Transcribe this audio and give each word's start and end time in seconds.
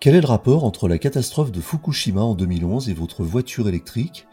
Quel 0.00 0.14
est 0.14 0.22
le 0.22 0.26
rapport 0.26 0.64
entre 0.64 0.88
la 0.88 0.96
catastrophe 0.96 1.52
de 1.52 1.60
Fukushima 1.60 2.22
en 2.22 2.34
2011 2.34 2.88
et 2.88 2.94
votre 2.94 3.22
voiture 3.22 3.68
électrique? 3.68 4.26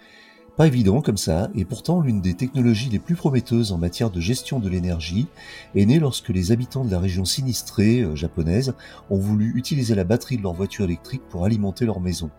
Pas 0.55 0.65
évident 0.65 1.01
comme 1.01 1.17
ça, 1.17 1.49
et 1.55 1.65
pourtant 1.65 1.99
l'une 1.99 2.21
des 2.21 2.35
technologies 2.35 2.87
les 2.87 2.99
plus 2.99 3.15
prometteuses 3.15 3.73
en 3.73 3.77
matière 3.77 4.09
de 4.09 4.21
gestion 4.21 4.61
de 4.61 4.69
l'énergie 4.69 5.27
est 5.75 5.85
née 5.85 5.99
lorsque 5.99 6.29
les 6.29 6.53
habitants 6.53 6.85
de 6.85 6.91
la 6.91 7.01
région 7.01 7.25
sinistrée 7.25 7.99
euh, 7.99 8.15
japonaise 8.15 8.75
ont 9.09 9.17
voulu 9.17 9.51
utiliser 9.57 9.93
la 9.93 10.05
batterie 10.05 10.37
de 10.37 10.43
leur 10.43 10.53
voiture 10.53 10.85
électrique 10.85 11.23
pour 11.29 11.43
alimenter 11.43 11.83
leur 11.83 11.99
maison. 11.99 12.31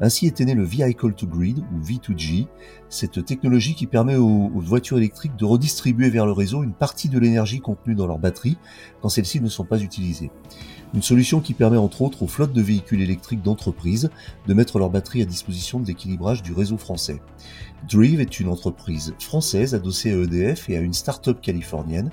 Ainsi 0.00 0.26
était 0.26 0.44
né 0.44 0.54
le 0.54 0.64
Vehicle 0.64 1.12
to 1.12 1.26
Grid 1.26 1.58
ou 1.58 1.80
V2G, 1.80 2.48
cette 2.88 3.24
technologie 3.24 3.74
qui 3.74 3.86
permet 3.86 4.16
aux, 4.16 4.50
voitures 4.56 4.98
électriques 4.98 5.36
de 5.36 5.44
redistribuer 5.44 6.10
vers 6.10 6.26
le 6.26 6.32
réseau 6.32 6.64
une 6.64 6.74
partie 6.74 7.08
de 7.08 7.18
l'énergie 7.18 7.60
contenue 7.60 7.94
dans 7.94 8.06
leur 8.06 8.18
batterie 8.18 8.58
quand 9.00 9.08
celles-ci 9.08 9.40
ne 9.40 9.48
sont 9.48 9.64
pas 9.64 9.80
utilisées. 9.80 10.30
Une 10.94 11.02
solution 11.02 11.40
qui 11.40 11.54
permet 11.54 11.76
entre 11.76 12.02
autres 12.02 12.22
aux 12.22 12.28
flottes 12.28 12.52
de 12.52 12.62
véhicules 12.62 13.02
électriques 13.02 13.42
d'entreprise 13.42 14.10
de 14.46 14.54
mettre 14.54 14.78
leur 14.78 14.90
batterie 14.90 15.22
à 15.22 15.24
disposition 15.24 15.80
de 15.80 15.88
l'équilibrage 15.88 16.40
du 16.40 16.52
réseau 16.52 16.76
français. 16.76 17.20
Drive 17.90 18.20
est 18.20 18.38
une 18.38 18.48
entreprise 18.48 19.12
française 19.18 19.74
adossée 19.74 20.12
à 20.12 20.16
EDF 20.16 20.70
et 20.70 20.76
à 20.76 20.80
une 20.80 20.92
start-up 20.92 21.40
californienne 21.40 22.10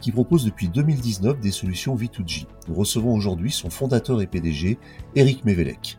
qui 0.00 0.12
propose 0.12 0.46
depuis 0.46 0.68
2019 0.68 1.40
des 1.40 1.50
solutions 1.50 1.94
V2G. 1.94 2.46
Nous 2.68 2.74
recevons 2.74 3.14
aujourd'hui 3.14 3.52
son 3.52 3.68
fondateur 3.68 4.22
et 4.22 4.26
PDG, 4.26 4.78
Eric 5.14 5.44
Mevelec. 5.44 5.98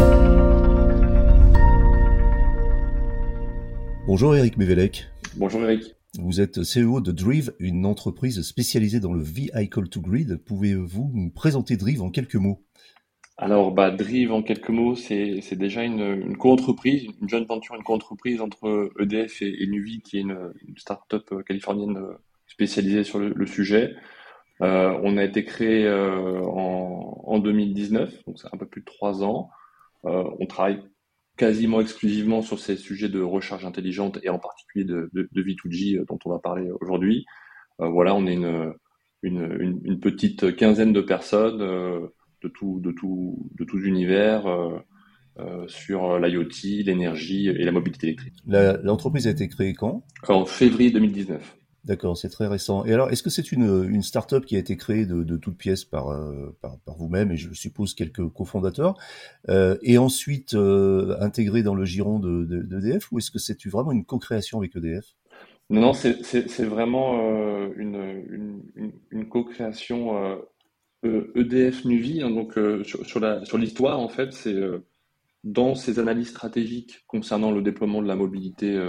Bonjour 4.11 4.35
Eric 4.35 4.57
Mevelec. 4.57 5.07
Bonjour 5.37 5.63
Eric. 5.63 5.95
Vous 6.19 6.41
êtes 6.41 6.59
CEO 6.59 6.99
de 6.99 7.13
Drive, 7.13 7.53
une 7.59 7.85
entreprise 7.85 8.41
spécialisée 8.41 8.99
dans 8.99 9.13
le 9.13 9.21
Vehicle 9.21 9.87
to 9.87 10.01
Grid. 10.01 10.35
Pouvez-vous 10.43 11.11
nous 11.13 11.29
présenter 11.29 11.77
Drive 11.77 12.01
en 12.01 12.09
quelques 12.09 12.35
mots? 12.35 12.61
Alors, 13.37 13.71
bah, 13.71 13.89
Drive 13.89 14.33
en 14.33 14.43
quelques 14.43 14.69
mots, 14.69 14.95
c'est 14.95 15.55
déjà 15.55 15.83
une, 15.83 16.01
une 16.01 16.35
co-entreprise, 16.35 17.07
une 17.21 17.29
jeune 17.29 17.45
venture, 17.45 17.75
une 17.75 17.83
co-entreprise 17.83 18.41
entre 18.41 18.91
EDF 18.99 19.41
et, 19.41 19.65
Nuvi, 19.67 20.01
qui 20.01 20.17
est 20.17 20.21
une, 20.21 20.51
start-up 20.75 21.33
californienne 21.47 21.97
spécialisée 22.47 23.05
sur 23.05 23.17
le, 23.17 23.45
sujet. 23.45 23.95
Euh, 24.61 24.99
on 25.03 25.15
a 25.17 25.23
été 25.23 25.45
créé 25.45 25.87
euh, 25.87 26.41
en, 26.41 27.23
en, 27.25 27.39
2019, 27.39 28.25
donc 28.27 28.37
c'est 28.37 28.53
un 28.53 28.57
peu 28.57 28.67
plus 28.67 28.81
de 28.81 28.85
trois 28.85 29.23
ans. 29.23 29.49
Euh, 30.05 30.23
on 30.39 30.45
travaille 30.45 30.81
quasiment 31.37 31.81
exclusivement 31.81 32.41
sur 32.41 32.59
ces 32.59 32.75
sujets 32.75 33.09
de 33.09 33.21
recharge 33.21 33.65
intelligente 33.65 34.19
et 34.23 34.29
en 34.29 34.39
particulier 34.39 34.85
de, 34.85 35.09
de, 35.13 35.29
de 35.31 35.43
V2G 35.43 35.97
euh, 35.97 36.05
dont 36.07 36.19
on 36.25 36.29
va 36.29 36.39
parler 36.39 36.69
aujourd'hui. 36.81 37.25
Euh, 37.79 37.87
voilà, 37.87 38.15
on 38.15 38.27
est 38.27 38.33
une, 38.33 38.73
une, 39.23 39.81
une, 39.83 39.99
petite 39.99 40.55
quinzaine 40.55 40.93
de 40.93 41.01
personnes 41.01 41.59
de 41.59 42.47
tout, 42.47 42.79
de 42.79 42.91
tout, 42.91 43.49
de 43.57 43.63
tous 43.63 43.79
univers 43.79 44.45
euh, 45.39 45.67
sur 45.67 46.19
l'IoT, 46.19 46.83
l'énergie 46.83 47.47
et 47.47 47.63
la 47.63 47.71
mobilité 47.71 48.07
électrique. 48.07 48.35
L'entreprise 48.45 49.27
a 49.27 49.31
été 49.31 49.47
créée 49.47 49.73
quand? 49.73 50.03
En 50.27 50.45
février 50.45 50.91
2019. 50.91 51.57
D'accord, 51.83 52.15
c'est 52.15 52.29
très 52.29 52.45
récent. 52.45 52.85
Et 52.85 52.93
alors, 52.93 53.09
est-ce 53.09 53.23
que 53.23 53.31
c'est 53.31 53.51
une, 53.51 53.89
une 53.89 54.03
start-up 54.03 54.45
qui 54.45 54.55
a 54.55 54.59
été 54.59 54.77
créée 54.77 55.07
de, 55.07 55.37
toutes 55.37 55.57
pièces 55.57 55.83
par, 55.83 56.09
euh, 56.09 56.55
par, 56.61 56.77
vous-même 56.95 57.31
et 57.31 57.37
je 57.37 57.51
suppose 57.53 57.95
quelques 57.95 58.27
cofondateurs, 58.29 58.95
euh, 59.49 59.77
et 59.81 59.97
ensuite 59.97 60.53
euh, 60.53 61.17
intégrée 61.19 61.63
dans 61.63 61.73
le 61.73 61.83
giron 61.85 62.19
de, 62.19 62.43
d'EDF, 62.45 63.09
de, 63.09 63.15
ou 63.15 63.17
est-ce 63.17 63.31
que 63.31 63.39
c'est 63.39 63.65
vraiment 63.65 63.91
une 63.91 64.05
co-création 64.05 64.59
avec 64.59 64.75
EDF? 64.75 65.05
Non, 65.71 65.81
non, 65.81 65.93
c'est, 65.93 66.65
vraiment 66.65 67.19
une, 67.75 68.61
co-création 69.29 70.37
EDF 71.03 71.85
e 71.85 71.87
Nuvi. 71.87 72.21
Hein, 72.21 72.29
donc, 72.29 72.59
sur 72.83 73.57
l'histoire, 73.57 73.99
en 73.99 74.09
fait, 74.09 74.33
c'est 74.33 74.55
dans 75.43 75.73
ces 75.73 75.97
analyses 75.97 76.29
stratégiques 76.29 76.99
concernant 77.07 77.51
le 77.51 77.63
déploiement 77.63 78.03
de 78.03 78.07
la 78.07 78.15
mobilité 78.15 78.79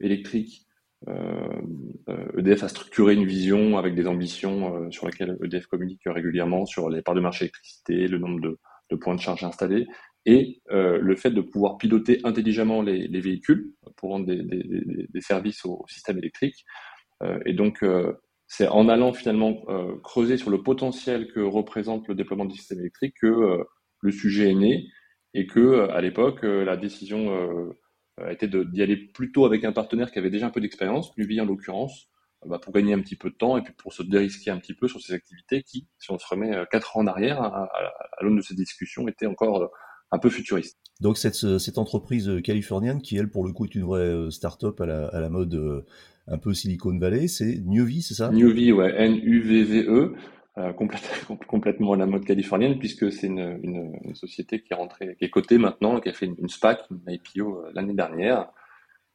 électrique 0.00 0.66
EDF 1.06 2.62
euh, 2.62 2.64
e 2.64 2.64
a 2.64 2.68
structuré 2.68 3.14
une 3.14 3.24
vision 3.24 3.78
avec 3.78 3.94
des 3.94 4.06
ambitions 4.06 4.74
euh, 4.76 4.90
sur 4.90 5.06
lesquelles 5.06 5.38
EDF 5.42 5.66
communique 5.66 6.02
régulièrement 6.06 6.66
sur 6.66 6.90
les 6.90 7.02
parts 7.02 7.14
de 7.14 7.20
marché 7.20 7.46
électricité, 7.46 8.06
le 8.06 8.18
nombre 8.18 8.40
de, 8.40 8.96
points 8.96 9.14
de 9.14 9.20
charge 9.20 9.44
installés 9.44 9.86
et 10.26 10.60
euh, 10.70 10.98
le 10.98 11.16
fait 11.16 11.30
de 11.30 11.40
pouvoir 11.40 11.78
piloter 11.78 12.20
intelligemment 12.24 12.82
les, 12.82 13.08
les 13.08 13.20
véhicules 13.20 13.72
pour 13.96 14.10
rendre 14.10 14.26
des, 14.26 15.20
services 15.20 15.64
au, 15.64 15.84
système 15.88 16.18
électrique. 16.18 16.64
Euh, 17.22 17.38
et 17.46 17.54
donc, 17.54 17.82
euh, 17.82 18.12
c'est 18.46 18.68
en 18.68 18.88
allant 18.88 19.12
finalement 19.12 19.64
creuser 20.02 20.36
sur 20.36 20.50
le 20.50 20.60
potentiel 20.60 21.28
que 21.32 21.38
représente 21.38 22.08
le 22.08 22.16
déploiement 22.16 22.46
du 22.46 22.56
système 22.56 22.80
électrique 22.80 23.14
que 23.20 23.64
le 24.00 24.10
sujet 24.10 24.50
est 24.50 24.56
né 24.56 24.88
et 25.34 25.46
que 25.46 25.88
à 25.90 26.00
l'époque, 26.00 26.42
la 26.42 26.76
décision 26.76 27.72
a 28.24 28.32
été 28.32 28.48
d'y 28.48 28.82
aller 28.82 28.96
plutôt 28.96 29.44
avec 29.44 29.64
un 29.64 29.72
partenaire 29.72 30.10
qui 30.10 30.18
avait 30.18 30.30
déjà 30.30 30.46
un 30.46 30.50
peu 30.50 30.60
d'expérience, 30.60 31.16
Nuvi 31.16 31.40
en 31.40 31.44
l'occurrence, 31.46 32.08
euh, 32.44 32.48
bah, 32.48 32.58
pour 32.58 32.72
gagner 32.72 32.94
un 32.94 33.00
petit 33.00 33.16
peu 33.16 33.30
de 33.30 33.34
temps 33.34 33.56
et 33.56 33.62
puis 33.62 33.74
pour 33.76 33.92
se 33.92 34.02
dérisquer 34.02 34.50
un 34.50 34.58
petit 34.58 34.74
peu 34.74 34.88
sur 34.88 35.00
ces 35.00 35.12
activités 35.12 35.62
qui, 35.62 35.86
si 35.98 36.10
on 36.10 36.18
se 36.18 36.26
remet 36.26 36.54
euh, 36.54 36.64
quatre 36.70 36.96
ans 36.96 37.00
en 37.00 37.06
arrière, 37.06 37.42
à, 37.42 37.68
l'aune 38.20 38.36
de 38.36 38.42
ces 38.42 38.54
discussions, 38.54 39.08
étaient 39.08 39.26
encore 39.26 39.62
euh, 39.62 39.66
un 40.10 40.18
peu 40.18 40.30
futuristes. 40.30 40.78
Donc 41.00 41.16
cette, 41.16 41.58
cette 41.58 41.78
entreprise 41.78 42.30
californienne 42.44 43.00
qui, 43.00 43.16
elle, 43.16 43.30
pour 43.30 43.46
le 43.46 43.52
coup, 43.52 43.64
est 43.64 43.74
une 43.74 43.84
vraie 43.84 44.30
start-up 44.30 44.80
à 44.80 44.86
la, 44.86 45.06
à 45.06 45.20
la 45.20 45.30
mode 45.30 45.84
un 46.26 46.38
peu 46.38 46.52
Silicon 46.52 46.98
Valley, 46.98 47.26
c'est 47.26 47.60
Nuvie, 47.64 48.02
c'est 48.02 48.14
ça? 48.14 48.30
Nuvie, 48.30 48.72
ouais, 48.72 48.92
N-U-V-V-E. 48.96 50.14
Euh, 50.58 50.72
complètement 51.46 51.92
à 51.92 51.96
la 51.96 52.06
mode 52.06 52.24
californienne 52.24 52.78
puisque 52.78 53.12
c'est 53.12 53.28
une, 53.28 53.60
une, 53.62 53.92
une, 54.02 54.14
société 54.16 54.60
qui 54.60 54.72
est 54.72 54.76
rentrée, 54.76 55.14
qui 55.16 55.24
est 55.24 55.30
cotée 55.30 55.58
maintenant, 55.58 56.00
qui 56.00 56.08
a 56.08 56.12
fait 56.12 56.26
une, 56.26 56.34
une 56.38 56.48
SPAC, 56.48 56.80
une 56.90 57.00
IPO 57.06 57.66
l'année 57.72 57.94
dernière, 57.94 58.50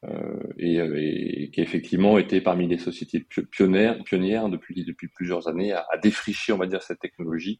euh, 0.05 0.39
et, 0.57 0.79
euh, 0.79 0.95
et, 0.97 1.49
qui 1.51 1.59
a 1.59 1.63
effectivement 1.63 2.17
été 2.17 2.39
parmi 2.39 2.67
les 2.67 2.77
sociétés 2.77 3.25
pionnières, 3.51 4.01
pionnières 4.03 4.49
depuis, 4.49 4.85
depuis 4.85 5.09
plusieurs 5.09 5.47
années 5.47 5.73
à, 5.73 5.85
à 5.91 5.97
défricher, 5.97 6.53
on 6.53 6.57
va 6.57 6.67
dire, 6.67 6.81
cette 6.83 6.99
technologie. 6.99 7.59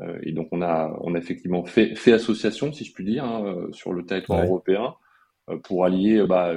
Euh, 0.00 0.18
et 0.22 0.32
donc 0.32 0.48
on 0.52 0.62
a, 0.62 0.96
on 1.00 1.14
a 1.14 1.18
effectivement 1.18 1.64
fait, 1.64 1.94
fait 1.94 2.12
association, 2.12 2.72
si 2.72 2.84
je 2.84 2.92
puis 2.92 3.04
dire, 3.04 3.24
hein, 3.24 3.68
sur 3.72 3.92
le 3.92 4.04
territoire 4.04 4.44
européen 4.44 4.94
pour 5.62 5.84
allier 5.84 6.24
bah, 6.26 6.54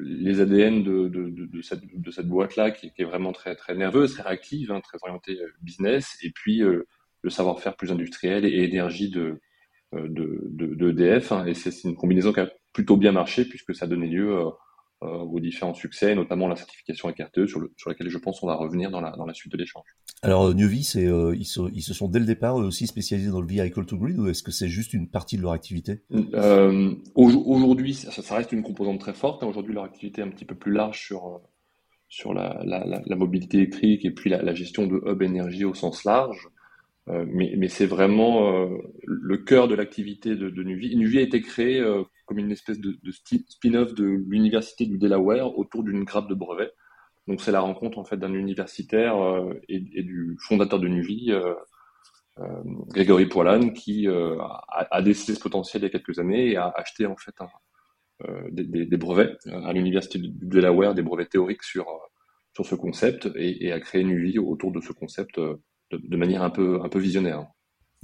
les 0.00 0.40
ADN 0.40 0.82
de, 0.82 1.08
de, 1.08 1.28
de, 1.28 1.46
de 1.46 2.10
cette, 2.10 2.26
boîte-là 2.26 2.70
qui, 2.70 2.92
est 2.96 3.04
vraiment 3.04 3.32
très, 3.32 3.54
très 3.56 3.74
nerveuse, 3.74 4.14
très 4.14 4.22
réactive, 4.22 4.72
hein, 4.72 4.80
très 4.80 4.98
orientée 5.02 5.38
business, 5.60 6.16
et 6.22 6.30
puis 6.30 6.60
le 6.60 7.30
savoir-faire 7.30 7.76
plus 7.76 7.92
industriel 7.92 8.44
et 8.44 8.64
énergie 8.64 9.10
de, 9.10 9.40
de, 9.92 10.40
de, 10.50 10.90
EDF. 10.90 11.32
Hein, 11.32 11.46
et 11.46 11.54
c'est 11.54 11.84
une 11.84 11.94
combinaison 11.94 12.32
qui 12.32 12.40
a 12.40 12.50
plutôt 12.72 12.96
bien 12.96 13.12
marché 13.12 13.44
puisque 13.44 13.74
ça 13.74 13.86
donnait 13.86 14.06
lieu 14.06 14.34
euh, 14.34 14.46
euh, 14.46 14.50
aux 15.02 15.40
différents 15.40 15.74
succès, 15.74 16.14
notamment 16.14 16.48
la 16.48 16.56
certification 16.56 17.08
RTE 17.08 17.46
sur, 17.46 17.60
le, 17.60 17.72
sur 17.76 17.90
laquelle 17.90 18.08
je 18.08 18.18
pense 18.18 18.42
on 18.42 18.46
va 18.46 18.54
revenir 18.54 18.90
dans 18.90 19.00
la, 19.00 19.10
dans 19.12 19.26
la 19.26 19.34
suite 19.34 19.52
de 19.52 19.58
l'échange. 19.58 19.84
Alors 20.22 20.46
euh, 20.46 20.54
Newvi, 20.54 20.84
c'est 20.84 21.04
ils, 21.04 21.44
se, 21.44 21.60
ils 21.72 21.82
se 21.82 21.94
sont 21.94 22.08
dès 22.08 22.18
le 22.18 22.26
départ 22.26 22.56
aussi 22.56 22.86
spécialisés 22.86 23.30
dans 23.30 23.40
le 23.40 23.46
vehicle 23.46 23.84
to 23.84 23.96
grid 23.96 24.18
ou 24.18 24.28
est-ce 24.28 24.42
que 24.42 24.52
c'est 24.52 24.68
juste 24.68 24.92
une 24.94 25.08
partie 25.08 25.36
de 25.36 25.42
leur 25.42 25.52
activité? 25.52 26.02
Euh, 26.34 26.94
Aujourd'hui, 27.14 27.94
ça, 27.94 28.10
ça, 28.10 28.36
reste 28.36 28.52
une 28.52 28.62
composante 28.62 29.00
très 29.00 29.14
forte. 29.14 29.42
Hein. 29.42 29.46
Aujourd'hui, 29.46 29.74
leur 29.74 29.84
activité 29.84 30.20
est 30.20 30.24
un 30.24 30.30
petit 30.30 30.44
peu 30.44 30.54
plus 30.54 30.72
large 30.72 31.00
sur 31.00 31.40
sur 32.08 32.34
la, 32.34 32.60
la, 32.64 32.84
la, 33.06 33.16
mobilité 33.16 33.56
électrique 33.56 34.04
et 34.04 34.10
puis 34.10 34.28
la, 34.28 34.42
la, 34.42 34.52
gestion 34.52 34.86
de 34.86 35.00
hub 35.06 35.22
énergie 35.22 35.64
au 35.64 35.72
sens 35.72 36.04
large. 36.04 36.50
Euh, 37.08 37.24
mais, 37.28 37.68
c'est 37.68 37.86
vraiment 37.86 38.54
euh, 38.54 38.78
le 39.04 39.36
cœur 39.38 39.66
de 39.66 39.74
l'activité 39.74 40.36
de, 40.36 40.62
Nuvi. 40.62 40.96
Nuvi 40.96 41.18
a 41.18 41.22
été 41.22 41.42
créé 41.42 41.80
euh, 41.80 42.04
comme 42.26 42.38
une 42.38 42.52
espèce 42.52 42.78
de, 42.78 42.96
spin-off 43.10 43.94
de 43.94 44.04
l'université 44.04 44.86
du 44.86 44.98
Delaware 44.98 45.58
autour 45.58 45.82
d'une 45.82 46.04
grappe 46.04 46.28
de 46.28 46.34
brevets. 46.34 46.72
Donc 47.26 47.40
c'est 47.40 47.52
la 47.52 47.60
rencontre 47.60 47.98
en 47.98 48.04
fait 48.04 48.16
d'un 48.16 48.34
universitaire 48.34 49.14
et, 49.68 49.78
du 49.80 50.36
fondateur 50.40 50.80
de 50.80 50.88
Nuvi, 50.88 51.32
Grégory 52.88 53.26
Poilane, 53.26 53.72
qui 53.72 54.08
a, 54.08 54.64
a, 54.68 55.02
décidé 55.02 55.36
ce 55.36 55.40
potentiel 55.40 55.82
il 55.82 55.84
y 55.84 55.86
a 55.86 55.90
quelques 55.90 56.18
années 56.18 56.50
et 56.50 56.56
a 56.56 56.72
acheté 56.74 57.06
en 57.06 57.16
fait 57.16 57.34
des, 58.50 58.96
brevets 58.96 59.38
à 59.46 59.72
l'université 59.72 60.18
du 60.18 60.32
Delaware, 60.32 60.94
des 60.94 61.02
brevets 61.02 61.28
théoriques 61.28 61.62
sur 61.62 61.86
sur 62.54 62.66
ce 62.66 62.74
concept 62.74 63.30
et, 63.36 63.66
et 63.66 63.72
a 63.72 63.78
créé 63.78 64.02
Nuvi 64.02 64.40
autour 64.40 64.72
de 64.72 64.80
ce 64.80 64.92
concept 64.92 65.38
de, 65.92 66.16
manière 66.16 66.42
un 66.42 66.50
peu, 66.50 66.80
un 66.82 66.88
peu 66.88 66.98
visionnaire. 66.98 67.46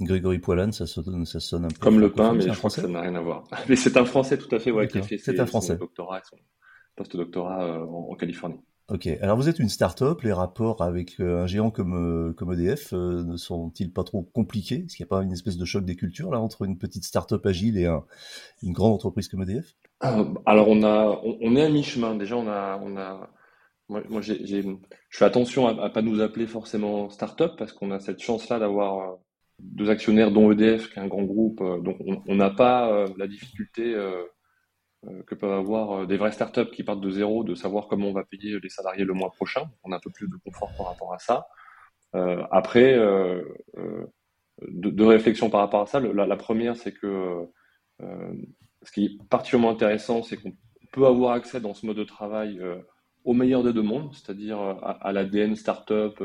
Grégory 0.01 0.39
Poilane, 0.39 0.71
ça 0.71 0.87
sonne, 0.87 1.25
ça 1.25 1.39
sonne 1.39 1.65
un 1.65 1.69
peu. 1.69 1.79
Comme 1.79 1.99
le 1.99 2.11
pain, 2.11 2.33
mais 2.33 2.41
je 2.41 2.57
crois 2.57 2.69
que 2.69 2.75
ça 2.75 2.87
n'a 2.87 3.01
rien 3.01 3.15
à 3.15 3.21
voir. 3.21 3.43
Mais 3.69 3.75
c'est 3.75 3.97
un 3.97 4.05
Français 4.05 4.37
tout 4.37 4.53
à 4.55 4.59
fait, 4.59 4.71
ouais, 4.71 4.87
qui 4.87 4.97
a 4.97 5.01
fait 5.01 5.17
c'est 5.17 5.39
un 5.39 5.45
Français. 5.45 5.73
son 5.73 5.79
doctorat, 5.79 6.21
son 6.23 6.37
post-doctorat 6.95 7.85
en 7.85 8.15
Californie. 8.15 8.61
Ok, 8.89 9.05
alors 9.21 9.37
vous 9.37 9.47
êtes 9.47 9.59
une 9.59 9.69
start-up, 9.69 10.21
les 10.23 10.33
rapports 10.33 10.81
avec 10.81 11.19
euh, 11.19 11.43
un 11.43 11.45
géant 11.45 11.69
comme, 11.69 11.93
euh, 11.93 12.33
comme 12.33 12.51
EDF 12.53 12.91
euh, 12.93 13.23
ne 13.23 13.37
sont-ils 13.37 13.93
pas 13.93 14.03
trop 14.03 14.23
compliqués? 14.23 14.85
Est-ce 14.85 14.95
qu'il 14.95 15.03
n'y 15.03 15.09
a 15.09 15.15
pas 15.15 15.21
une 15.21 15.31
espèce 15.31 15.57
de 15.57 15.65
choc 15.65 15.85
des 15.85 15.95
cultures 15.95 16.31
là 16.31 16.39
entre 16.39 16.63
une 16.63 16.79
petite 16.79 17.03
start-up 17.03 17.45
agile 17.45 17.77
et 17.77 17.85
un, 17.85 18.03
une 18.63 18.73
grande 18.73 18.93
entreprise 18.93 19.27
comme 19.27 19.43
EDF 19.43 19.75
Alors 19.99 20.69
on 20.69 20.81
a, 20.81 21.21
on, 21.23 21.55
est 21.55 21.61
à 21.61 21.69
mi-chemin. 21.69 22.15
Déjà 22.15 22.35
on 22.35 22.47
a, 22.47 22.79
on 22.81 22.97
a, 22.97 23.29
moi, 23.89 24.21
je 24.21 24.33
fais 25.09 25.25
attention 25.25 25.67
à, 25.67 25.85
à, 25.85 25.89
pas 25.89 26.01
nous 26.01 26.21
appeler 26.21 26.47
forcément 26.47 27.09
start-up 27.09 27.53
parce 27.57 27.73
qu'on 27.73 27.91
a 27.91 27.99
cette 27.99 28.21
chance-là 28.21 28.59
d'avoir 28.59 29.17
deux 29.59 29.89
actionnaires 29.89 30.31
dont 30.31 30.51
EDF 30.51 30.89
qui 30.89 30.99
est 30.99 31.01
un 31.01 31.07
grand 31.07 31.23
groupe, 31.23 31.59
donc 31.83 31.97
on 31.99 32.35
n'a 32.35 32.49
pas 32.49 33.05
la 33.17 33.27
difficulté 33.27 33.93
euh, 35.07 35.23
que 35.23 35.33
peuvent 35.33 35.53
avoir 35.53 36.01
euh, 36.01 36.05
des 36.05 36.17
vraies 36.17 36.33
startups 36.33 36.71
qui 36.71 36.83
partent 36.83 36.99
de 36.99 37.09
zéro, 37.09 37.45
de 37.45 37.55
savoir 37.55 37.87
comment 37.87 38.07
on 38.09 38.13
va 38.13 38.25
payer 38.25 38.59
les 38.59 38.69
salariés 38.69 39.05
le 39.05 39.13
mois 39.13 39.31
prochain. 39.31 39.69
On 39.83 39.93
a 39.93 39.95
un 39.95 39.99
peu 39.99 40.09
plus 40.09 40.27
de 40.27 40.35
confort 40.43 40.73
par 40.77 40.87
rapport 40.87 41.13
à 41.13 41.19
ça. 41.19 41.47
Euh, 42.15 42.43
après, 42.51 42.95
euh, 42.95 43.41
deux, 44.67 45.05
réflexions 45.05 45.49
par 45.49 45.61
rapport 45.61 45.81
à 45.81 45.85
ça. 45.85 46.01
La, 46.01 46.35
première, 46.35 46.75
c'est 46.75 46.91
que 46.91 47.47
ce 48.01 48.91
qui 48.91 49.05
est 49.05 49.29
particulièrement 49.29 49.71
intéressant, 49.71 50.21
c'est 50.21 50.35
qu'on 50.35 50.53
peut 50.91 51.05
avoir 51.05 51.33
accès 51.33 51.61
dans 51.61 51.73
ce 51.73 51.85
mode 51.85 51.97
de 51.97 52.03
travail 52.03 52.59
au 53.29 53.33
meilleur 53.33 53.63
des 53.63 53.73
deux 53.73 53.83
mondes, 53.83 54.13
c'est-à-dire 54.13 54.59
à, 54.59 54.91
à 55.07 55.11
l'ADN 55.11 55.55
startup 55.55 56.19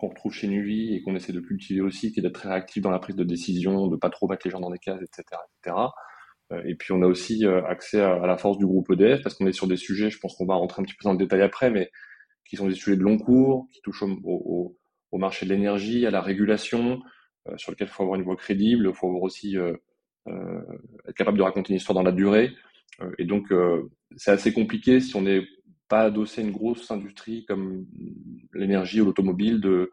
qu'on 0.00 0.08
retrouve 0.08 0.32
chez 0.32 0.48
Nuvi 0.48 0.94
et 0.94 1.02
qu'on 1.02 1.14
essaie 1.14 1.32
de 1.32 1.40
cultiver 1.40 1.82
aussi, 1.82 2.12
qui 2.12 2.20
est 2.20 2.22
d'être 2.22 2.40
très 2.40 2.48
réactif 2.48 2.82
dans 2.82 2.90
la 2.90 2.98
prise 2.98 3.16
de 3.16 3.24
décision, 3.24 3.86
de 3.88 3.96
pas 3.96 4.08
trop 4.08 4.26
mettre 4.26 4.46
les 4.46 4.50
gens 4.50 4.60
dans 4.60 4.70
des 4.70 4.78
cases, 4.78 5.02
etc., 5.02 5.22
etc. 5.62 5.76
Euh, 6.52 6.62
et 6.64 6.74
puis 6.74 6.92
on 6.92 7.02
a 7.02 7.06
aussi 7.06 7.46
euh, 7.46 7.62
accès 7.66 8.00
à, 8.00 8.26
la 8.26 8.38
force 8.38 8.56
du 8.56 8.66
groupe 8.66 8.90
EDF 8.90 9.22
parce 9.22 9.34
qu'on 9.34 9.46
est 9.46 9.52
sur 9.52 9.66
des 9.66 9.76
sujets, 9.76 10.10
je 10.10 10.18
pense 10.18 10.34
qu'on 10.34 10.46
va 10.46 10.54
rentrer 10.54 10.80
un 10.80 10.84
petit 10.84 10.94
peu 10.94 11.04
dans 11.04 11.12
le 11.12 11.18
détail 11.18 11.42
après, 11.42 11.70
mais 11.70 11.90
qui 12.48 12.56
sont 12.56 12.66
des 12.66 12.74
sujets 12.74 12.96
de 12.96 13.02
long 13.02 13.18
cours, 13.18 13.68
qui 13.72 13.80
touchent 13.82 14.02
au, 14.02 14.76
marché 15.12 15.44
de 15.44 15.52
l'énergie, 15.52 16.06
à 16.06 16.10
la 16.10 16.22
régulation, 16.22 17.02
euh, 17.48 17.56
sur 17.58 17.70
lequel 17.70 17.88
il 17.88 17.90
faut 17.90 18.02
avoir 18.02 18.18
une 18.18 18.24
voix 18.24 18.36
crédible, 18.36 18.88
il 18.88 18.94
faut 18.94 19.08
avoir 19.08 19.22
aussi 19.22 19.58
euh, 19.58 19.74
être 20.26 21.16
capable 21.16 21.38
de 21.38 21.42
raconter 21.42 21.72
une 21.72 21.76
histoire 21.76 21.94
dans 21.94 22.02
la 22.02 22.12
durée. 22.12 22.52
et 23.18 23.24
donc 23.24 23.52
c'est 24.16 24.30
assez 24.30 24.52
compliqué 24.52 25.00
si 25.00 25.16
on 25.16 25.22
n'est 25.22 25.42
pas 25.90 26.02
adossé 26.02 26.40
à 26.40 26.44
une 26.44 26.52
grosse 26.52 26.90
industrie 26.90 27.44
comme 27.44 27.84
l'énergie 28.54 29.02
ou 29.02 29.04
l'automobile 29.04 29.60
de 29.60 29.92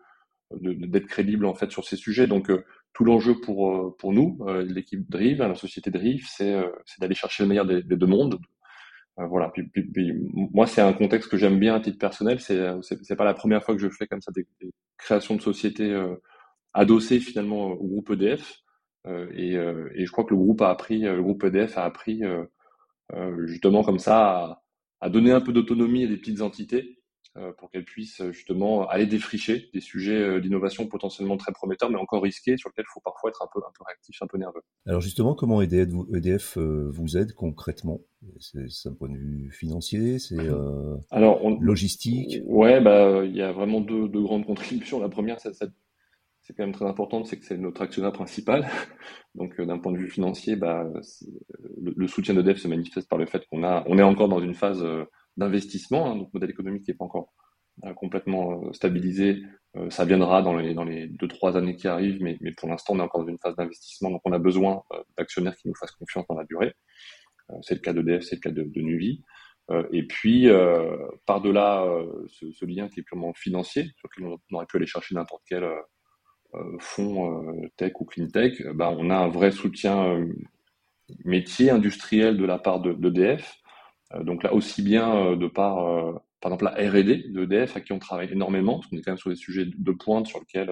d'être 0.62 1.08
crédible 1.08 1.46
en 1.46 1.56
fait 1.56 1.72
sur 1.72 1.84
ces 1.84 1.98
sujets. 1.98 2.26
Donc 2.26 2.50
tout 2.98 3.06
l'enjeu 3.06 3.36
pour, 3.40 3.70
euh, 3.70 3.96
pour 4.00 4.12
nous, 4.12 4.40
euh, 4.48 4.64
l'équipe 4.64 5.08
Drive, 5.08 5.38
la 5.38 5.54
société 5.54 5.92
Drive, 5.92 6.26
c'est 6.28 6.52
euh, 6.56 6.68
d'aller 7.00 7.14
chercher 7.14 7.44
le 7.44 7.50
meilleur 7.50 7.66
des, 7.68 7.84
deux 7.84 8.08
mondes. 8.08 8.40
voilà. 9.18 9.50
Puis, 9.50 9.68
puis, 9.68 10.14
moi, 10.34 10.66
c'est 10.66 10.82
un 10.82 10.94
contexte 10.94 11.30
que 11.30 11.38
j'aime 11.38 11.60
bien 11.60 11.76
à 11.76 11.80
titre 11.80 12.00
personnel. 12.00 12.40
C'est 12.40 12.60
c'est 12.82 13.16
pas 13.16 13.24
la 13.24 13.36
première 13.36 13.64
fois 13.64 13.76
que 13.76 13.82
je 13.82 13.90
fais 13.90 14.08
comme 14.08 14.22
ça 14.22 14.32
des, 14.32 14.48
créations 14.98 15.36
de 15.36 15.42
sociétés 15.42 15.96
adossées 16.74 17.20
finalement 17.20 17.68
au 17.68 17.88
groupe 17.88 18.10
EDF. 18.12 18.62
Et, 19.32 19.54
et, 19.54 20.06
je 20.06 20.12
crois 20.12 20.24
que 20.24 20.32
le 20.32 20.38
groupe 20.38 20.62
a 20.62 20.70
appris, 20.70 21.02
le 21.02 21.22
groupe 21.22 21.44
EDF 21.44 21.78
a 21.78 21.86
appris 21.86 22.22
justement 23.46 23.84
comme 23.84 24.00
ça 24.00 24.18
à, 24.18 24.64
à 25.02 25.10
donner 25.10 25.32
un 25.32 25.42
peu 25.42 25.54
d'autonomie 25.54 26.04
à 26.04 26.08
des 26.08 26.18
petites 26.18 26.42
entités 26.42 26.98
euh, 27.38 27.52
pour 27.54 27.70
qu'elles 27.70 27.86
puissent 27.86 28.22
euh, 28.22 28.32
justement 28.32 28.88
aller 28.88 29.06
défricher 29.06 29.70
des 29.72 29.82
sujets 29.82 30.16
euh, 30.16 30.40
d'innovation 30.40 30.88
potentiellement 30.88 31.38
très 31.38 31.52
prometteurs, 31.52 31.92
mais 31.92 32.00
encore 32.00 32.24
risqués, 32.24 32.58
sur 32.58 32.70
lesquels 32.70 32.86
il 32.88 32.94
faut 32.94 33.02
parfois 33.02 33.30
être 33.30 33.44
un 33.44 33.50
peu, 33.54 33.60
un 33.60 33.72
peu 33.78 33.84
réactif, 33.86 34.20
un 34.24 34.28
peu 34.28 34.40
nerveux. 34.40 34.62
Alors 34.88 35.02
justement, 35.02 35.36
comment 35.36 35.62
EDF 35.62 35.90
vous, 35.90 36.08
EDF 36.16 36.58
vous 36.58 37.16
aide 37.18 37.34
concrètement? 37.34 38.02
C'est 38.40 38.90
un 38.90 38.94
point 38.94 39.10
de 39.10 39.18
vue 39.18 39.52
financier, 39.52 40.18
c'est 40.18 40.40
euh, 40.40 40.96
Alors, 41.12 41.48
logistique? 41.62 42.42
Ouais, 42.46 42.82
bah 42.82 43.24
il 43.24 43.36
y 43.36 43.44
a 43.44 43.52
vraiment 43.52 43.82
deux, 43.82 44.08
deux 44.08 44.24
grandes 44.24 44.46
contributions. 44.46 45.00
La 45.00 45.10
première, 45.10 45.40
c'est 45.40 45.54
c'est 46.48 46.54
quand 46.54 46.64
même 46.64 46.74
très 46.74 46.86
important, 46.86 47.26
c'est 47.26 47.38
que 47.38 47.46
c'est 47.46 47.58
notre 47.58 47.82
actionnaire 47.82 48.14
principal. 48.14 48.66
Donc, 49.36 49.60
d'un 49.60 49.80
point 49.80 49.92
de 49.92 49.98
vue 49.98 50.10
financier, 50.10 50.56
bah, 50.56 50.88
le, 51.82 51.94
le, 51.94 52.08
soutien 52.08 52.34
d'EDF 52.34 52.58
se 52.58 52.70
manifeste 52.70 53.10
par 53.10 53.20
le 53.20 53.26
fait 53.26 53.46
qu'on 53.52 53.66
a, 53.66 53.84
on 53.88 54.00
est 54.00 54.04
encore 54.04 54.30
dans 54.30 54.40
une 54.40 54.54
phase 54.54 54.82
d'investissement. 55.36 56.10
Hein, 56.10 56.26
modèle 56.34 56.50
économique 56.50 56.88
n'est 56.88 56.94
pas 56.94 57.04
encore 57.04 57.34
euh, 57.86 57.94
complètement 57.94 58.64
euh, 58.64 58.74
stabilisé. 58.74 59.44
Euh, 59.76 59.90
ça 59.92 60.04
viendra 60.04 60.42
dans 60.42 60.56
les, 60.56 60.74
dans 60.74 60.84
les 60.84 61.08
deux, 61.08 61.28
trois 61.28 61.58
années 61.58 61.76
qui 61.76 61.88
arrivent, 61.88 62.22
mais, 62.22 62.38
pour 62.58 62.70
l'instant, 62.70 62.94
on 62.94 63.00
est 63.00 63.04
encore 63.04 63.22
dans 63.22 63.28
une 63.28 63.38
phase 63.38 63.56
d'investissement. 63.56 64.10
Donc, 64.10 64.22
on 64.26 64.32
a 64.32 64.40
besoin 64.40 64.82
d'actionnaires 65.18 65.56
qui 65.56 65.68
nous 65.68 65.76
fassent 65.76 65.92
confiance 65.92 66.26
dans 66.28 66.36
la 66.36 66.46
durée. 66.46 66.74
c'est 67.62 67.76
le 67.76 67.82
cas 67.82 67.94
d'EDF, 67.94 68.24
c'est 68.24 68.38
le 68.38 68.42
cas 68.42 68.52
de, 68.52 68.64
de 68.64 68.82
Nuvi. 68.82 69.22
et 69.92 70.08
puis, 70.08 70.48
par-delà 71.26 71.86
ce, 72.28 72.66
lien 72.66 72.88
qui 72.90 73.02
est 73.02 73.04
purement 73.04 73.34
financier, 73.34 73.84
sur 73.98 74.10
lequel 74.10 74.40
on 74.50 74.56
aurait 74.56 74.66
pu 74.66 74.78
aller 74.78 74.88
chercher 74.88 75.14
n'importe 75.14 75.44
quel 75.48 75.64
fonds 76.80 77.70
tech 77.78 77.94
ou 78.00 78.06
clean 78.06 78.28
tech, 78.28 78.62
bah, 78.74 78.94
on 78.98 79.10
a 79.10 79.16
un 79.16 79.28
vrai 79.28 79.52
soutien 79.52 80.26
métier 81.26 81.70
industriel 81.70 82.38
de 82.38 82.46
la 82.46 82.58
part 82.58 82.82
d'EDF. 82.82 83.60
Euh, 84.14 84.24
donc 84.24 84.44
là, 84.44 84.54
aussi 84.54 84.82
bien 84.82 85.16
euh, 85.16 85.36
de 85.36 85.48
par, 85.48 85.86
euh, 85.86 86.14
par 86.42 86.52
exemple, 86.52 86.66
la 86.66 86.90
R&D 86.90 87.30
d'EDF, 87.30 87.78
à 87.78 87.82
qui 87.82 87.94
on 87.94 88.00
travaille 88.00 88.32
énormément, 88.32 88.76
parce 88.76 88.88
qu'on 88.88 88.98
est 88.98 89.02
quand 89.02 89.12
même 89.12 89.18
sur 89.18 89.30
des 89.30 89.36
sujets 89.36 89.66
de 89.66 89.92
pointe 89.92 90.28
sur 90.28 90.40
lesquels 90.40 90.72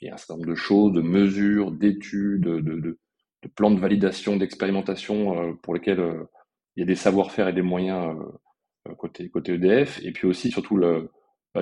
il 0.00 0.08
y 0.08 0.10
a 0.10 0.14
un 0.14 0.16
certain 0.16 0.34
nombre 0.34 0.48
de 0.48 0.54
choses, 0.54 0.92
de 0.92 1.00
mesures, 1.00 1.70
d'études, 1.70 2.42
de, 2.42 2.60
de, 2.60 2.98
plans 3.54 3.70
de 3.70 3.78
validation, 3.78 4.36
d'expérimentation 4.36 5.54
pour 5.62 5.74
lesquels 5.74 6.02
il 6.76 6.80
y 6.80 6.82
a 6.82 6.86
des 6.86 6.94
savoir-faire 6.94 7.48
et 7.48 7.52
des 7.52 7.62
moyens 7.62 8.16
côté, 8.96 9.28
côté 9.28 9.52
EDF, 9.52 10.02
et 10.02 10.12
puis 10.12 10.26
aussi 10.26 10.50
surtout 10.50 10.76
le, 10.76 11.10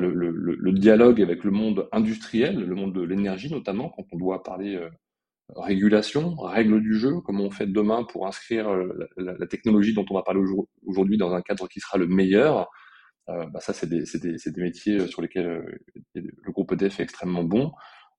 le, 0.01 0.11
le, 0.11 0.73
dialogue 0.73 1.21
avec 1.21 1.45
le 1.45 1.51
monde 1.51 1.89
industriel, 1.93 2.59
le 2.59 2.75
monde 2.75 2.95
de 2.95 3.03
l'énergie 3.03 3.51
notamment, 3.51 3.91
quand 3.91 4.05
on 4.13 4.17
doit 4.17 4.43
parler 4.43 4.79
régulation, 5.57 6.35
règles 6.37 6.81
du 6.81 6.95
jeu, 6.95 7.21
comment 7.25 7.45
on 7.45 7.51
fait 7.51 7.67
demain 7.67 8.05
pour 8.05 8.27
inscrire 8.27 8.69
euh, 8.69 9.09
la, 9.17 9.47
technologie 9.47 9.95
dont 9.95 10.05
on 10.11 10.15
va 10.15 10.23
parler 10.23 10.43
aujourd'hui 10.87 11.19
dans 11.19 11.33
un 11.33 11.43
cadre 11.43 11.69
qui 11.69 11.81
sera 11.81 11.99
le 11.99 12.07
meilleur. 12.07 12.69
Euh, 13.29 13.47
bah 13.47 13.61
ça, 13.61 13.73
c'est 13.73 13.89
des, 13.89 14.05
métiers 14.57 15.07
sur 15.07 15.23
lesquels 15.23 15.47
euh, 15.47 15.81
le 16.15 16.53
groupe 16.53 16.73
EDF 16.73 17.01
est 17.01 17.05
extrêmement 17.05 17.45
bon 17.45 17.73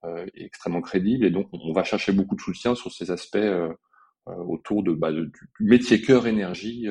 euh, 0.06 0.26
et 0.36 0.46
extrêmement 0.46 0.82
crédible. 0.82 1.26
Et 1.26 1.32
donc, 1.32 1.48
on 1.52 1.74
va 1.74 1.84
chercher 1.84 2.12
beaucoup 2.12 2.36
de 2.36 2.42
soutien 2.42 2.76
sur 2.76 2.92
ces 2.92 3.12
aspects 3.12 3.36
euh, 3.36 3.74
autour 4.28 4.84
de, 4.84 4.94
bah, 4.94 5.12
du 5.12 5.32
métier 5.60 6.02
cœur 6.02 6.28
énergie. 6.28 6.88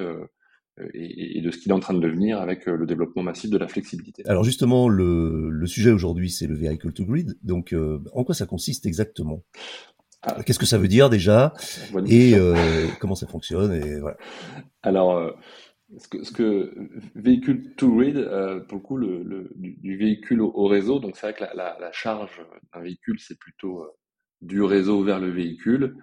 Et, 0.95 1.38
et, 1.38 1.41
de 1.43 1.50
ce 1.50 1.59
qu'il 1.59 1.71
est 1.71 1.75
en 1.75 1.81
train 1.81 1.93
de 1.93 2.00
devenir 2.00 2.41
avec 2.41 2.64
le 2.64 2.87
développement 2.87 3.23
massif 3.23 3.50
de 3.50 3.59
la 3.59 3.69
flexibilité. 3.69 4.23
Alors 4.26 4.43
justement, 4.43 4.88
le, 4.88 5.50
le 5.50 5.67
sujet 5.67 5.91
aujourd'hui, 5.91 6.31
c'est 6.31 6.47
le 6.47 6.55
vehicle 6.55 6.93
to 6.93 7.05
grid. 7.05 7.37
Donc, 7.43 7.75
en 8.14 8.25
quoi 8.25 8.35
ça 8.35 8.47
consiste 8.47 8.87
exactement? 8.87 9.43
Ah. 10.23 10.41
Qu'est-ce 10.45 10.59
que 10.59 10.67
ça 10.67 10.79
veut 10.79 10.88
dire 10.88 11.11
déjà? 11.11 11.52
Et 12.07 12.35
euh, 12.37 12.87
comment 13.00 13.17
ça 13.17 13.26
fonctionne? 13.26 13.73
Et 13.73 13.99
voilà. 13.99 14.17
Alors, 14.83 15.17
euh, 15.17 15.33
ce, 15.99 16.07
que, 16.07 16.23
ce 16.23 16.31
que 16.31 16.73
véhicule 17.17 17.75
to 17.75 18.00
euh, 18.00 18.61
pour 18.61 18.79
le 18.79 18.83
coup, 18.83 18.97
le, 18.97 19.23
le 19.25 19.50
du, 19.57 19.97
véhicule 19.97 20.41
au, 20.41 20.67
réseau, 20.67 21.00
donc 21.00 21.17
c'est 21.17 21.26
vrai 21.26 21.35
que 21.35 21.43
la, 21.43 21.55
la, 21.55 21.76
la 21.81 21.91
charge 21.91 22.41
d'un 22.73 22.81
véhicule, 22.81 23.19
c'est 23.19 23.37
plutôt 23.37 23.85
du 24.43 24.62
réseau 24.62 25.02
vers 25.02 25.19
le 25.19 25.31
véhicule. 25.31 25.97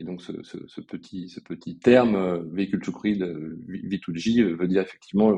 Et 0.00 0.04
donc, 0.04 0.22
ce, 0.22 0.42
ce, 0.42 0.58
ce 0.66 0.80
petit, 0.80 1.28
ce 1.28 1.40
petit 1.40 1.78
terme 1.78 2.48
véhicule 2.52 2.80
to 2.80 2.92
read 2.92 3.22
V2G 3.22 4.42
veut 4.54 4.68
dire 4.68 4.82
effectivement 4.82 5.36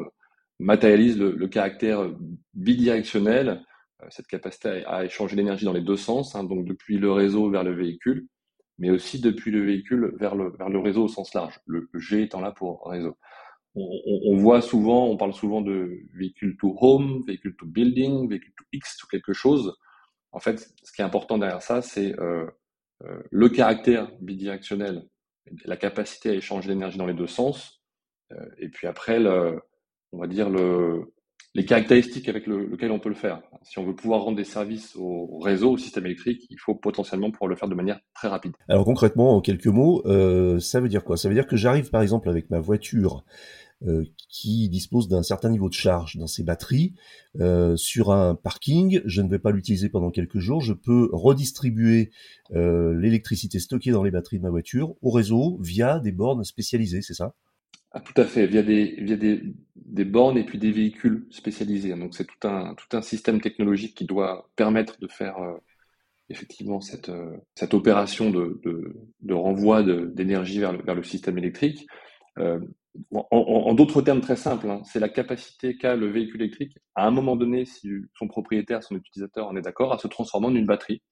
matérialise 0.58 1.18
le, 1.18 1.32
le 1.32 1.48
caractère 1.48 2.10
bidirectionnel 2.54 3.62
euh, 4.02 4.06
cette 4.10 4.26
capacité 4.26 4.84
à, 4.86 5.04
échanger 5.04 5.36
l'énergie 5.36 5.64
dans 5.64 5.72
les 5.72 5.80
deux 5.80 5.96
sens, 5.96 6.34
hein, 6.34 6.44
donc 6.44 6.66
depuis 6.66 6.98
le 6.98 7.12
réseau 7.12 7.50
vers 7.50 7.64
le 7.64 7.74
véhicule, 7.74 8.26
mais 8.78 8.90
aussi 8.90 9.20
depuis 9.20 9.50
le 9.50 9.64
véhicule 9.64 10.14
vers 10.18 10.34
le, 10.34 10.50
vers 10.58 10.68
le 10.68 10.78
réseau 10.78 11.04
au 11.04 11.08
sens 11.08 11.32
large, 11.32 11.60
le, 11.66 11.88
G 11.94 12.22
étant 12.22 12.40
là 12.40 12.52
pour 12.52 12.86
réseau. 12.86 13.16
On, 13.74 13.88
on, 14.26 14.36
voit 14.36 14.60
souvent, 14.60 15.06
on 15.06 15.16
parle 15.16 15.34
souvent 15.34 15.62
de 15.62 15.98
véhicule 16.14 16.56
to 16.58 16.76
home, 16.80 17.22
véhicule 17.26 17.56
to 17.56 17.66
building, 17.66 18.28
véhicule 18.28 18.52
to 18.56 18.64
X, 18.72 18.96
tout 18.98 19.06
quelque 19.06 19.32
chose. 19.32 19.74
En 20.32 20.40
fait, 20.40 20.58
ce 20.82 20.92
qui 20.92 21.00
est 21.00 21.04
important 21.04 21.38
derrière 21.38 21.62
ça, 21.62 21.80
c'est 21.82 22.18
euh, 22.20 22.46
euh, 22.46 22.50
le 23.30 23.48
caractère 23.48 24.10
bidirectionnel, 24.20 25.06
la 25.64 25.76
capacité 25.76 26.30
à 26.30 26.34
échanger 26.34 26.68
l'énergie 26.68 26.98
dans 26.98 27.06
les 27.06 27.14
deux 27.14 27.26
sens, 27.26 27.82
euh, 28.32 28.46
et 28.58 28.68
puis 28.68 28.86
après, 28.86 29.18
on 30.12 30.18
va 30.18 30.26
dire 30.26 30.50
le, 30.50 31.12
les 31.54 31.64
caractéristiques 31.64 32.28
avec 32.28 32.46
le, 32.46 32.66
lesquelles 32.66 32.90
on 32.90 32.98
peut 32.98 33.08
le 33.08 33.14
faire. 33.14 33.40
Si 33.62 33.78
on 33.78 33.84
veut 33.84 33.94
pouvoir 33.94 34.22
rendre 34.22 34.36
des 34.36 34.44
services 34.44 34.94
au 34.96 35.38
réseau, 35.38 35.72
au 35.72 35.78
système 35.78 36.06
électrique, 36.06 36.46
il 36.50 36.58
faut 36.58 36.74
potentiellement 36.74 37.30
pouvoir 37.30 37.48
le 37.48 37.56
faire 37.56 37.68
de 37.68 37.74
manière 37.74 38.00
très 38.14 38.28
rapide. 38.28 38.52
Alors 38.68 38.84
concrètement, 38.84 39.36
en 39.36 39.40
quelques 39.40 39.66
mots, 39.66 40.02
euh, 40.06 40.58
ça 40.60 40.80
veut 40.80 40.88
dire 40.88 41.04
quoi? 41.04 41.16
Ça 41.16 41.28
veut 41.28 41.34
dire 41.34 41.46
que 41.46 41.56
j'arrive 41.56 41.90
par 41.90 42.02
exemple 42.02 42.28
avec 42.28 42.50
ma 42.50 42.60
voiture 42.60 43.24
qui 44.28 44.68
dispose 44.68 45.06
d'un 45.06 45.22
certain 45.22 45.50
niveau 45.50 45.68
de 45.68 45.74
charge 45.74 46.16
dans 46.16 46.26
ses 46.26 46.42
batteries. 46.42 46.94
sur 47.76 48.10
un 48.10 48.34
parking, 48.34 49.02
je 49.04 49.20
ne 49.20 49.28
vais 49.28 49.38
pas 49.38 49.50
l'utiliser 49.50 49.88
pendant 49.88 50.10
quelques 50.10 50.38
jours, 50.38 50.60
je 50.62 50.72
peux 50.72 51.10
redistribuer 51.12 52.10
l'électricité 52.50 53.58
stockée 53.58 53.90
dans 53.90 54.02
les 54.02 54.10
batteries 54.10 54.38
de 54.38 54.42
ma 54.42 54.50
voiture 54.50 54.94
au 55.02 55.10
réseau 55.10 55.58
via 55.60 56.00
des 56.00 56.12
bornes 56.12 56.44
spécialisées, 56.44 57.02
c'est 57.02 57.14
ça? 57.14 57.34
Ah, 57.96 58.00
tout 58.00 58.20
à 58.20 58.26
fait, 58.26 58.46
via 58.46 58.62
des, 58.62 58.94
via 58.98 59.16
des, 59.16 59.40
des, 59.74 60.04
bornes 60.04 60.36
et 60.36 60.44
puis 60.44 60.58
des 60.58 60.70
véhicules 60.70 61.26
spécialisés. 61.30 61.94
Donc 61.94 62.14
c'est 62.14 62.26
tout 62.26 62.46
un, 62.46 62.74
tout 62.74 62.94
un 62.94 63.00
système 63.00 63.40
technologique 63.40 63.96
qui 63.96 64.04
doit 64.04 64.50
permettre 64.54 64.98
de 65.00 65.08
faire 65.08 65.38
euh, 65.38 65.56
effectivement 66.28 66.82
cette, 66.82 67.08
euh, 67.08 67.38
cette 67.54 67.72
opération 67.72 68.30
de, 68.30 68.60
de, 69.22 69.32
renvoi 69.32 69.82
d'énergie 69.82 70.58
vers 70.58 70.72
le, 70.72 70.82
vers 70.82 70.94
le 70.94 71.04
système 71.04 71.38
électrique. 71.38 71.86
Euh, 72.38 72.60
en, 73.12 73.74
d'autres 73.74 74.02
termes 74.02 74.20
très 74.20 74.36
simples, 74.36 74.68
hein, 74.68 74.82
c'est 74.84 75.00
la 75.00 75.08
capacité 75.08 75.76
qu'a 75.76 75.96
le 75.96 76.10
véhicule 76.10 76.42
électrique 76.42 76.78
à 76.94 77.06
un 77.06 77.10
moment 77.10 77.36
donné, 77.36 77.64
si 77.64 77.88
son 78.14 78.28
propriétaire, 78.28 78.82
son 78.82 78.96
utilisateur 78.96 79.48
en 79.48 79.56
est 79.56 79.62
d'accord, 79.62 79.92
à 79.92 79.98
se 79.98 80.08
transformer 80.08 80.48
en 80.48 80.54
une 80.54 80.66
batterie. 80.66 81.02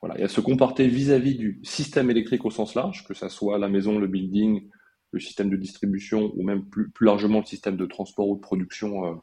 Voilà, 0.00 0.18
et 0.18 0.22
à 0.22 0.28
se 0.28 0.40
comporter 0.40 0.86
vis-à-vis 0.86 1.34
-vis 1.34 1.38
du 1.38 1.60
système 1.64 2.10
électrique 2.10 2.44
au 2.44 2.50
sens 2.50 2.74
large, 2.74 3.04
que 3.06 3.14
ça 3.14 3.28
soit 3.28 3.58
la 3.58 3.68
maison, 3.68 3.98
le 3.98 4.06
building, 4.06 4.68
le 5.12 5.20
système 5.20 5.50
de 5.50 5.56
distribution 5.56 6.32
ou 6.36 6.42
même 6.42 6.64
plus, 6.66 6.90
largement 7.00 7.40
le 7.40 7.46
système 7.46 7.76
de 7.76 7.86
transport 7.86 8.28
ou 8.28 8.36
de 8.36 8.40
production 8.40 9.06
euh, 9.06 9.14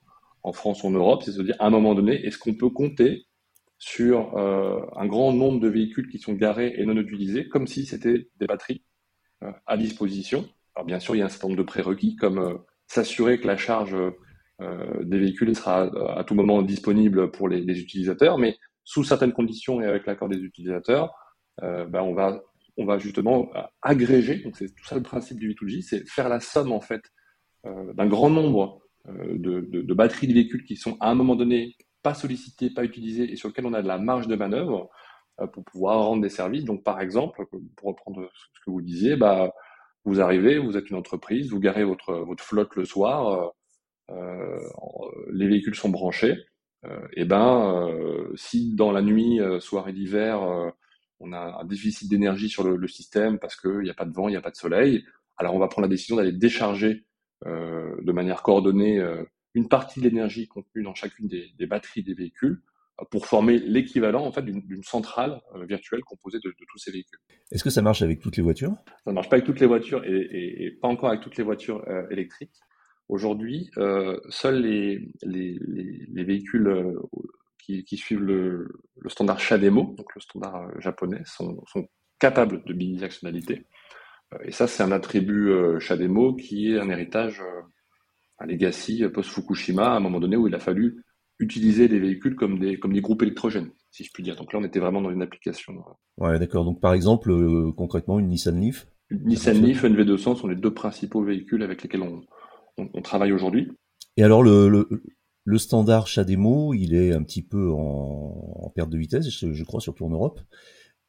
en 0.43 0.53
France 0.53 0.83
ou 0.83 0.87
en 0.87 0.91
Europe, 0.91 1.23
c'est 1.23 1.31
se 1.31 1.41
dire 1.41 1.55
à 1.59 1.67
un 1.67 1.69
moment 1.69 1.95
donné, 1.95 2.25
est-ce 2.25 2.37
qu'on 2.37 2.55
peut 2.55 2.69
compter 2.69 3.25
sur 3.77 4.37
euh, 4.37 4.79
un 4.95 5.05
grand 5.05 5.33
nombre 5.33 5.59
de 5.59 5.67
véhicules 5.67 6.09
qui 6.09 6.19
sont 6.19 6.33
garés 6.33 6.73
et 6.77 6.85
non 6.85 6.97
utilisés, 6.97 7.47
comme 7.47 7.67
si 7.67 7.85
c'était 7.85 8.29
des 8.39 8.47
batteries 8.47 8.83
euh, 9.43 9.51
à 9.65 9.77
disposition? 9.77 10.47
Alors 10.75 10.85
bien 10.85 10.99
sûr, 10.99 11.15
il 11.15 11.19
y 11.19 11.21
a 11.21 11.25
un 11.25 11.29
certain 11.29 11.47
nombre 11.47 11.59
de 11.59 11.63
prérequis, 11.63 12.15
comme 12.15 12.59
s'assurer 12.87 13.39
que 13.39 13.47
la 13.47 13.57
charge 13.57 13.95
des 14.59 15.17
véhicules 15.17 15.55
sera 15.55 15.89
à 16.17 16.23
tout 16.23 16.35
moment 16.35 16.61
disponible 16.61 17.31
pour 17.31 17.49
les, 17.49 17.79
utilisateurs, 17.79 18.37
mais 18.37 18.57
sous 18.83 19.03
certaines 19.03 19.33
conditions 19.33 19.81
et 19.81 19.85
avec 19.85 20.05
l'accord 20.05 20.29
des 20.29 20.37
utilisateurs, 20.37 21.13
ben 21.61 22.01
on 22.01 22.13
va 22.85 22.97
justement 22.97 23.49
euh, 23.55 23.61
agréger, 23.81 24.37
donc 24.37 24.57
c'est 24.57 24.73
tout 24.73 24.85
ça 24.85 24.95
le 24.95 25.03
principe 25.03 25.39
du 25.39 25.53
V2G, 25.53 25.81
c'est 25.81 26.07
faire 26.07 26.29
la 26.29 26.39
somme 26.39 26.71
en 26.71 26.81
fait 26.81 27.01
euh, 27.65 27.93
d'un 27.93 28.07
grand 28.07 28.29
nombre 28.29 28.81
euh, 29.07 29.37
de, 29.37 29.93
batteries 29.93 30.27
de 30.27 30.33
véhicules 30.33 30.63
qui 30.65 30.75
sont 30.75 30.97
à 30.99 31.09
un 31.09 31.15
moment 31.15 31.35
donné 31.35 31.75
pas 32.03 32.13
sollicitées, 32.13 32.69
pas 32.69 32.83
utilisées 32.83 33.31
et 33.31 33.35
sur 33.35 33.49
lesquelles 33.49 33.65
on 33.65 33.73
a 33.73 33.81
de 33.81 33.87
la 33.87 33.97
marge 33.97 34.27
de 34.27 34.35
manœuvre 34.35 34.89
pour 35.51 35.65
pouvoir 35.65 36.05
rendre 36.05 36.21
des 36.21 36.29
services. 36.29 36.63
Donc 36.63 36.83
par 36.83 37.01
exemple, 37.01 37.45
pour 37.75 37.89
reprendre 37.89 38.29
ce 38.53 38.59
que 38.63 38.69
vous 38.69 38.81
disiez, 38.81 39.15
bah, 39.15 39.51
vous 40.05 40.21
arrivez, 40.21 40.57
vous 40.57 40.77
êtes 40.77 40.89
une 40.89 40.95
entreprise, 40.95 41.49
vous 41.49 41.59
garez 41.59 41.83
votre, 41.83 42.13
votre 42.13 42.43
flotte 42.43 42.75
le 42.75 42.85
soir, 42.85 43.51
les 44.09 45.47
véhicules 45.47 45.75
sont 45.75 45.89
branchés, 45.89 46.45
et 47.13 47.25
ben 47.25 47.89
si 48.35 48.75
dans 48.75 48.91
la 48.91 49.01
nuit, 49.01 49.39
soirée 49.59 49.93
d'hiver, 49.93 50.73
on 51.19 51.33
a 51.33 51.59
un 51.61 51.65
déficit 51.65 52.09
d'énergie 52.09 52.49
sur 52.49 52.63
le, 52.63 52.87
système 52.87 53.39
parce 53.39 53.55
qu'il 53.55 53.79
n'y 53.79 53.89
a 53.89 53.93
pas 53.93 54.05
de 54.05 54.13
vent, 54.13 54.27
il 54.27 54.31
n'y 54.31 54.37
a 54.37 54.41
pas 54.41 54.51
de 54.51 54.55
soleil. 54.55 55.05
Alors 55.37 55.55
on 55.55 55.59
va 55.59 55.67
prendre 55.67 55.87
la 55.87 55.91
décision 55.91 56.15
d'aller 56.15 56.31
décharger 56.31 57.05
euh, 57.45 57.95
de 58.01 58.11
manière 58.11 58.43
coordonnée 58.43 58.99
euh, 58.99 59.23
une 59.53 59.67
partie 59.67 59.99
de 59.99 60.05
l'énergie 60.05 60.47
contenue 60.47 60.83
dans 60.83 60.95
chacune 60.95 61.27
des, 61.27 61.65
batteries 61.65 62.03
des 62.03 62.13
véhicules 62.13 62.61
euh, 62.61 62.74
pour 63.11 63.25
former 63.25 63.59
l'équivalent 63.59 64.25
en 64.25 64.31
fait 64.31 64.41
d'une 64.43 64.83
centrale 64.83 65.41
virtuelle 65.67 66.01
composée 66.01 66.39
de, 66.43 66.49
tous 66.51 66.77
ces 66.77 66.91
véhicules. 66.91 67.19
Est-ce 67.51 67.63
que 67.63 67.69
ça 67.69 67.81
marche 67.81 68.01
avec 68.01 68.19
toutes 68.19 68.37
les 68.37 68.43
voitures? 68.43 68.73
Ça 69.03 69.11
ne 69.11 69.13
marche 69.13 69.29
pas 69.29 69.35
avec 69.35 69.45
toutes 69.45 69.59
les 69.59 69.67
voitures 69.67 70.03
et, 70.05 70.77
pas 70.81 70.87
encore 70.87 71.09
avec 71.09 71.21
toutes 71.21 71.37
les 71.37 71.43
voitures 71.43 71.83
électriques. 72.09 72.53
Aujourd'hui, 73.09 73.69
seuls 74.29 74.61
les, 74.61 75.11
les 75.23 76.23
véhicules 76.23 76.95
qui, 77.85 77.97
suivent 77.97 78.23
le, 78.23 78.67
standard 79.07 79.39
CHAdeMO, 79.39 79.95
donc 79.97 80.13
le 80.15 80.21
standard 80.21 80.55
euh, 80.55 80.79
japonais, 80.79 81.21
sont, 81.25 81.63
capables 82.19 82.63
de 82.63 82.73
bidirectionnalité. 82.73 83.65
Euh, 84.33 84.37
et 84.45 84.51
ça, 84.51 84.67
c'est 84.67 84.83
un 84.83 84.91
attribut 84.91 85.49
euh, 85.49 85.79
CHAdeMO 85.79 86.35
qui 86.35 86.71
est 86.71 86.79
un 86.79 86.89
héritage, 86.89 87.41
un 88.39 88.45
legacy 88.45 89.03
post-Fukushima, 89.13 89.93
à 89.93 89.95
un 89.95 89.99
moment 89.99 90.19
donné 90.19 90.37
où 90.37 90.47
il 90.47 90.55
a 90.55 90.59
fallu 90.59 91.03
utiliser 91.39 91.87
des 91.87 91.99
véhicules 91.99 92.35
comme 92.35 92.59
des, 92.59 92.77
comme 92.77 92.93
des 92.93 93.01
groupes 93.01 93.21
électrogènes, 93.21 93.71
si 93.91 94.03
je 94.03 94.11
puis 94.13 94.23
dire. 94.23 94.35
Donc 94.35 94.53
là, 94.53 94.59
on 94.59 94.63
était 94.63 94.79
vraiment 94.79 95.01
dans 95.01 95.11
une 95.11 95.21
application. 95.21 95.73
Ouais, 96.17 96.39
d'accord. 96.39 96.65
Donc 96.65 96.79
par 96.79 96.93
exemple, 96.93 97.33
concrètement, 97.75 98.19
une 98.19 98.27
Nissan 98.27 98.59
Leaf? 98.59 98.87
Une 99.09 99.25
Nissan 99.25 99.61
Leaf, 99.61 99.83
une 99.83 99.95
V200 99.95 100.37
sont 100.37 100.47
les 100.47 100.55
deux 100.55 100.73
principaux 100.73 101.23
véhicules 101.23 101.61
avec 101.63 101.83
lesquels 101.83 102.03
on, 102.03 102.21
on, 102.77 103.01
travaille 103.01 103.31
aujourd'hui. 103.31 103.71
Et 104.17 104.23
alors, 104.23 104.43
le, 104.43 104.87
le 105.45 105.59
standard 105.59 106.07
CHAdeMO, 106.07 106.73
il 106.73 106.95
est 106.95 107.13
un 107.13 107.21
petit 107.21 107.43
peu 107.43 107.71
en, 107.71 108.71
perte 108.75 108.89
de 108.89 108.97
vitesse, 108.97 109.29
je, 109.29 109.63
crois, 109.63 109.79
surtout 109.79 110.05
en 110.05 110.09
Europe. 110.09 110.41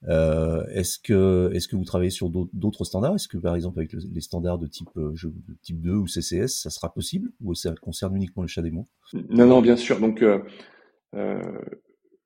Euh, 0.04 0.64
est-ce 0.68 0.98
que 0.98 1.50
est-ce 1.54 1.68
que 1.68 1.76
vous 1.76 1.84
travaillez 1.84 2.10
sur 2.10 2.30
d'autres 2.30 2.84
standards? 2.84 3.14
Est-ce 3.14 3.28
que 3.28 3.38
par 3.38 3.54
exemple 3.56 3.78
avec 3.78 3.92
les 3.92 4.20
standards 4.20 4.58
de 4.58 4.66
type 4.66 4.90
euh, 4.96 5.14
type 5.62 5.80
2 5.80 5.92
ou 5.92 6.06
CCS, 6.06 6.48
ça 6.48 6.70
sera 6.70 6.92
possible 6.92 7.30
ou 7.42 7.54
ça 7.54 7.74
concerne 7.80 8.14
uniquement 8.16 8.42
le 8.42 8.48
CHAdeMO 8.48 8.88
Non, 9.30 9.46
non, 9.46 9.62
bien 9.62 9.76
sûr. 9.76 9.98
Donc 9.98 10.22
euh, 10.22 10.38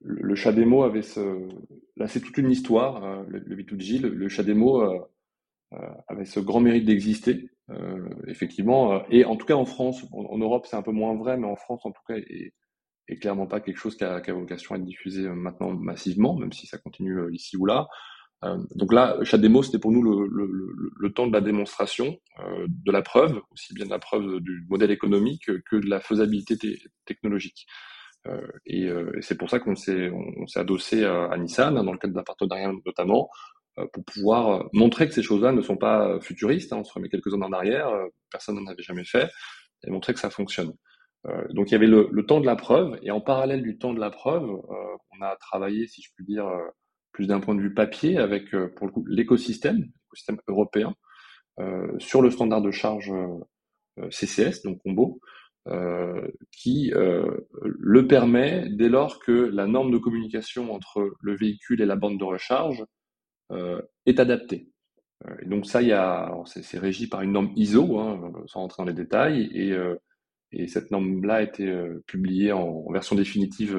le 0.01 0.35
CHAdeMO 0.35 0.83
avait 0.83 1.03
ce 1.03 1.49
là 1.97 2.09
c'est 2.09 2.21
toute 2.21 2.39
une 2.39 2.51
histoire. 2.51 3.25
le, 3.29 3.39
le 3.39 3.57
V2G, 3.57 4.01
le, 4.01 4.09
le 4.11 4.29
CHAdeMO 4.29 5.07
avait 6.09 6.25
ce 6.25 6.41
grand 6.41 6.61
mérite 6.61 6.85
d'exister 6.85 7.51
effectivement. 8.27 9.09
Et 9.11 9.25
en 9.25 9.37
tout 9.37 9.47
cas 9.47 9.55
en 9.55 9.65
France, 9.65 10.05
en, 10.13 10.39
Europe 10.39 10.67
c'est 10.69 10.77
un 10.77 10.83
peu 10.83 10.91
moins 10.91 11.15
vrai, 11.15 11.37
mais 11.37 11.47
en 11.47 11.57
France 11.57 11.87
en 11.87 11.93
tout 11.93 12.03
cas 12.09 12.17
est 13.13 13.19
clairement 13.19 13.47
pas 13.47 13.61
quelque 13.61 13.79
chose 13.79 13.97
qui 13.97 14.05
a, 14.05 14.21
vocation 14.33 14.75
à 14.75 14.79
être 14.79 14.85
diffusé 14.85 15.27
euh, 15.27 15.35
maintenant 15.35 15.73
massivement, 15.73 16.37
même 16.37 16.53
si 16.53 16.67
ça 16.67 16.79
continue 16.79 17.19
ici 17.33 17.57
ou 17.57 17.67
là. 17.67 17.87
donc 18.75 18.93
là, 18.93 19.19
chaque 19.23 19.41
démo, 19.43 19.63
c'était 19.63 19.79
pour 19.79 19.93
nous 19.93 20.03
le, 20.03 21.13
temps 21.13 21.27
de 21.27 21.33
la 21.33 21.43
démonstration, 21.43 22.17
de 22.67 22.93
la 22.93 23.03
preuve, 23.03 23.41
aussi 23.51 23.75
bien 23.75 23.85
de 23.85 23.91
la 23.91 23.99
preuve 23.99 24.41
du 24.41 24.65
modèle 24.71 24.91
économique 24.91 25.45
que 25.69 25.77
de 25.77 25.89
la 25.89 26.01
faisabilité 26.01 26.57
technologique. 27.05 27.67
et, 28.65 28.85
et 28.87 29.23
c'est 29.23 29.37
pour 29.37 29.51
ça 29.51 29.59
qu'on 29.59 29.77
s'est 29.77 30.11
on, 30.11 30.47
s'est 30.47 30.61
adossé 30.61 31.05
à, 31.05 31.37
Nissan, 31.37 31.75
dans 31.75 31.93
le 31.93 31.99
cadre 31.99 32.15
d'un 32.15 32.23
partenariat 32.23 32.73
notamment, 32.87 33.29
euh, 33.79 33.87
pour 33.93 34.05
pouvoir 34.05 34.49
euh, 34.49 34.69
montrer 34.73 35.07
que 35.07 35.15
ces 35.15 35.23
choses-là 35.23 35.53
ne 35.53 35.63
sont 35.63 35.77
pas 35.77 36.19
futuristes. 36.21 36.73
Hein, 36.73 36.79
on 36.79 36.85
se 36.85 36.93
remet 36.93 37.09
quelques 37.09 37.33
années 37.33 37.45
en 37.45 37.53
arrière, 37.53 37.89
euh, 37.89 38.07
personne 38.31 38.57
n'en 38.57 38.71
avait 38.71 38.83
jamais 38.83 39.05
fait, 39.05 39.31
et 39.87 39.91
montrer 39.91 40.13
que 40.13 40.21
ça 40.21 40.31
fonctionne. 40.31 40.73
Donc 41.51 41.71
il 41.71 41.73
y 41.73 41.75
avait 41.75 41.87
le, 41.87 42.25
temps 42.27 42.41
de 42.41 42.47
la 42.47 42.57
preuve, 42.57 42.99
et 43.03 43.11
en 43.11 43.21
parallèle 43.21 43.63
du 43.63 43.79
temps 43.79 43.93
de 43.93 44.01
la 44.01 44.11
preuve, 44.11 44.49
on 44.49 45.23
a 45.23 45.37
travaillé, 45.37 45.87
si 45.87 46.03
je 46.03 46.11
puis 46.15 46.25
dire, 46.25 46.51
plus 47.13 47.27
d'un 47.27 47.41
point 47.41 47.55
de 47.55 47.61
vue 47.61 47.75
papier, 47.75 48.19
avec 48.19 48.51
pour 48.51 48.87
le 48.87 48.93
coup 48.93 49.05
l'écosystème, 49.07 49.77
l'écosystème 49.77 50.39
européen, 50.49 50.95
sur 51.99 52.23
le 52.23 52.31
standard 52.31 52.63
de 52.63 52.71
charge 52.71 53.13
CCS, 54.11 54.63
donc 54.65 54.79
Combo, 54.83 55.21
qui 56.53 56.91
le 56.95 58.07
permet 58.07 58.69
dès 58.71 58.89
lors 58.89 59.19
que 59.21 59.33
la 59.33 59.67
norme 59.67 59.91
de 59.91 59.99
communication 59.99 60.73
entre 60.73 61.13
le 61.21 61.37
véhicule 61.37 61.83
et 61.83 61.87
la 61.87 61.97
bande 61.97 62.19
de 62.19 62.25
recharge 62.25 62.85
euh, 63.53 63.83
est 64.07 64.21
adapté. 64.21 64.69
Euh, 65.27 65.35
et 65.43 65.47
donc 65.47 65.67
ça, 65.67 65.83
il 65.83 65.89
y 65.89 65.93
a, 65.93 66.33
c'est 66.47 66.79
régi 66.79 67.09
par 67.09 67.23
une 67.23 67.33
norme 67.33 67.53
ISO, 67.57 67.99
hein, 67.99 68.33
sans 68.47 68.61
rentrer 68.61 68.83
dans 68.83 68.87
les 68.87 68.95
détails, 68.95 69.51
et, 69.53 69.73
euh, 69.73 69.97
et 70.53 70.67
cette 70.67 70.91
norme-là 70.91 71.35
a 71.35 71.43
été 71.43 71.73
publiée 72.07 72.53
en, 72.53 72.91
version 72.91 73.17
définitive 73.17 73.79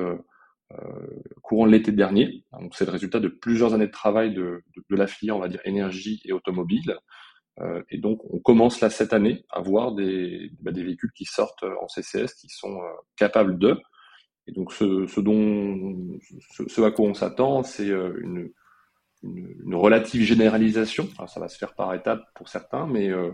courant 1.42 1.66
l'été 1.66 1.92
dernier. 1.92 2.46
Donc 2.54 2.76
c'est 2.76 2.86
le 2.86 2.92
résultat 2.92 3.20
de 3.20 3.28
plusieurs 3.28 3.74
années 3.74 3.88
de 3.88 3.92
travail 3.92 4.34
de, 4.34 4.64
la 4.90 5.08
filière, 5.08 5.38
on 5.38 5.42
va 5.42 5.50
dire 5.50 5.62
énergie 5.66 6.22
et 6.26 6.32
automobile. 6.32 6.96
Euh, 7.60 7.84
et 7.90 7.98
donc 7.98 8.22
on 8.34 8.40
commence 8.40 8.80
là 8.80 8.90
cette 8.90 9.12
année 9.12 9.44
à 9.50 9.60
voir 9.60 9.94
des, 9.94 10.50
bah, 10.62 10.72
véhicules 10.72 11.12
qui 11.14 11.26
sortent 11.26 11.64
en 11.64 11.88
CCS, 11.90 12.36
qui 12.36 12.48
sont 12.50 12.80
capables 13.18 13.60
de. 13.60 13.78
Et 14.48 14.54
donc 14.54 14.74
ce, 14.74 15.20
dont, 15.20 16.20
ce, 16.68 16.82
à 16.82 16.92
quoi 16.92 17.06
on 17.06 17.14
s'attend, 17.14 17.64
c'est 17.64 17.88
une, 17.88 18.52
relative 19.72 20.24
généralisation. 20.24 21.08
ça 21.28 21.40
va 21.40 21.48
se 21.48 21.58
faire 21.58 21.76
par 21.76 21.94
étapes 21.94 22.24
pour 22.34 22.50
certains, 22.50 22.88
mais 22.88 23.10
euh, 23.10 23.32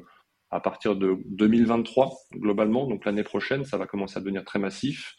à 0.49 0.59
partir 0.59 0.95
de 0.95 1.17
2023, 1.25 2.11
globalement, 2.33 2.87
donc 2.87 3.05
l'année 3.05 3.23
prochaine, 3.23 3.65
ça 3.65 3.77
va 3.77 3.85
commencer 3.85 4.17
à 4.17 4.21
devenir 4.21 4.45
très 4.45 4.59
massif 4.59 5.15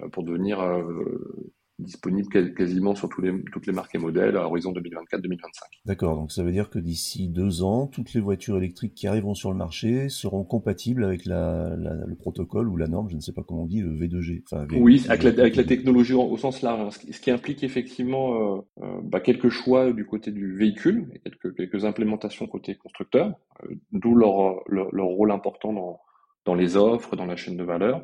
euh, 0.00 0.08
pour 0.08 0.24
devenir 0.24 0.60
euh, 0.60 1.52
disponible 1.80 2.28
quasiment 2.54 2.94
sur 2.94 3.08
tous 3.08 3.20
les, 3.20 3.32
toutes 3.52 3.66
les 3.66 3.72
marques 3.72 3.94
et 3.94 3.98
modèles 3.98 4.36
à 4.36 4.46
horizon 4.46 4.72
2024-2025. 4.72 5.38
D'accord, 5.86 6.16
donc 6.16 6.32
ça 6.32 6.42
veut 6.42 6.52
dire 6.52 6.70
que 6.70 6.78
d'ici 6.78 7.28
deux 7.28 7.62
ans, 7.62 7.86
toutes 7.86 8.14
les 8.14 8.20
voitures 8.20 8.56
électriques 8.56 8.94
qui 8.94 9.06
arriveront 9.06 9.34
sur 9.34 9.50
le 9.50 9.56
marché 9.56 10.08
seront 10.08 10.44
compatibles 10.44 11.04
avec 11.04 11.24
la, 11.26 11.74
le 11.76 12.14
protocole 12.14 12.68
ou 12.68 12.76
la 12.76 12.86
norme, 12.86 13.10
je 13.10 13.16
ne 13.16 13.20
sais 13.20 13.32
pas 13.32 13.42
comment 13.42 13.62
on 13.62 13.66
dit, 13.66 13.80
le 13.80 13.90
V2G. 13.90 14.42
oui, 14.78 15.04
avec 15.08 15.22
la, 15.22 15.30
avec 15.30 15.56
la, 15.56 15.64
technologie 15.64 16.14
au 16.14 16.36
sens 16.36 16.62
large, 16.62 16.80
hein, 16.80 16.90
ce, 16.90 17.20
qui, 17.20 17.30
implique 17.30 17.62
effectivement 17.62 18.34
euh, 18.34 18.60
euh, 18.82 19.00
bah, 19.02 19.20
quelques 19.20 19.48
choix 19.48 19.92
du 19.92 20.04
côté 20.04 20.30
du 20.30 20.56
véhicule 20.56 21.08
et 21.14 21.18
quelques, 21.18 21.54
quelques 21.56 21.84
implémentations 21.84 22.46
côté 22.46 22.74
constructeur, 22.74 23.34
euh, 23.64 23.74
d'où 23.92 24.14
leur, 24.14 24.60
leur, 24.68 24.94
leur, 24.94 25.06
rôle 25.06 25.30
important 25.30 25.72
dans, 25.72 26.00
dans 26.44 26.54
les 26.54 26.76
offres, 26.76 27.16
dans 27.16 27.26
la 27.26 27.36
chaîne 27.36 27.56
de 27.56 27.64
valeur, 27.64 28.02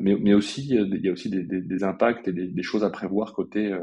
mais, 0.00 0.16
mais 0.16 0.34
aussi 0.34 0.66
il 0.68 1.04
y 1.04 1.08
a 1.08 1.12
aussi 1.12 1.30
des, 1.30 1.84
impacts 1.84 2.28
et 2.28 2.32
des, 2.32 2.62
choses 2.62 2.84
à 2.84 2.90
prévoir 2.90 3.32
côté 3.32 3.76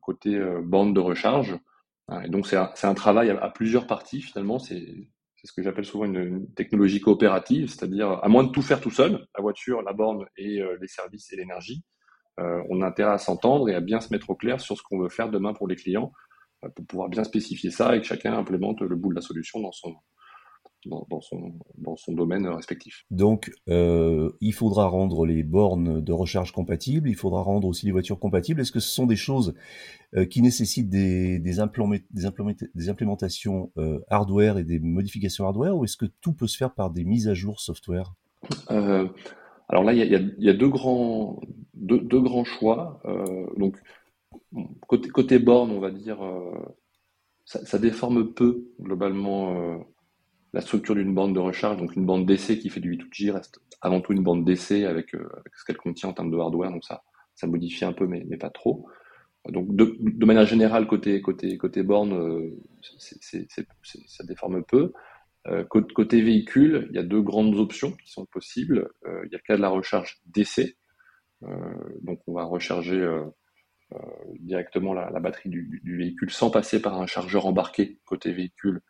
côté 0.00 0.40
bande 0.62 0.94
de 0.94 1.00
recharge. 1.00 1.58
Hein, 2.08 2.22
et 2.22 2.28
donc 2.28 2.46
c'est 2.46 2.56
un, 2.56 2.94
travail 2.94 3.30
à, 3.30 3.50
plusieurs 3.50 3.86
parties 3.86 4.22
finalement. 4.22 4.58
C'est 4.58 4.84
ce 5.44 5.52
que 5.52 5.62
j'appelle 5.62 5.84
souvent 5.84 6.04
une, 6.04 6.52
technologie 6.54 7.00
coopérative, 7.00 7.68
c'est-à-dire 7.68 8.18
à 8.22 8.28
moins 8.28 8.44
de 8.44 8.50
tout 8.50 8.62
faire 8.62 8.80
tout 8.80 8.90
seul, 8.90 9.26
la 9.36 9.42
voiture, 9.42 9.82
la 9.82 9.92
borne 9.92 10.26
et 10.36 10.62
les 10.80 10.88
services 10.88 11.32
et 11.32 11.36
l'énergie, 11.36 11.84
euh, 12.38 12.62
on 12.68 12.82
a 12.82 12.86
intérêt 12.86 13.12
à 13.12 13.18
s'entendre 13.18 13.68
et 13.68 13.74
à 13.74 13.80
bien 13.80 14.00
se 14.00 14.12
mettre 14.12 14.30
au 14.30 14.36
clair 14.36 14.60
sur 14.60 14.76
ce 14.76 14.82
qu'on 14.82 14.98
veut 14.98 15.08
faire 15.08 15.28
demain 15.28 15.54
pour 15.54 15.66
les 15.66 15.76
clients, 15.76 16.12
euh, 16.64 16.68
pour 16.68 16.86
pouvoir 16.86 17.08
bien 17.08 17.24
spécifier 17.24 17.70
ça 17.70 17.96
et 17.96 18.00
que 18.00 18.06
chacun 18.06 18.36
implémente 18.36 18.80
le 18.80 18.94
bout 18.94 19.10
de 19.10 19.16
la 19.16 19.20
solution 19.20 19.60
dans 19.60 19.72
son, 19.72 19.96
dans, 20.86 21.20
son, 21.20 21.52
dans 21.76 21.96
son 21.96 22.12
domaine 22.12 22.46
respectif. 22.46 23.04
Donc, 23.10 23.50
euh, 23.68 24.30
il 24.40 24.52
faudra 24.52 24.86
rendre 24.86 25.26
les 25.26 25.42
bornes 25.42 26.00
de 26.00 26.12
recharge 26.12 26.52
compatibles, 26.52 27.08
il 27.08 27.14
faudra 27.14 27.42
rendre 27.42 27.66
aussi 27.68 27.86
les 27.86 27.92
voitures 27.92 28.18
compatibles. 28.18 28.60
Est-ce 28.60 28.72
que 28.72 28.80
ce 28.80 28.90
sont 28.90 29.06
des 29.06 29.16
choses 29.16 29.54
qui 30.30 30.40
nécessitent 30.40 30.88
des, 30.88 31.38
des, 31.38 31.56
des, 32.14 32.88
implémentations 32.88 33.70
hardware 34.08 34.56
et 34.56 34.64
des 34.64 34.78
modifications 34.78 35.44
hardware, 35.44 35.76
ou 35.76 35.84
est-ce 35.84 35.98
que 35.98 36.06
tout 36.06 36.32
peut 36.32 36.46
se 36.46 36.56
faire 36.56 36.72
par 36.72 36.90
des 36.90 37.04
mises 37.04 37.28
à 37.28 37.34
jour 37.34 37.60
software? 37.60 38.14
Alors 39.68 39.84
là, 39.84 39.92
il 39.92 39.98
y 39.98 40.14
a, 40.14 40.20
y 40.38 40.48
a, 40.48 40.54
deux 40.54 40.68
grands, 40.68 41.40
deux, 41.74 41.98
deux 41.98 42.20
grands 42.20 42.44
choix. 42.44 43.00
Euh, 43.04 43.46
donc, 43.56 43.76
côté, 44.86 45.10
côté 45.10 45.38
borne, 45.38 45.70
on 45.70 45.80
va 45.80 45.90
dire, 45.90 46.22
euh, 46.22 46.56
ça, 47.44 47.64
ça, 47.66 47.78
déforme 47.78 48.32
peu 48.32 48.70
globalement 48.80 49.56
euh, 49.56 49.78
la 50.52 50.60
structure 50.60 50.94
d'une 50.94 51.14
bande 51.14 51.34
de 51.34 51.40
recharge. 51.40 51.76
Donc, 51.76 51.94
une 51.96 52.06
bande 52.06 52.26
d'essai 52.26 52.58
qui 52.58 52.70
fait 52.70 52.80
du 52.80 52.96
8G 52.96 53.30
reste 53.30 53.60
avant 53.80 54.00
tout 54.00 54.12
une 54.12 54.22
bande 54.22 54.44
d'essai 54.44 54.84
avec, 54.84 55.14
euh, 55.14 55.28
avec, 55.34 55.54
ce 55.56 55.64
qu'elle 55.64 55.76
contient 55.76 56.08
en 56.08 56.12
termes 56.12 56.30
de 56.30 56.38
hardware. 56.38 56.70
Donc, 56.70 56.84
ça, 56.84 57.02
ça 57.34 57.46
modifie 57.46 57.84
un 57.84 57.92
peu, 57.92 58.06
mais, 58.06 58.24
mais 58.28 58.36
pas 58.36 58.50
trop. 58.50 58.88
Donc, 59.48 59.74
de, 59.74 60.24
manière 60.26 60.44
générale, 60.44 60.86
côté, 60.86 61.20
côté, 61.22 61.56
côté 61.56 61.82
borne, 61.82 62.12
euh, 62.12 62.50
ça 62.98 64.24
déforme 64.24 64.62
peu. 64.64 64.92
Euh, 65.46 65.64
côté 65.64 66.20
véhicule, 66.20 66.88
il 66.90 66.96
y 66.96 66.98
a 66.98 67.02
deux 67.02 67.22
grandes 67.22 67.56
options 67.56 67.92
qui 67.92 68.10
sont 68.10 68.26
possibles. 68.26 68.90
Il 69.04 69.30
y 69.32 69.34
a 69.34 69.38
le 69.38 69.46
cas 69.46 69.56
de 69.56 69.62
la 69.62 69.70
recharge. 69.70 70.20
Euh, 71.44 71.48
donc 72.02 72.20
on 72.26 72.34
va 72.34 72.44
recharger 72.44 73.06
directement 74.40 74.92
la, 74.92 75.20
batterie 75.20 75.48
du, 75.48 75.96
véhicule 75.96 76.30
sans 76.30 76.50
passer 76.50 76.82
par 76.82 77.00
un 77.00 77.06
chargeur 77.06 77.46
embarqué 77.46 77.98
côté 78.04 78.32
véhicule. 78.32 78.82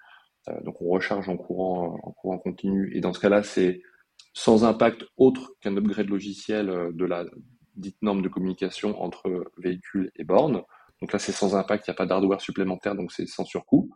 Donc 0.64 0.80
on 0.80 0.88
recharge 0.88 1.28
en 1.28 1.36
courant, 1.36 1.98
en 2.02 2.12
courant 2.12 2.38
continu. 2.38 2.90
Et 2.94 3.00
dans 3.00 3.12
ce 3.12 3.20
cas-là, 3.20 3.42
c'est 3.42 3.82
sans 4.32 4.64
impact 4.64 5.04
autre 5.16 5.52
qu'un 5.60 5.76
upgrade 5.76 6.08
logiciel 6.08 6.66
de 6.92 7.04
la 7.04 7.24
dite 7.78 8.00
norme 8.02 8.22
de 8.22 8.28
communication 8.28 9.00
entre 9.02 9.50
véhicule 9.58 10.10
et 10.16 10.24
borne. 10.24 10.62
Donc 11.00 11.12
là, 11.12 11.18
c'est 11.18 11.32
sans 11.32 11.54
impact, 11.54 11.86
il 11.86 11.90
n'y 11.90 11.94
a 11.94 11.96
pas 11.96 12.06
d'hardware 12.06 12.40
supplémentaire, 12.40 12.94
donc 12.94 13.12
c'est 13.12 13.26
sans 13.26 13.44
surcoût. 13.44 13.90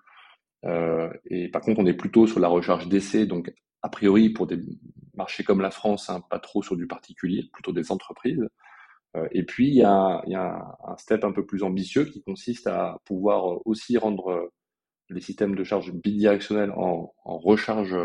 Euh, 0.65 1.11
et 1.27 1.49
par 1.49 1.63
contre, 1.63 1.81
on 1.81 1.87
est 1.87 1.95
plutôt 1.95 2.27
sur 2.27 2.41
la 2.41 2.49
recharge 2.49 2.89
d'essai, 2.89 3.27
donc 3.27 3.53
a 3.83 3.89
priori 3.89 4.31
pour 4.31 4.47
des 4.47 4.59
marchés 5.15 5.43
comme 5.43 5.61
la 5.61 5.71
France, 5.71 6.09
hein, 6.09 6.23
pas 6.31 6.39
trop 6.39 6.63
sur 6.63 6.77
du 6.77 6.87
particulier, 6.87 7.49
plutôt 7.53 7.73
des 7.73 7.91
entreprises. 7.91 8.47
Euh, 9.17 9.27
et 9.33 9.45
puis 9.45 9.69
il 9.69 9.75
y 9.75 9.83
a, 9.83 10.23
un 10.87 10.97
step 10.97 11.25
un 11.25 11.33
peu 11.33 11.45
plus 11.45 11.63
ambitieux 11.65 12.05
qui 12.05 12.23
consiste 12.23 12.67
à 12.67 12.99
pouvoir 13.05 13.67
aussi 13.67 13.99
rendre 13.99 14.53
les 15.11 15.21
systèmes 15.21 15.55
de 15.55 15.65
charge 15.65 15.93
bidirectionnels 15.93 16.73
en, 16.73 17.13
recharge 17.25 17.97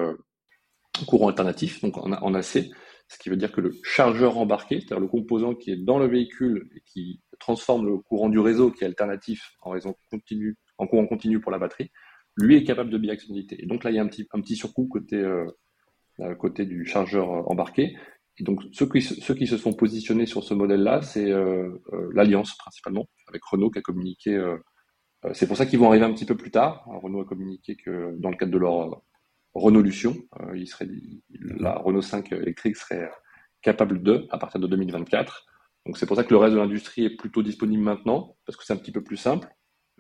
courant 1.06 1.28
alternatif, 1.28 1.82
donc 1.82 1.98
en, 1.98 2.34
AC, 2.34 2.70
ce 3.08 3.18
qui 3.20 3.30
veut 3.30 3.38
dire 3.38 3.52
que 3.52 3.62
le 3.62 3.72
chargeur 3.84 4.38
embarqué, 4.38 4.80
c'est-à-dire 4.80 5.00
le 5.00 5.08
composant 5.08 5.56
qui 5.56 5.72
est 5.72 5.78
dans 5.78 6.00
le 6.00 6.08
véhicule 6.08 6.70
et 6.76 6.82
qui 6.86 7.22
transforme 7.40 7.86
le 7.86 7.98
courant 7.98 8.30
du 8.30 8.40
réseau 8.40 8.72
qui 8.72 8.84
est 8.84 8.88
alternatif 8.88 9.54
en 9.62 10.88
courant 10.88 11.08
continu 11.08 11.40
pour 11.40 11.52
la 11.52 11.60
batterie, 11.60 11.92
lui 12.38 12.56
est 12.56 12.64
capable 12.64 12.90
de 12.90 12.98
biactionnalité. 12.98 13.62
Et 13.62 13.66
donc 13.66 13.84
là, 13.84 13.92
il 13.92 13.96
y 13.96 14.00
a 14.00 14.04
un 14.04 14.08
petit, 14.08 14.28
un 14.34 14.44
surcoût 14.44 14.88
côté, 14.88 15.18
euh, 15.18 15.46
euh 16.20 16.36
côté 16.36 16.66
du 16.66 16.86
chargeur 16.86 17.32
euh, 17.32 17.42
embarqué. 17.48 17.98
Et 18.38 18.44
donc 18.44 18.62
ceux 18.72 18.88
qui, 18.88 19.02
ceux 19.02 19.34
qui 19.34 19.48
se 19.48 19.58
sont 19.58 19.74
positionnés 19.74 20.28
sur 20.28 20.44
ce 20.44 20.54
modèle-là, 20.54 21.02
c'est 21.02 21.32
euh, 21.32 21.70
euh 21.94 22.10
l'Alliance 22.14 22.56
principalement, 22.58 23.08
avec 23.28 23.44
Renault 23.44 23.72
qui 23.72 23.80
a 23.80 23.82
communiqué. 23.82 24.40
C'est 25.34 25.48
pour 25.48 25.58
ça 25.58 25.66
qu'ils 25.66 25.80
vont 25.80 25.90
arriver 25.90 26.06
un 26.06 26.14
petit 26.14 26.26
peu 26.26 26.38
plus 26.38 26.52
tard. 26.52 26.84
Renault 26.88 27.22
a 27.22 27.26
communiqué 27.26 27.76
que 27.76 28.16
dans 28.20 28.30
le 28.30 28.38
cadre 28.38 28.52
de 28.52 28.58
leur 28.58 29.02
Renault 29.54 29.82
Lution, 29.82 30.16
il 30.56 30.68
serait, 30.68 30.88
la 31.30 31.76
Renault 31.76 32.02
5 32.02 32.32
électrique 32.32 32.78
serait 32.78 33.10
capable 33.62 34.02
de 34.04 34.28
à 34.30 34.38
partir 34.38 34.60
de 34.60 34.68
2024. 34.68 35.46
Donc 35.86 35.98
c'est 35.98 36.06
pour 36.06 36.18
ça 36.18 36.24
que 36.24 36.32
le 36.32 36.38
reste 36.38 36.54
de 36.54 36.60
l'industrie 36.60 37.06
est 37.06 37.16
plutôt 37.16 37.42
disponible 37.42 37.82
maintenant, 37.82 38.36
parce 38.46 38.58
que 38.58 38.66
c'est 38.66 38.74
un 38.74 38.78
petit 38.78 38.92
peu 38.92 39.04
plus 39.04 39.18
simple. 39.18 39.48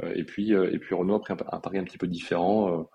Euh, 0.03 0.13
et 0.15 0.25
puis 0.25 0.53
euh, 0.53 0.71
et 0.71 0.79
puis 0.79 0.93
Renault 0.93 1.15
a 1.15 1.21
pris 1.21 1.33
un, 1.33 1.59
pari 1.59 1.77
un 1.77 1.83
petit 1.83 1.97
peu 1.97 2.07
différent, 2.07 2.87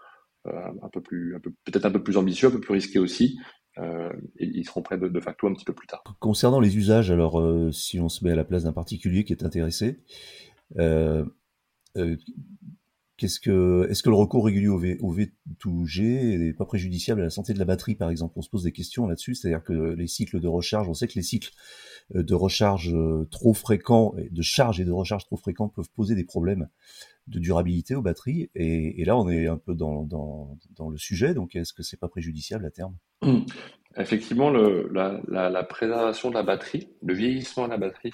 euh, 0.46 0.50
un 0.82 0.88
peu 0.88 1.00
plus, 1.00 1.36
peut-être 1.64 1.86
un 1.86 1.90
peu 1.90 2.02
plus 2.02 2.16
ambitieux, 2.16 2.48
un 2.48 2.50
peu 2.50 2.60
plus 2.60 2.74
risqué 2.74 2.98
aussi. 2.98 3.38
Euh, 3.78 4.12
et 4.36 4.44
ils 4.44 4.64
seront 4.66 4.82
prêts 4.82 4.98
de, 4.98 5.20
facto 5.20 5.46
un 5.46 5.54
petit 5.54 5.64
peu 5.64 5.72
plus 5.72 5.86
tard. 5.86 6.02
Concernant 6.20 6.60
les 6.60 6.76
usages, 6.76 7.10
alors 7.10 7.42
si 7.72 7.98
on 7.98 8.10
se 8.10 8.22
met 8.22 8.32
à 8.32 8.34
la 8.34 8.44
place 8.44 8.64
d'un 8.64 8.74
particulier 8.74 9.24
qui 9.24 9.32
est 9.32 9.44
intéressé, 9.44 10.00
euh, 10.78 11.24
que, 13.40 13.86
est-ce 13.88 14.02
que 14.02 14.10
le 14.10 14.16
recours 14.16 14.44
régulier 14.44 14.68
au, 14.68 14.78
v, 14.78 14.98
au 15.00 15.14
V2G 15.14 16.38
n'est 16.38 16.52
pas 16.52 16.64
préjudiciable 16.64 17.20
à 17.20 17.24
la 17.24 17.30
santé 17.30 17.52
de 17.52 17.58
la 17.58 17.64
batterie, 17.64 17.94
par 17.94 18.10
exemple? 18.10 18.34
On 18.36 18.42
se 18.42 18.48
pose 18.48 18.64
des 18.64 18.72
questions 18.72 19.06
là-dessus, 19.06 19.34
c'est-à-dire 19.34 19.62
que 19.62 19.72
les 19.72 20.06
cycles 20.06 20.40
de 20.40 20.48
recharge, 20.48 20.88
on 20.88 20.94
sait 20.94 21.08
que 21.08 21.14
les 21.14 21.22
cycles 21.22 21.52
de 22.14 22.34
recharge 22.34 22.94
trop 23.30 23.54
fréquents, 23.54 24.14
de 24.30 24.42
charge 24.42 24.80
et 24.80 24.84
de 24.84 24.92
recharge 24.92 25.24
trop 25.26 25.36
fréquents 25.36 25.68
peuvent 25.68 25.90
poser 25.94 26.14
des 26.14 26.24
problèmes 26.24 26.68
de 27.28 27.38
durabilité 27.38 27.94
aux 27.94 28.02
batteries. 28.02 28.50
Et, 28.54 29.04
là, 29.04 29.16
on 29.16 29.28
est 29.28 29.46
un 29.46 29.58
peu 29.58 29.74
dans, 29.74 30.58
le 30.90 30.98
sujet. 30.98 31.34
Donc, 31.34 31.54
est-ce 31.54 31.72
que 31.72 31.82
c'est 31.82 31.98
pas 31.98 32.08
préjudiciable 32.08 32.66
à 32.66 32.70
terme? 32.70 32.96
Effectivement, 33.96 34.50
le, 34.50 34.90
la, 34.92 35.64
préservation 35.64 36.30
de 36.30 36.34
la 36.34 36.42
batterie, 36.42 36.88
le 37.02 37.14
vieillissement 37.14 37.66
de 37.66 37.70
la 37.70 37.78
batterie, 37.78 38.12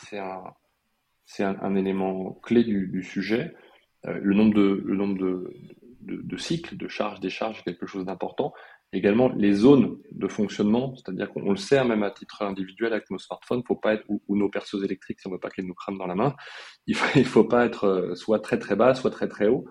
c'est 1.24 1.44
un, 1.44 1.74
élément 1.76 2.32
clé 2.42 2.64
du 2.64 3.02
sujet. 3.02 3.54
Euh, 4.06 4.18
le 4.22 4.34
nombre 4.34 4.54
de, 4.54 4.82
le 4.84 4.96
nombre 4.96 5.18
de, 5.18 5.52
de, 6.02 6.22
de 6.22 6.36
cycles, 6.36 6.76
de 6.76 6.88
charge-décharge, 6.88 7.60
est 7.60 7.64
quelque 7.64 7.86
chose 7.86 8.04
d'important. 8.04 8.52
Également, 8.92 9.28
les 9.30 9.52
zones 9.52 9.98
de 10.12 10.28
fonctionnement, 10.28 10.94
c'est-à-dire 10.96 11.30
qu'on 11.30 11.50
le 11.50 11.56
sait, 11.56 11.84
même 11.84 12.02
à 12.02 12.10
titre 12.10 12.42
individuel 12.42 12.92
avec 12.92 13.10
nos 13.10 13.18
smartphones, 13.18 13.62
faut 13.66 13.76
pas 13.76 13.94
être, 13.94 14.04
ou, 14.08 14.36
nos 14.36 14.48
perceuses 14.48 14.84
électriques, 14.84 15.20
si 15.20 15.26
on 15.26 15.30
veut 15.30 15.38
pas 15.38 15.50
qu'elles 15.50 15.66
nous 15.66 15.74
crament 15.74 15.98
dans 15.98 16.06
la 16.06 16.14
main, 16.14 16.34
il 16.86 16.94
faut, 16.94 17.24
faut 17.24 17.44
pas 17.44 17.66
être 17.66 17.84
euh, 17.84 18.14
soit 18.14 18.40
très 18.40 18.58
très 18.58 18.76
bas, 18.76 18.94
soit 18.94 19.10
très 19.10 19.28
très 19.28 19.48
haut. 19.48 19.66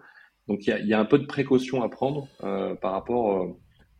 Donc 0.48 0.66
il 0.68 0.88
y 0.88 0.94
a, 0.94 1.00
un 1.00 1.06
peu 1.06 1.20
de 1.20 1.26
précaution 1.26 1.82
à 1.84 1.90
prendre 1.90 2.28
euh, 2.44 2.76
par 2.76 2.94
rapport 2.94 3.58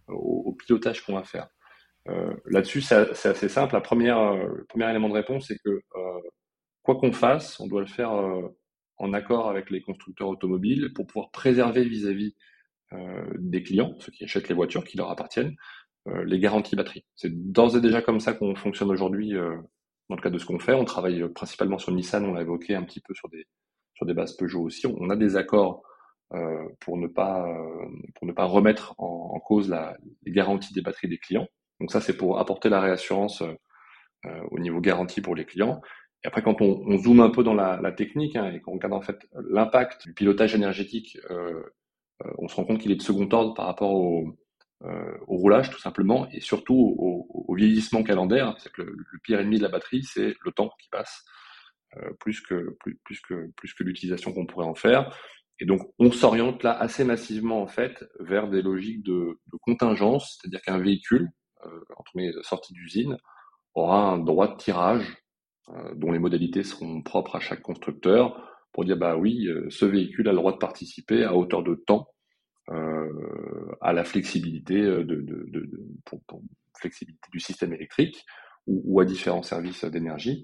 au, 0.08 0.54
pilotage 0.54 1.04
qu'on 1.06 1.16
va 1.16 1.24
faire. 1.24 1.48
Là-dessus, 2.46 2.80
c'est 2.80 3.26
assez 3.26 3.50
simple. 3.50 3.74
La 3.74 3.82
première, 3.82 4.34
le 4.34 4.64
premier 4.64 4.90
élément 4.90 5.10
de 5.10 5.14
réponse, 5.14 5.48
c'est 5.48 5.58
que 5.58 5.82
quoi 6.82 6.96
qu'on 6.96 7.12
fasse, 7.12 7.60
on 7.60 7.68
doit 7.68 7.82
le 7.82 7.88
faire 7.88 8.14
en 8.98 9.14
accord 9.14 9.50
avec 9.50 9.70
les 9.70 9.82
constructeurs 9.82 10.28
automobiles 10.28 10.92
pour 10.94 11.08
pouvoir 11.08 11.32
préserver 11.32 11.84
vis-à-vis 11.84 12.36
euh, 12.94 13.26
des 13.38 13.64
clients, 13.64 13.96
ceux 14.00 14.12
qui 14.12 14.24
achètent 14.24 14.48
les 14.48 14.56
voitures 14.56 14.86
qui 14.86 14.98
leur 14.98 15.10
appartiennent, 15.10 15.56
euh, 16.08 16.24
les 16.24 16.40
garanties 16.40 16.76
batterie. 16.76 17.06
C'est 17.16 17.30
d'ores 17.52 17.76
et 17.76 17.82
déjà 17.82 18.02
comme 18.02 18.20
ça 18.20 18.34
qu'on 18.34 18.56
fonctionne 18.56 18.90
aujourd'hui 18.90 19.36
euh, 19.36 19.58
dans 20.10 20.16
le 20.16 20.22
cadre 20.22 20.36
de 20.36 20.40
ce 20.40 20.46
qu'on 20.46 20.60
fait. 20.60 20.74
On 20.74 20.86
travaille 20.86 21.28
principalement 21.34 21.78
sur 21.78 21.92
Nissan, 21.92 22.26
on 22.26 22.34
l'a 22.34 22.42
évoqué 22.42 22.76
un 22.76 22.84
petit 22.84 23.02
peu 23.02 23.14
sur 23.14 23.30
des 23.30 23.46
sur 23.96 24.06
des 24.06 24.14
bases 24.14 24.38
Peugeot 24.38 24.62
aussi. 24.62 24.88
On 24.88 25.10
a 25.10 25.16
des 25.16 25.36
accords 25.36 25.84
pour 26.82 26.98
ne 26.98 27.08
pas 27.08 27.48
pour 28.16 28.28
ne 28.28 28.32
pas 28.32 28.46
remettre 28.46 28.94
en, 29.00 29.40
cause 29.40 29.74
les 30.24 30.32
garanties 30.32 30.74
des 30.74 30.82
batteries 30.82 31.08
des 31.08 31.18
clients. 31.18 31.48
Donc 31.80 31.92
ça 31.92 32.00
c'est 32.00 32.16
pour 32.16 32.40
apporter 32.40 32.70
la 32.70 32.80
réassurance 32.80 33.42
au 34.52 34.60
niveau 34.60 34.82
garantie 34.82 35.22
pour 35.22 35.36
les 35.36 35.46
clients. 35.46 35.82
Après 36.28 36.42
quand 36.42 36.62
on, 36.62 36.98
zoome 36.98 37.22
un 37.22 37.30
peu 37.30 37.42
dans 37.42 37.54
la, 37.54 37.92
technique 37.94 38.36
hein, 38.36 38.52
et 38.52 38.60
qu'on 38.60 38.74
regarde 38.74 38.94
en 38.94 39.02
fait 39.02 39.26
l'impact 39.50 40.06
du 40.06 40.14
pilotage 40.14 40.54
énergétique 40.56 41.18
euh, 41.32 41.64
euh, 42.26 42.32
on 42.38 42.50
se 42.50 42.56
rend 42.56 42.66
compte 42.66 42.82
qu'il 42.82 42.92
est 42.92 42.98
de 42.98 43.02
second 43.02 43.30
ordre 43.32 43.54
par 43.54 43.66
rapport 43.66 43.94
au, 43.94 44.38
euh, 44.84 45.18
roulage 45.26 45.70
tout 45.70 45.80
simplement 45.80 46.28
et 46.32 46.42
surtout 46.42 46.96
au, 47.00 47.56
vieillissement 47.56 48.04
calendaire. 48.04 48.56
C'est 48.60 48.72
que 48.74 48.82
le, 48.82 49.06
pire 49.24 49.40
ennemi 49.40 49.58
de 49.58 49.64
la 49.64 49.70
batterie, 49.70 50.04
c'est 50.04 50.36
le 50.44 50.52
temps 50.52 50.70
qui 50.82 50.90
passe 50.90 51.24
plus 52.20 52.42
que 52.42 52.78
plus, 53.06 53.22
que 53.22 53.50
plus 53.56 53.74
que 53.74 53.84
l'utilisation 53.84 54.34
qu'on 54.34 54.46
pourrait 54.46 54.66
en 54.66 54.76
faire. 54.76 55.18
Et 55.60 55.66
donc 55.66 55.82
on 55.98 56.12
s'oriente 56.12 56.62
là 56.62 56.78
assez 56.78 57.06
massivement 57.06 57.62
en 57.62 57.68
fait 57.68 58.06
vers 58.20 58.50
des 58.50 58.62
logiques 58.62 59.02
de, 59.02 59.40
de 59.52 59.58
contingence, 59.62 60.38
c'est-à-dire 60.38 60.62
qu'un 60.62 60.78
véhicule 60.78 61.30
entre 61.96 62.12
mes 62.16 62.34
sorties 62.44 62.74
d'usine 62.74 63.18
aura 63.74 64.02
un 64.02 64.20
droit 64.20 64.50
de 64.50 64.58
tirage 64.58 65.27
dont 65.96 66.12
les 66.12 66.20
modalités 66.20 66.64
seront 66.64 67.02
propres 67.02 67.36
à 67.36 67.40
chaque 67.40 67.62
constructeur 67.62 68.42
pour 68.78 68.86
dire 68.86 68.96
bah 68.96 69.18
oui, 69.18 69.48
euh, 69.48 69.66
ce 69.72 69.86
véhicule 69.86 70.28
a 70.28 70.32
le 70.32 70.38
droit 70.38 70.52
de 70.52 70.60
participer 70.60 71.24
à 71.24 71.36
hauteur 71.36 71.64
de 71.64 71.74
temps 71.74 72.10
euh, 72.70 73.72
à 73.82 73.92
la 73.92 74.04
flexibilité 74.04 74.80
euh, 74.80 75.04
de, 75.04 75.26
flexibilité 76.80 77.28
du 77.32 77.40
système 77.40 77.74
électrique 77.74 78.24
ou, 78.68 79.00
à 79.00 79.06
différents 79.06 79.42
services 79.42 79.84
d'énergie. 79.86 80.44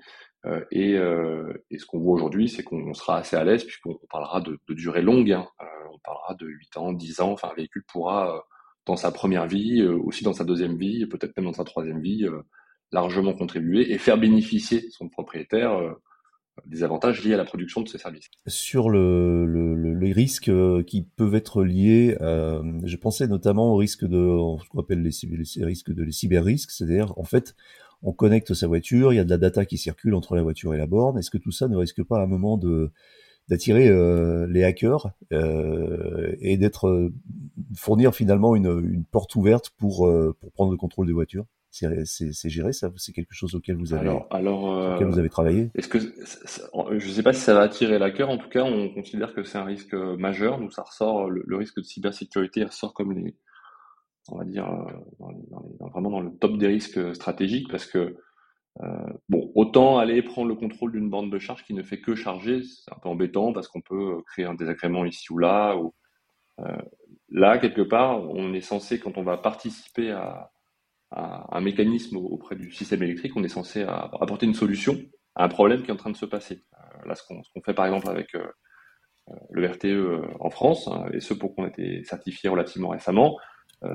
Et, 0.71 0.95
ce 0.95 1.86
qu'on 1.86 1.99
voit 1.99 2.13
aujourd'hui, 2.13 2.49
c'est 2.49 2.63
qu'on 2.63 2.93
sera 2.95 3.17
assez 3.17 3.36
à 3.36 3.43
l'aise 3.43 3.63
puisqu'on 3.65 3.99
parlera 4.09 4.41
de, 4.41 4.57
de 4.67 4.73
durée 4.73 5.03
longue. 5.03 5.31
Hein. 5.31 5.45
on 5.93 5.99
parlera 5.99 6.33
de 6.33 6.47
8 6.47 6.77
ans, 6.77 6.93
10 6.93 7.21
ans. 7.21 7.33
Enfin, 7.33 7.49
un 7.51 7.55
véhicule 7.55 7.83
pourra, 7.88 8.43
dans 8.86 8.95
sa 8.95 9.12
première 9.12 9.45
vie, 9.45 9.83
aussi 9.83 10.23
dans 10.23 10.33
sa 10.33 10.43
deuxième 10.43 10.77
vie, 10.77 11.05
peut-être 11.05 11.38
même 11.38 11.45
dans 11.45 11.53
sa 11.53 11.65
troisième 11.65 12.01
vie, 12.01 12.25
largement 12.93 13.34
contribuer 13.34 13.91
et 13.91 13.97
faire 13.97 14.17
bénéficier 14.17 14.89
son 14.91 15.10
propriétaire 15.10 15.97
des 16.65 16.84
avantages 16.84 17.23
liés 17.23 17.34
à 17.34 17.38
la 17.38 17.45
production 17.45 17.82
de 17.82 17.89
ces 17.89 17.97
services. 17.97 18.29
Sur 18.47 18.89
le, 18.89 19.45
le, 19.45 19.95
les 19.95 20.12
risques 20.12 20.49
euh, 20.49 20.84
qui 20.84 21.01
peuvent 21.01 21.36
être 21.36 21.63
liés, 21.63 22.17
euh, 22.21 22.62
je 22.84 22.95
pensais 22.95 23.27
notamment 23.27 23.73
au 23.73 23.77
risque 23.77 24.06
de 24.06 24.38
ce 24.63 24.69
qu'on 24.69 24.79
appelle 24.79 25.01
les, 25.01 25.12
les, 25.23 25.65
risques 25.65 25.91
de 25.91 26.03
les 26.03 26.12
cyber-risques, 26.12 26.71
c'est-à-dire 26.71 27.13
en 27.17 27.23
fait 27.23 27.56
on 28.03 28.12
connecte 28.12 28.53
sa 28.53 28.67
voiture, 28.67 29.13
il 29.13 29.15
y 29.15 29.19
a 29.19 29.23
de 29.23 29.29
la 29.29 29.38
data 29.38 29.65
qui 29.65 29.77
circule 29.77 30.13
entre 30.13 30.36
la 30.36 30.43
voiture 30.43 30.73
et 30.73 30.77
la 30.77 30.88
borne. 30.88 31.17
Est-ce 31.17 31.32
que 31.32 31.38
tout 31.38 31.51
ça 31.51 31.69
ne 31.69 31.77
risque 31.77 32.03
pas 32.03 32.19
à 32.19 32.23
un 32.23 32.27
moment 32.27 32.58
de 32.58 32.91
d'attirer 33.49 33.89
euh, 33.89 34.47
les 34.47 34.63
hackers 34.63 35.12
euh, 35.34 36.34
et 36.39 36.56
d'être 36.56 36.88
euh, 36.88 37.13
fournir 37.75 38.15
finalement 38.15 38.56
une, 38.56 38.82
une 38.86 39.03
porte 39.03 39.36
ouverte 39.36 39.71
pour 39.77 40.10
pour 40.39 40.51
prendre 40.51 40.71
le 40.71 40.77
contrôle 40.77 41.08
des 41.08 41.13
voitures? 41.13 41.45
C'est 41.73 42.49
géré 42.49 42.71
ça? 42.71 42.91
C'est 42.97 43.13
quelque 43.13 43.33
chose 43.33 43.55
auquel 43.55 43.75
vous 43.77 43.93
avez, 43.93 44.15
alors, 44.29 44.97
vous 45.01 45.19
avez 45.19 45.29
travaillé? 45.29 45.71
Est-ce 45.73 45.88
que 45.88 45.97
je 45.99 46.93
ne 46.93 47.12
sais 47.12 47.23
pas 47.23 47.33
si 47.33 47.41
ça 47.41 47.55
va 47.55 47.62
attirer 47.62 47.97
la 47.97 48.12
cœur. 48.12 48.29
En 48.29 48.38
tout 48.38 48.49
cas, 48.49 48.63
on 48.63 48.89
considère 48.93 49.33
que 49.33 49.43
c'est 49.43 49.57
un 49.57 49.63
risque 49.63 49.93
majeur. 49.93 50.59
Nous, 50.59 50.69
ça 50.69 50.83
ressort 50.83 51.29
le, 51.29 51.55
risque 51.55 51.77
de 51.77 51.83
cybersécurité 51.83 52.63
ressort 52.63 52.93
comme 52.93 53.13
les, 53.13 53.36
on 54.29 54.38
va 54.38 54.45
dire, 54.45 54.67
vraiment 55.79 56.12
dans 56.12 56.21
le 56.21 56.31
top 56.38 56.57
des 56.57 56.67
risques 56.67 57.15
stratégiques 57.15 57.69
parce 57.71 57.88
que 57.88 58.17
bon, 59.29 59.51
autant 59.55 59.97
aller 59.97 60.21
prendre 60.21 60.49
le 60.49 60.55
contrôle 60.55 60.91
d'une 60.91 61.09
bande 61.09 61.31
de 61.31 61.39
charge 61.39 61.63
qui 61.63 61.73
ne 61.73 61.81
fait 61.81 62.01
que 62.01 62.13
charger, 62.13 62.62
c'est 62.62 62.93
un 62.93 62.99
peu 63.01 63.09
embêtant 63.09 63.51
parce 63.51 63.67
qu'on 63.67 63.81
peut 63.81 64.21
créer 64.27 64.45
un 64.45 64.53
désagrément 64.53 65.05
ici 65.05 65.33
ou 65.33 65.39
là. 65.39 65.75
Ou, 65.75 65.91
là, 67.29 67.57
quelque 67.57 67.81
part, 67.81 68.21
on 68.29 68.53
est 68.53 68.62
censé, 68.62 68.99
quand 68.99 69.17
on 69.17 69.23
va 69.23 69.38
participer 69.38 70.12
à, 70.12 70.51
un 71.15 71.62
mécanisme 71.62 72.17
auprès 72.17 72.56
du 72.56 72.71
système 72.71 73.04
électrique, 73.04 73.34
on 73.36 73.43
est 73.43 73.49
censé 73.49 73.84
apporter 73.84 74.45
une 74.45 74.56
solution 74.56 74.97
à 75.36 75.45
un 75.45 75.47
problème 75.47 75.84
qui 75.84 75.89
est 75.89 75.93
en 75.93 75.97
train 75.97 76.12
de 76.12 76.17
se 76.17 76.26
passer. 76.26 76.63
Euh, 76.73 77.08
là, 77.08 77.15
ce 77.15 77.23
qu'on 77.23 77.62
fait 77.62 77.73
par 77.73 77.86
exemple 77.86 78.10
avec 78.10 78.36
euh, 78.36 78.45
euh, 79.30 79.36
le 79.52 79.67
RTE 79.67 80.38
en 80.39 80.49
France, 80.49 80.88
hein, 80.88 81.06
et 81.13 81.19
ce 81.19 81.34
pour 81.34 81.56
qu'on 81.56 81.65
ait 81.65 81.69
été 81.69 82.04
certifié 82.04 82.49
relativement 82.49 82.89
récemment, 82.89 83.38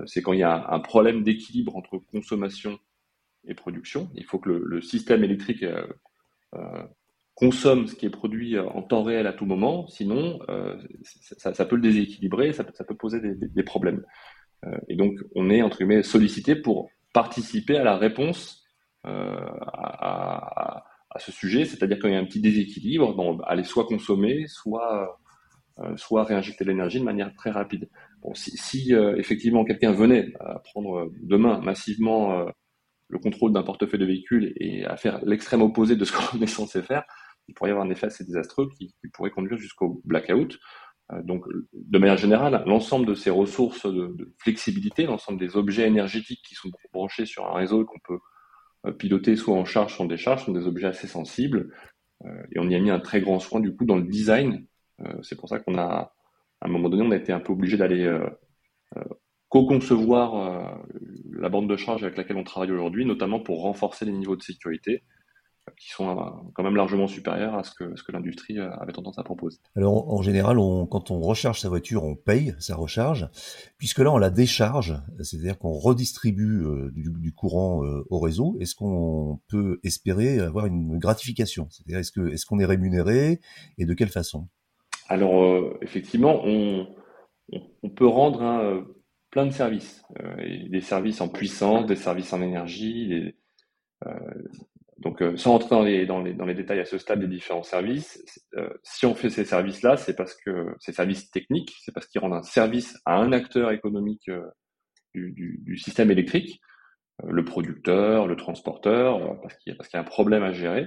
c'est 0.04 0.20
quand 0.20 0.34
il 0.34 0.40
y 0.40 0.42
a 0.42 0.66
un 0.68 0.80
problème 0.80 1.22
d'équilibre 1.22 1.74
entre 1.74 1.96
consommation 1.96 2.78
et 3.46 3.54
production. 3.54 4.10
Il 4.14 4.24
faut 4.24 4.38
que 4.38 4.50
le, 4.50 4.82
système 4.82 5.24
électrique 5.24 5.64
consomme 7.34 7.86
ce 7.86 7.94
qui 7.94 8.04
est 8.04 8.10
produit 8.10 8.58
en 8.58 8.82
temps 8.82 9.02
réel 9.02 9.26
à 9.26 9.32
tout 9.32 9.46
moment, 9.46 9.86
sinon 9.88 10.40
ça, 11.38 11.64
peut 11.64 11.76
le 11.76 11.80
déséquilibrer, 11.80 12.52
ça, 12.52 12.64
peut 12.64 12.96
poser 12.96 13.18
des 13.22 13.62
problèmes. 13.62 14.04
et 14.88 14.94
donc 14.94 15.18
on 15.34 15.48
est 15.48 15.62
entre 15.62 15.78
guillemets 15.78 16.02
sollicité 16.02 16.54
pour 16.54 16.90
participer 17.22 17.76
à 17.76 17.82
la 17.82 17.96
réponse 17.96 18.62
euh, 19.04 19.36
à, 19.66 20.84
ce 21.18 21.32
sujet, 21.32 21.64
c'est-à-dire 21.64 21.98
qu'il 21.98 22.12
y 22.12 22.14
a 22.14 22.18
un 22.20 22.24
petit 22.24 22.40
déséquilibre, 22.40 23.12
bon, 23.16 23.40
aller 23.40 23.64
soit 23.64 23.86
consommer, 23.86 24.46
soit 24.46 25.18
euh, 25.80 25.96
soit 25.96 26.22
réinjecter 26.22 26.64
l'énergie 26.64 27.00
de 27.00 27.04
manière 27.04 27.34
très 27.34 27.50
rapide. 27.50 27.88
Bon, 28.22 28.32
si, 28.34 28.94
euh, 28.94 29.16
effectivement 29.16 29.64
quelqu'un 29.64 29.90
venait 29.90 30.32
à 30.38 30.60
prendre 30.60 31.10
demain 31.22 31.58
massivement 31.60 32.46
le 33.08 33.18
contrôle 33.18 33.52
d'un 33.52 33.64
portefeuille 33.64 33.98
de 33.98 34.06
véhicules 34.06 34.52
et 34.60 34.84
à 34.84 34.96
faire 34.96 35.18
l'extrême 35.24 35.62
opposé 35.62 35.96
de 35.96 36.04
ce 36.04 36.12
qu'on 36.12 36.40
est 36.46 36.46
censé 36.46 36.82
faire, 36.82 37.02
il 37.48 37.54
pourrait 37.54 37.70
y 37.70 37.72
avoir 37.72 37.84
un 37.84 37.90
effet 37.90 38.06
assez 38.06 38.24
désastreux 38.24 38.68
qui, 38.78 38.94
qui 39.00 39.08
pourrait 39.12 39.30
conduire 39.30 39.58
jusqu'au 39.58 40.00
blackout. 40.04 40.56
Euh, 41.12 41.22
donc, 41.22 41.44
de 41.72 41.98
manière 41.98 42.16
générale, 42.16 42.62
l'ensemble 42.66 43.06
de 43.06 43.14
ces 43.14 43.30
ressources 43.30 43.86
de, 43.86 44.34
flexibilité, 44.38 45.04
l'ensemble 45.04 45.38
des 45.38 45.56
objets 45.56 45.86
énergétiques 45.86 46.42
qui 46.46 46.54
sont 46.54 46.70
branchés 46.92 47.26
sur 47.26 47.46
un 47.46 47.54
réseau 47.54 47.84
qu'on 47.84 47.98
peut 48.00 48.18
euh, 48.86 48.92
piloter 48.92 49.36
soit 49.36 49.56
en 49.56 49.64
charge, 49.64 49.94
soit 49.94 50.04
en 50.04 50.08
décharge, 50.08 50.44
sont 50.44 50.52
des 50.52 50.66
objets 50.66 50.86
assez 50.86 51.06
sensibles. 51.06 51.72
Euh, 52.24 52.42
et 52.52 52.58
on 52.58 52.68
y 52.68 52.74
a 52.74 52.80
mis 52.80 52.90
un 52.90 53.00
très 53.00 53.20
grand 53.20 53.38
soin 53.38 53.60
du 53.60 53.74
coup 53.74 53.84
dans 53.84 53.96
le 53.96 54.04
design. 54.04 54.66
C'est 55.22 55.36
pour 55.38 55.48
ça 55.48 55.60
qu'on 55.60 55.78
a, 55.78 56.12
à 56.60 56.66
un 56.66 56.68
moment 56.68 56.88
donné, 56.88 57.04
on 57.04 57.12
a 57.12 57.16
été 57.16 57.32
un 57.32 57.38
peu 57.38 57.52
obligé 57.52 57.76
d'aller 57.76 58.12
co-concevoir 59.48 60.82
la 61.30 61.48
bande 61.48 61.70
de 61.70 61.76
charge 61.76 62.02
avec 62.02 62.16
laquelle 62.16 62.36
on 62.36 62.42
travaille 62.42 62.72
aujourd'hui, 62.72 63.04
notamment 63.04 63.38
pour 63.38 63.62
renforcer 63.62 64.06
les 64.06 64.12
niveaux 64.12 64.34
de 64.34 64.42
sécurité 64.42 65.04
qui 65.76 65.90
sont 65.90 66.10
euh, 66.10 66.30
quand 66.54 66.62
même 66.62 66.76
largement 66.76 67.06
supérieurs 67.06 67.54
à 67.54 67.62
ce 67.62 67.72
que, 67.72 67.96
ce 67.96 68.02
que 68.02 68.12
l'industrie 68.12 68.58
euh, 68.58 68.70
avait 68.76 68.92
tendance 68.92 69.18
à 69.18 69.22
proposer. 69.22 69.58
Alors 69.76 70.12
en 70.12 70.22
général, 70.22 70.58
on, 70.58 70.86
quand 70.86 71.10
on 71.10 71.20
recharge 71.20 71.60
sa 71.60 71.68
voiture, 71.68 72.04
on 72.04 72.14
paye 72.14 72.54
sa 72.58 72.76
recharge, 72.76 73.28
puisque 73.78 73.98
là 73.98 74.12
on 74.12 74.18
la 74.18 74.30
décharge, 74.30 74.94
c'est-à-dire 75.20 75.58
qu'on 75.58 75.72
redistribue 75.72 76.64
euh, 76.64 76.92
du, 76.94 77.32
courant 77.32 77.82
au 78.10 78.18
réseau. 78.18 78.56
Est-ce 78.60 78.74
qu'on 78.74 79.40
peut 79.48 79.78
espérer 79.84 80.40
avoir 80.40 80.66
une 80.66 80.98
gratification? 80.98 81.68
C'est-à-dire 81.70 81.98
est-ce 81.98 82.46
qu'on 82.46 82.58
est 82.58 82.64
rémunéré 82.64 83.40
et 83.76 83.84
de 83.84 83.94
quelle 83.94 84.08
façon? 84.08 84.48
Alors 85.08 85.76
effectivement, 85.82 86.40
on, 86.44 86.88
on, 87.82 87.90
peut 87.90 88.06
rendre 88.06 88.86
plein 89.30 89.46
de 89.46 89.52
services, 89.52 90.02
des 90.70 90.80
services 90.80 91.20
en 91.20 91.28
puissance, 91.28 91.86
des 91.86 91.96
services 91.96 92.32
en 92.32 92.42
énergie, 92.42 93.08
des, 93.08 93.34
donc, 94.98 95.22
euh, 95.22 95.36
sans 95.36 95.54
entrer 95.54 95.70
dans 95.70 95.82
les, 95.82 96.06
dans, 96.06 96.20
les, 96.20 96.34
dans 96.34 96.44
les 96.44 96.54
détails 96.54 96.80
à 96.80 96.84
ce 96.84 96.98
stade 96.98 97.20
des 97.20 97.28
différents 97.28 97.62
services, 97.62 98.20
euh, 98.56 98.68
si 98.82 99.06
on 99.06 99.14
fait 99.14 99.30
ces 99.30 99.44
services-là, 99.44 99.96
c'est 99.96 100.16
parce 100.16 100.34
que 100.34 100.74
ces 100.80 100.92
services 100.92 101.30
techniques, 101.30 101.76
c'est 101.84 101.92
parce 101.92 102.06
qu'ils 102.06 102.20
rendent 102.20 102.34
un 102.34 102.42
service 102.42 102.98
à 103.04 103.16
un 103.16 103.32
acteur 103.32 103.70
économique 103.70 104.28
euh, 104.28 104.42
du, 105.14 105.32
du, 105.32 105.60
du, 105.62 105.78
système 105.78 106.10
électrique, 106.10 106.60
le 107.24 107.44
producteur, 107.44 108.26
le 108.26 108.36
transporteur, 108.36 109.40
parce 109.40 109.56
qu'il 109.58 109.72
y, 109.72 109.76
y, 109.76 109.96
a 109.96 110.00
un 110.00 110.04
problème 110.04 110.42
à 110.42 110.52
gérer. 110.52 110.86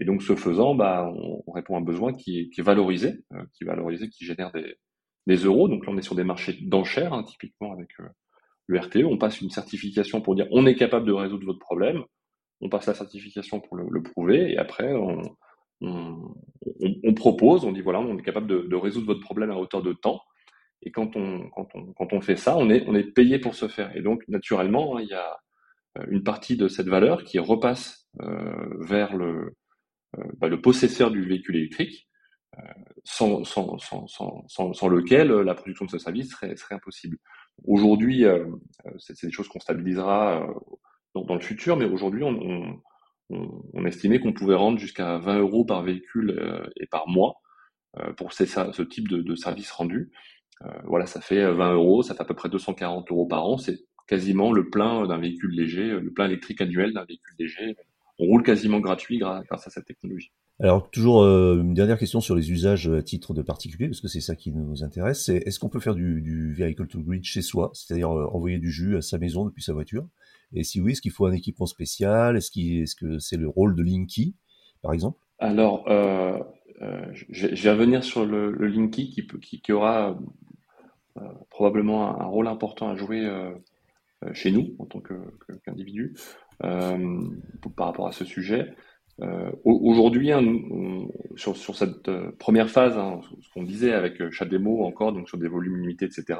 Et 0.00 0.04
donc, 0.04 0.22
ce 0.22 0.34
faisant, 0.34 0.74
bah, 0.74 1.12
on, 1.14 1.42
on 1.46 1.52
répond 1.52 1.74
à 1.74 1.78
un 1.78 1.82
besoin 1.82 2.14
qui 2.14 2.40
est, 2.40 2.48
qui 2.48 2.60
est 2.60 2.64
valorisé, 2.64 3.24
qui 3.52 3.64
est 3.64 3.66
valorisé, 3.66 4.08
qui 4.08 4.24
génère 4.24 4.50
des, 4.52 4.76
des 5.26 5.36
euros. 5.36 5.68
Donc 5.68 5.84
là, 5.86 5.92
on 5.92 5.98
est 5.98 6.02
sur 6.02 6.14
des 6.14 6.24
marchés 6.24 6.58
d'enchères, 6.62 7.12
hein, 7.12 7.24
typiquement 7.24 7.72
avec 7.72 7.90
le 8.66 8.78
RTE. 8.78 9.04
On 9.04 9.18
passe 9.18 9.40
une 9.40 9.50
certification 9.50 10.20
pour 10.22 10.34
dire 10.34 10.46
on 10.50 10.66
est 10.66 10.76
capable 10.76 11.06
de 11.06 11.12
résoudre 11.12 11.44
votre 11.44 11.60
problème 11.60 12.02
on 12.60 12.68
passe 12.68 12.86
la 12.86 12.94
certification 12.94 13.60
pour 13.60 13.76
le, 13.76 14.02
prouver, 14.02 14.52
et 14.52 14.58
après, 14.58 14.94
on, 14.94 15.22
propose, 17.14 17.64
on 17.64 17.72
dit 17.72 17.82
voilà, 17.82 18.00
on 18.00 18.16
est 18.18 18.22
capable 18.22 18.46
de, 18.46 18.76
résoudre 18.76 19.06
votre 19.06 19.20
problème 19.20 19.50
à 19.50 19.56
hauteur 19.56 19.82
de 19.82 19.92
temps. 19.92 20.22
Et 20.82 20.90
quand 20.90 21.16
on, 21.16 21.48
quand 21.50 21.68
on, 21.74 21.92
quand 21.94 22.12
on 22.12 22.20
fait 22.20 22.36
ça, 22.36 22.56
on 22.56 22.70
est, 22.70 22.84
on 22.86 22.94
est 22.94 23.04
payé 23.04 23.38
pour 23.38 23.54
ce 23.54 23.66
faire. 23.66 23.96
Et 23.96 24.02
donc, 24.02 24.22
naturellement, 24.28 24.96
hein, 24.96 25.00
il 25.02 25.08
y 25.08 25.14
a 25.14 25.36
euh, 25.98 26.04
une 26.08 26.22
partie 26.22 26.56
de 26.56 26.68
cette 26.68 26.88
valeur 26.88 27.24
qui 27.24 27.38
repasse 27.38 28.06
euh, 28.20 28.68
vers 28.80 29.16
le, 29.16 29.56
euh, 30.18 30.24
bah, 30.38 30.48
le 30.48 30.60
possesseur 30.60 31.10
du 31.10 31.22
véhicule 31.22 31.56
électrique, 31.56 32.08
sans, 33.04 33.44
sans, 33.44 33.76
sans, 33.76 34.06
sans, 34.06 34.72
sans 34.72 34.88
lequel 34.88 35.28
la 35.28 35.54
production 35.54 35.84
de 35.84 35.90
ce 35.90 35.98
service 35.98 36.30
serait, 36.30 36.56
serait 36.56 36.76
impossible. 36.76 37.18
Aujourd'hui, 37.64 38.24
c'est 38.96 39.26
des 39.26 39.30
choses 39.30 39.48
qu'on 39.48 39.60
stabilisera 39.60 40.48
dans, 41.24 41.34
le 41.34 41.40
futur, 41.40 41.76
mais 41.76 41.84
aujourd'hui, 41.84 42.22
on, 42.22 43.86
estimait 43.86 44.20
qu'on 44.20 44.32
pouvait 44.32 44.54
rendre 44.54 44.78
jusqu'à 44.78 45.18
20 45.18 45.38
euros 45.38 45.64
par 45.64 45.82
véhicule 45.82 46.38
euh, 46.38 46.66
et 46.80 46.86
par 46.86 47.08
mois 47.08 47.36
euh, 47.98 48.12
pour 48.12 48.32
ce 48.32 48.82
type 48.82 49.08
de, 49.08 49.34
service 49.34 49.70
rendu. 49.70 50.10
Euh, 50.62 50.70
voilà, 50.84 51.06
ça 51.06 51.20
fait 51.20 51.50
20 51.50 51.74
euros, 51.74 52.02
ça 52.02 52.14
fait 52.14 52.22
à 52.22 52.24
peu 52.24 52.34
près 52.34 52.48
240 52.48 53.10
euros 53.10 53.26
par 53.26 53.44
an. 53.44 53.58
C'est 53.58 53.78
quasiment 54.08 54.52
le 54.52 54.68
plein 54.68 55.06
d'un 55.06 55.18
véhicule 55.18 55.50
léger, 55.50 56.00
le 56.00 56.12
plein 56.12 56.26
électrique 56.26 56.60
annuel 56.60 56.92
d'un 56.92 57.04
véhicule 57.04 57.34
léger. 57.38 57.76
On 58.18 58.26
roule 58.26 58.42
quasiment 58.42 58.80
gratuit 58.80 59.18
grâce 59.18 59.66
à 59.66 59.70
cette 59.70 59.84
technologie. 59.84 60.32
Alors 60.58 60.90
toujours 60.90 61.22
une 61.22 61.74
dernière 61.74 61.98
question 61.98 62.22
sur 62.22 62.34
les 62.34 62.50
usages 62.50 62.88
à 62.88 63.02
titre 63.02 63.34
de 63.34 63.42
particulier, 63.42 63.88
parce 63.88 64.00
que 64.00 64.08
c'est 64.08 64.22
ça 64.22 64.34
qui 64.34 64.52
nous 64.52 64.82
intéresse. 64.82 65.28
Est-ce 65.28 65.58
qu'on 65.58 65.68
peut 65.68 65.80
faire 65.80 65.94
du, 65.94 66.22
du 66.22 66.54
vehicle 66.54 66.86
to 66.86 67.02
grid 67.02 67.24
chez 67.24 67.42
soi, 67.42 67.70
c'est-à-dire 67.74 68.08
envoyer 68.08 68.58
du 68.58 68.70
jus 68.70 68.96
à 68.96 69.02
sa 69.02 69.18
maison 69.18 69.44
depuis 69.44 69.62
sa 69.62 69.74
voiture? 69.74 70.08
Et 70.52 70.64
si 70.64 70.80
oui, 70.80 70.92
est-ce 70.92 71.02
qu'il 71.02 71.12
faut 71.12 71.26
un 71.26 71.32
équipement 71.32 71.66
spécial? 71.66 72.36
Est-ce 72.36 72.94
que 72.94 73.18
c'est 73.18 73.36
le 73.36 73.48
rôle 73.48 73.74
de 73.74 73.82
Linky, 73.82 74.34
par 74.82 74.92
exemple? 74.92 75.18
Alors, 75.38 75.84
euh, 75.88 76.38
euh, 76.82 77.06
je, 77.12 77.48
vais 77.48 77.70
revenir 77.70 78.04
sur 78.04 78.24
le, 78.24 78.52
le 78.52 78.66
Linky 78.66 79.10
qui, 79.40 79.72
aura 79.72 80.18
euh, 81.18 81.20
probablement 81.50 82.20
un, 82.20 82.24
rôle 82.24 82.48
important 82.48 82.88
à 82.88 82.96
jouer 82.96 83.28
chez 84.32 84.50
nous 84.50 84.74
en 84.78 84.86
tant 84.86 85.00
qu'individu 85.00 86.14
par 86.60 87.86
rapport 87.86 88.06
à 88.06 88.12
ce 88.12 88.24
sujet. 88.24 88.74
Aujourd'hui, 89.64 90.32
hein, 90.32 90.42
sur, 91.36 91.56
cette 91.56 92.10
première 92.38 92.70
phase, 92.70 92.96
hein, 92.96 93.20
ce 93.40 93.50
qu'on 93.50 93.62
disait 93.62 93.92
avec 93.92 94.30
chat 94.30 94.46
démo 94.46 94.84
encore, 94.84 95.12
donc 95.12 95.28
sur 95.28 95.38
des 95.38 95.48
volumes 95.48 95.78
limités, 95.78 96.06
etc., 96.06 96.38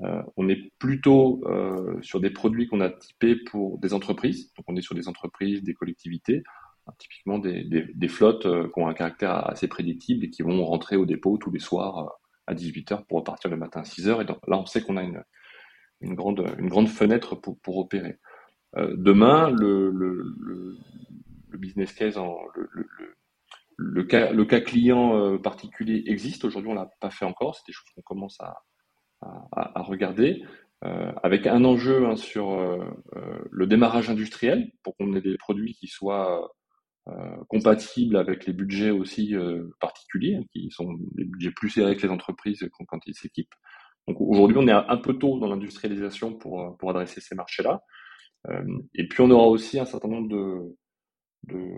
on 0.00 0.48
est 0.48 0.70
plutôt 0.78 1.42
sur 2.02 2.20
des 2.20 2.30
produits 2.30 2.66
qu'on 2.66 2.80
a 2.80 2.90
typés 2.90 3.36
pour 3.36 3.78
des 3.78 3.94
entreprises. 3.94 4.52
Donc 4.54 4.66
on 4.68 4.76
est 4.76 4.82
sur 4.82 4.94
des 4.94 5.08
entreprises, 5.08 5.62
des 5.62 5.74
collectivités, 5.74 6.42
hein, 6.86 6.92
typiquement 6.98 7.38
des, 7.38 8.08
flottes 8.08 8.42
qui 8.42 8.80
ont 8.80 8.88
un 8.88 8.94
caractère 8.94 9.48
assez 9.48 9.68
prédictible 9.68 10.24
et 10.24 10.30
qui 10.30 10.42
vont 10.42 10.64
rentrer 10.64 10.96
au 10.96 11.06
dépôt 11.06 11.38
tous 11.38 11.50
les 11.50 11.60
soirs 11.60 12.18
à 12.46 12.54
18h 12.54 13.06
pour 13.06 13.18
repartir 13.18 13.50
le 13.50 13.56
matin 13.56 13.80
à 13.80 13.84
6h. 13.84 14.22
Et 14.22 14.24
donc, 14.24 14.38
là, 14.46 14.58
on 14.58 14.66
sait 14.66 14.82
qu'on 14.82 14.96
a 14.96 15.02
une, 15.02 16.14
grande, 16.14 16.46
une 16.58 16.68
grande 16.68 16.88
fenêtre 16.88 17.34
pour, 17.34 17.58
pour 17.60 17.78
opérer. 17.78 18.18
demain, 18.76 19.50
le, 19.50 19.92
business 21.58 21.92
case, 21.92 22.18
le, 23.76 24.04
cas, 24.04 24.32
le 24.32 24.44
cas 24.44 24.60
client 24.60 25.16
euh, 25.16 25.38
particulier 25.38 26.04
existe. 26.06 26.44
Aujourd'hui, 26.44 26.70
on 26.70 26.74
l'a 26.74 26.90
pas 27.00 27.10
fait 27.10 27.24
encore. 27.24 27.56
C'est 27.56 27.66
des 27.66 27.72
choses 27.72 27.88
qu'on 27.94 28.02
commence 28.02 28.40
à, 28.40 28.62
à, 29.52 29.82
regarder. 29.82 30.42
Euh, 30.84 31.10
avec 31.22 31.46
un 31.46 31.64
enjeu 31.64 32.06
hein, 32.06 32.16
sur 32.16 32.50
euh, 32.50 32.84
euh, 33.16 33.38
le 33.50 33.66
démarrage 33.66 34.10
industriel 34.10 34.70
pour 34.82 34.94
qu'on 34.96 35.14
ait 35.14 35.22
des 35.22 35.38
produits 35.38 35.74
qui 35.74 35.86
soient 35.86 36.50
compatibles 37.48 38.16
avec 38.16 38.46
les 38.46 38.52
budgets 38.52 38.90
aussi 38.90 39.32
particuliers, 39.78 40.34
hein, 40.40 40.44
qui 40.52 40.72
sont 40.72 40.92
des 41.12 41.22
budgets 41.22 41.52
plus 41.52 41.70
serrés 41.70 41.96
que 41.96 42.04
les 42.04 42.12
entreprises 42.12 42.68
quand, 42.88 42.98
ils 43.06 43.14
s'équipent. 43.14 43.54
Donc 44.08 44.20
aujourd'hui, 44.20 44.56
on 44.58 44.66
est 44.66 44.72
un 44.72 44.96
peu 44.96 45.16
tôt 45.16 45.38
dans 45.38 45.46
l'industrialisation 45.46 46.34
pour, 46.34 46.76
pour 46.78 46.90
adresser 46.90 47.20
ces 47.20 47.36
marchés-là. 47.36 47.80
et 48.94 49.06
puis 49.06 49.20
on 49.20 49.30
aura 49.30 49.46
aussi 49.46 49.78
un 49.78 49.84
certain 49.84 50.08
nombre 50.08 50.28
de, 50.28 50.76
de, 51.44 51.76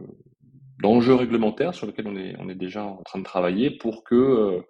d'enjeux 0.80 1.14
réglementaires 1.14 1.74
sur 1.74 1.86
lesquels 1.86 2.08
on 2.08 2.16
est, 2.16 2.34
on 2.38 2.48
est 2.48 2.54
déjà 2.54 2.84
en 2.84 3.02
train 3.02 3.18
de 3.18 3.24
travailler 3.24 3.70
pour 3.70 4.04
que 4.04 4.64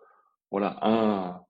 voilà, 0.50 0.76
un, 0.82 1.40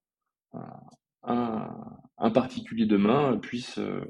un, 1.29 2.31
particulier 2.31 2.87
demain 2.87 3.39
puisse 3.39 3.79
euh, 3.79 4.01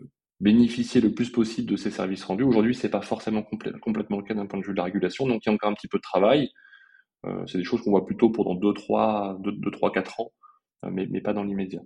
bénéficier 0.40 1.00
le 1.00 1.12
plus 1.12 1.30
possible 1.30 1.70
de 1.70 1.76
ces 1.76 1.90
services 1.90 2.24
rendus. 2.24 2.44
Aujourd'hui, 2.44 2.74
c'est 2.74 2.88
pas 2.88 3.00
forcément 3.00 3.42
complètement 3.42 4.18
le 4.18 4.22
cas 4.22 4.34
d'un 4.34 4.46
point 4.46 4.60
de 4.60 4.64
vue 4.64 4.72
de 4.72 4.76
la 4.76 4.84
régulation, 4.84 5.26
donc 5.26 5.44
il 5.44 5.48
y 5.48 5.52
a 5.52 5.54
encore 5.54 5.70
un 5.70 5.74
petit 5.74 5.88
peu 5.88 5.98
de 5.98 6.02
travail. 6.02 6.50
Euh, 7.26 7.44
c'est 7.46 7.58
des 7.58 7.64
choses 7.64 7.82
qu'on 7.82 7.90
voit 7.90 8.06
plutôt 8.06 8.30
pour 8.30 8.44
dans 8.44 8.54
2, 8.54 8.72
3, 8.72 9.38
2, 9.40 9.52
2 9.52 9.70
3 9.70 9.92
4 9.92 10.20
ans, 10.20 10.32
mais, 10.90 11.06
mais 11.10 11.20
pas 11.20 11.32
dans 11.32 11.44
l'immédiat. 11.44 11.82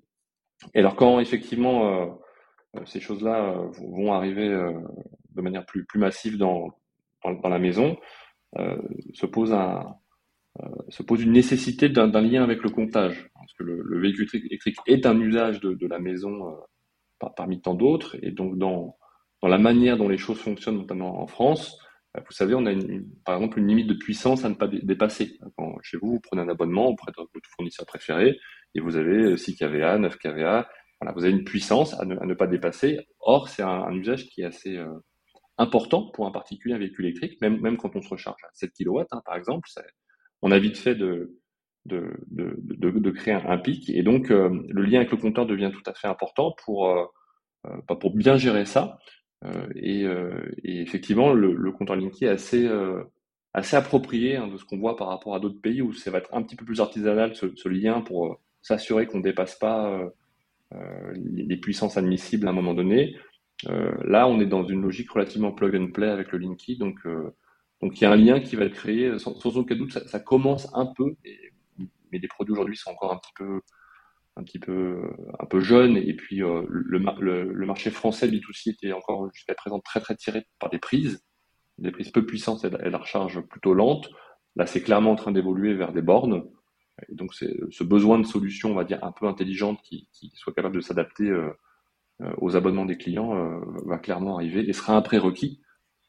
Et 0.74 0.78
alors 0.78 0.94
quand 0.96 1.18
effectivement 1.18 2.20
ces 2.84 3.00
choses-là 3.00 3.56
vont 3.80 4.12
arriver 4.12 4.48
de 5.34 5.42
manière 5.42 5.64
plus, 5.66 5.86
massive 5.94 6.38
dans, 6.38 6.78
la 7.24 7.58
maison, 7.58 7.96
euh, 8.58 8.76
se 9.14 9.26
pose 9.26 9.52
un, 9.52 9.80
euh, 9.80 10.01
se 10.88 11.02
pose 11.02 11.22
une 11.22 11.32
nécessité 11.32 11.88
d'un 11.88 12.08
lien 12.20 12.42
avec 12.42 12.62
le 12.62 12.70
comptage, 12.70 13.30
parce 13.34 13.52
que 13.54 13.64
le, 13.64 14.00
véhicule 14.00 14.28
électrique 14.34 14.76
est 14.86 15.06
un 15.06 15.18
usage 15.18 15.60
de, 15.60 15.86
la 15.86 15.98
maison 15.98 16.48
euh, 16.48 17.28
parmi 17.36 17.60
tant 17.60 17.74
d'autres, 17.74 18.16
et 18.22 18.30
donc 18.30 18.58
dans, 18.58 18.96
dans 19.40 19.48
la 19.48 19.58
manière 19.58 19.96
dont 19.96 20.08
les 20.08 20.18
choses 20.18 20.38
fonctionnent, 20.38 20.78
notamment 20.78 21.22
en 21.22 21.26
France, 21.26 21.78
vous 22.14 22.32
savez, 22.32 22.54
on 22.54 22.66
a 22.66 22.72
par 23.24 23.36
exemple 23.36 23.58
une 23.58 23.68
limite 23.68 23.86
de 23.86 23.94
puissance 23.94 24.44
à 24.44 24.50
ne 24.50 24.54
pas 24.54 24.68
dépasser. 24.68 25.38
Quand 25.56 25.78
chez 25.80 25.96
vous, 25.96 26.12
vous 26.12 26.20
prenez 26.20 26.42
un 26.42 26.48
abonnement 26.48 26.88
auprès 26.88 27.10
de 27.10 27.16
votre 27.16 27.48
fournisseur 27.56 27.86
préféré 27.86 28.38
et 28.74 28.80
vous 28.80 28.96
avez 28.96 29.34
6 29.38 29.56
kVA, 29.56 29.96
9 29.96 30.18
kVA. 30.18 30.68
Voilà, 31.00 31.14
vous 31.16 31.24
avez 31.24 31.32
une 31.32 31.44
puissance 31.44 31.98
à 31.98 32.04
ne, 32.04 32.34
pas 32.34 32.46
dépasser. 32.46 32.98
Or, 33.20 33.48
c'est 33.48 33.62
un, 33.62 33.84
un, 33.84 33.94
usage 33.94 34.26
qui 34.26 34.42
est 34.42 34.44
assez, 34.44 34.76
euh, 34.76 34.92
important 35.58 36.10
pour 36.10 36.26
un 36.26 36.30
particulier, 36.30 36.74
un 36.74 36.78
véhicule 36.78 37.06
électrique, 37.06 37.40
même, 37.40 37.60
même 37.60 37.76
quand 37.76 37.96
on 37.96 38.02
se 38.02 38.08
recharge 38.08 38.42
à 38.44 38.50
7 38.52 38.72
kW, 38.72 39.00
hein, 39.10 39.22
par 39.24 39.36
exemple, 39.36 39.68
on 40.42 40.50
a 40.50 40.58
vite 40.58 40.76
fait 40.76 40.94
de, 40.94 41.38
de, 41.86 42.12
de, 42.30 42.90
de, 42.90 43.10
créer 43.10 43.34
un, 43.34 43.58
pic. 43.58 43.90
Et 43.90 44.02
donc, 44.02 44.30
euh, 44.30 44.50
le 44.68 44.82
lien 44.82 44.98
avec 44.98 45.10
le 45.10 45.16
compteur 45.16 45.46
devient 45.46 45.70
tout 45.72 45.88
à 45.90 45.94
fait 45.94 46.08
important 46.08 46.54
pour, 46.64 46.88
euh, 46.88 47.04
euh 47.66 47.94
pour 47.94 48.14
bien 48.14 48.36
gérer 48.36 48.64
ça. 48.64 48.98
Et, 49.74 50.06
effectivement, 50.62 51.32
le, 51.32 51.72
compteur 51.72 51.96
Linky 51.96 52.26
est 52.26 52.28
assez, 52.28 52.70
assez 53.54 53.74
approprié 53.74 54.36
hein, 54.36 54.46
de 54.46 54.56
ce 54.56 54.64
qu'on 54.64 54.78
voit 54.78 54.96
par 54.96 55.08
rapport 55.08 55.34
à 55.34 55.40
d'autres 55.40 55.60
pays 55.60 55.82
où 55.82 55.92
ça 55.92 56.12
va 56.12 56.18
être 56.18 56.32
un 56.32 56.42
petit 56.44 56.54
peu 56.54 56.64
plus 56.64 56.80
artisanal, 56.80 57.34
ce, 57.34 57.68
lien, 57.68 58.02
pour 58.02 58.40
s'assurer 58.60 59.06
qu'on 59.06 59.18
ne 59.18 59.24
dépasse 59.24 59.56
pas 59.56 60.00
les 61.16 61.56
puissances 61.56 61.96
admissibles 61.96 62.46
à 62.46 62.50
un 62.50 62.54
moment 62.54 62.74
donné. 62.74 63.16
Là, 63.66 64.28
on 64.28 64.38
est 64.38 64.46
dans 64.46 64.64
une 64.64 64.82
logique 64.82 65.10
relativement 65.10 65.50
plug 65.50 65.74
and 65.74 65.90
play 65.90 66.08
avec 66.08 66.30
le 66.30 66.38
Linky, 66.38 66.76
donc 66.76 67.00
donc 67.82 68.00
il 68.00 68.04
y 68.04 68.06
a 68.06 68.12
un 68.12 68.16
lien 68.16 68.40
qui 68.40 68.56
va 68.56 68.64
être 68.64 68.74
créé 68.74 69.18
sans, 69.18 69.34
aucun 69.56 69.74
doute. 69.74 69.92
Ça, 69.92 70.20
commence 70.20 70.68
un 70.74 70.86
peu, 70.86 71.16
mais 72.12 72.18
les 72.18 72.28
produits 72.28 72.52
aujourd'hui 72.52 72.76
sont 72.76 72.90
encore 72.90 73.12
un 73.12 73.18
petit 73.18 73.32
peu 73.34 73.60
un 74.36 74.44
et 75.96 76.14
puis 76.14 76.42
euh, 76.42 76.64
le, 76.68 77.66
marché 77.66 77.90
français 77.90 78.28
B2C 78.28 78.70
était 78.70 78.92
encore 78.92 79.30
jusqu'à 79.34 79.54
présent 79.54 79.80
très 79.80 80.00
très 80.00 80.16
tiré 80.16 80.46
par 80.58 80.70
des 80.70 80.78
prises, 80.78 81.22
des 81.78 81.90
prises 81.90 82.10
peu 82.10 82.24
puissantes 82.24 82.64
et, 82.64 82.70
la 82.70 82.98
recharge 82.98 83.40
plutôt 83.42 83.74
lente. 83.74 84.10
Là, 84.56 84.66
c'est 84.66 84.82
clairement 84.82 85.12
en 85.12 85.16
train 85.16 85.32
d'évoluer 85.32 85.74
vers 85.74 85.92
des 85.92 86.02
bornes. 86.02 86.44
Donc, 87.10 87.34
ce 87.34 87.84
besoin 87.84 88.18
de 88.18 88.24
solutions, 88.24 88.70
on 88.70 88.74
va 88.74 88.84
dire, 88.84 89.02
un 89.02 89.12
peu 89.12 89.26
intelligentes 89.26 89.80
qui, 89.82 90.08
qui 90.12 90.30
soient 90.34 90.52
capables 90.52 90.76
de 90.76 90.80
s'adapter 90.80 91.28
euh, 91.28 91.50
euh, 92.22 92.32
aux 92.38 92.56
abonnements 92.56 92.84
des 92.84 92.96
clients 92.96 93.34
va 93.84 93.98
clairement 93.98 94.36
arriver 94.36 94.68
et 94.68 94.72
sera 94.72 94.94
un 94.94 95.02
prérequis 95.02 95.60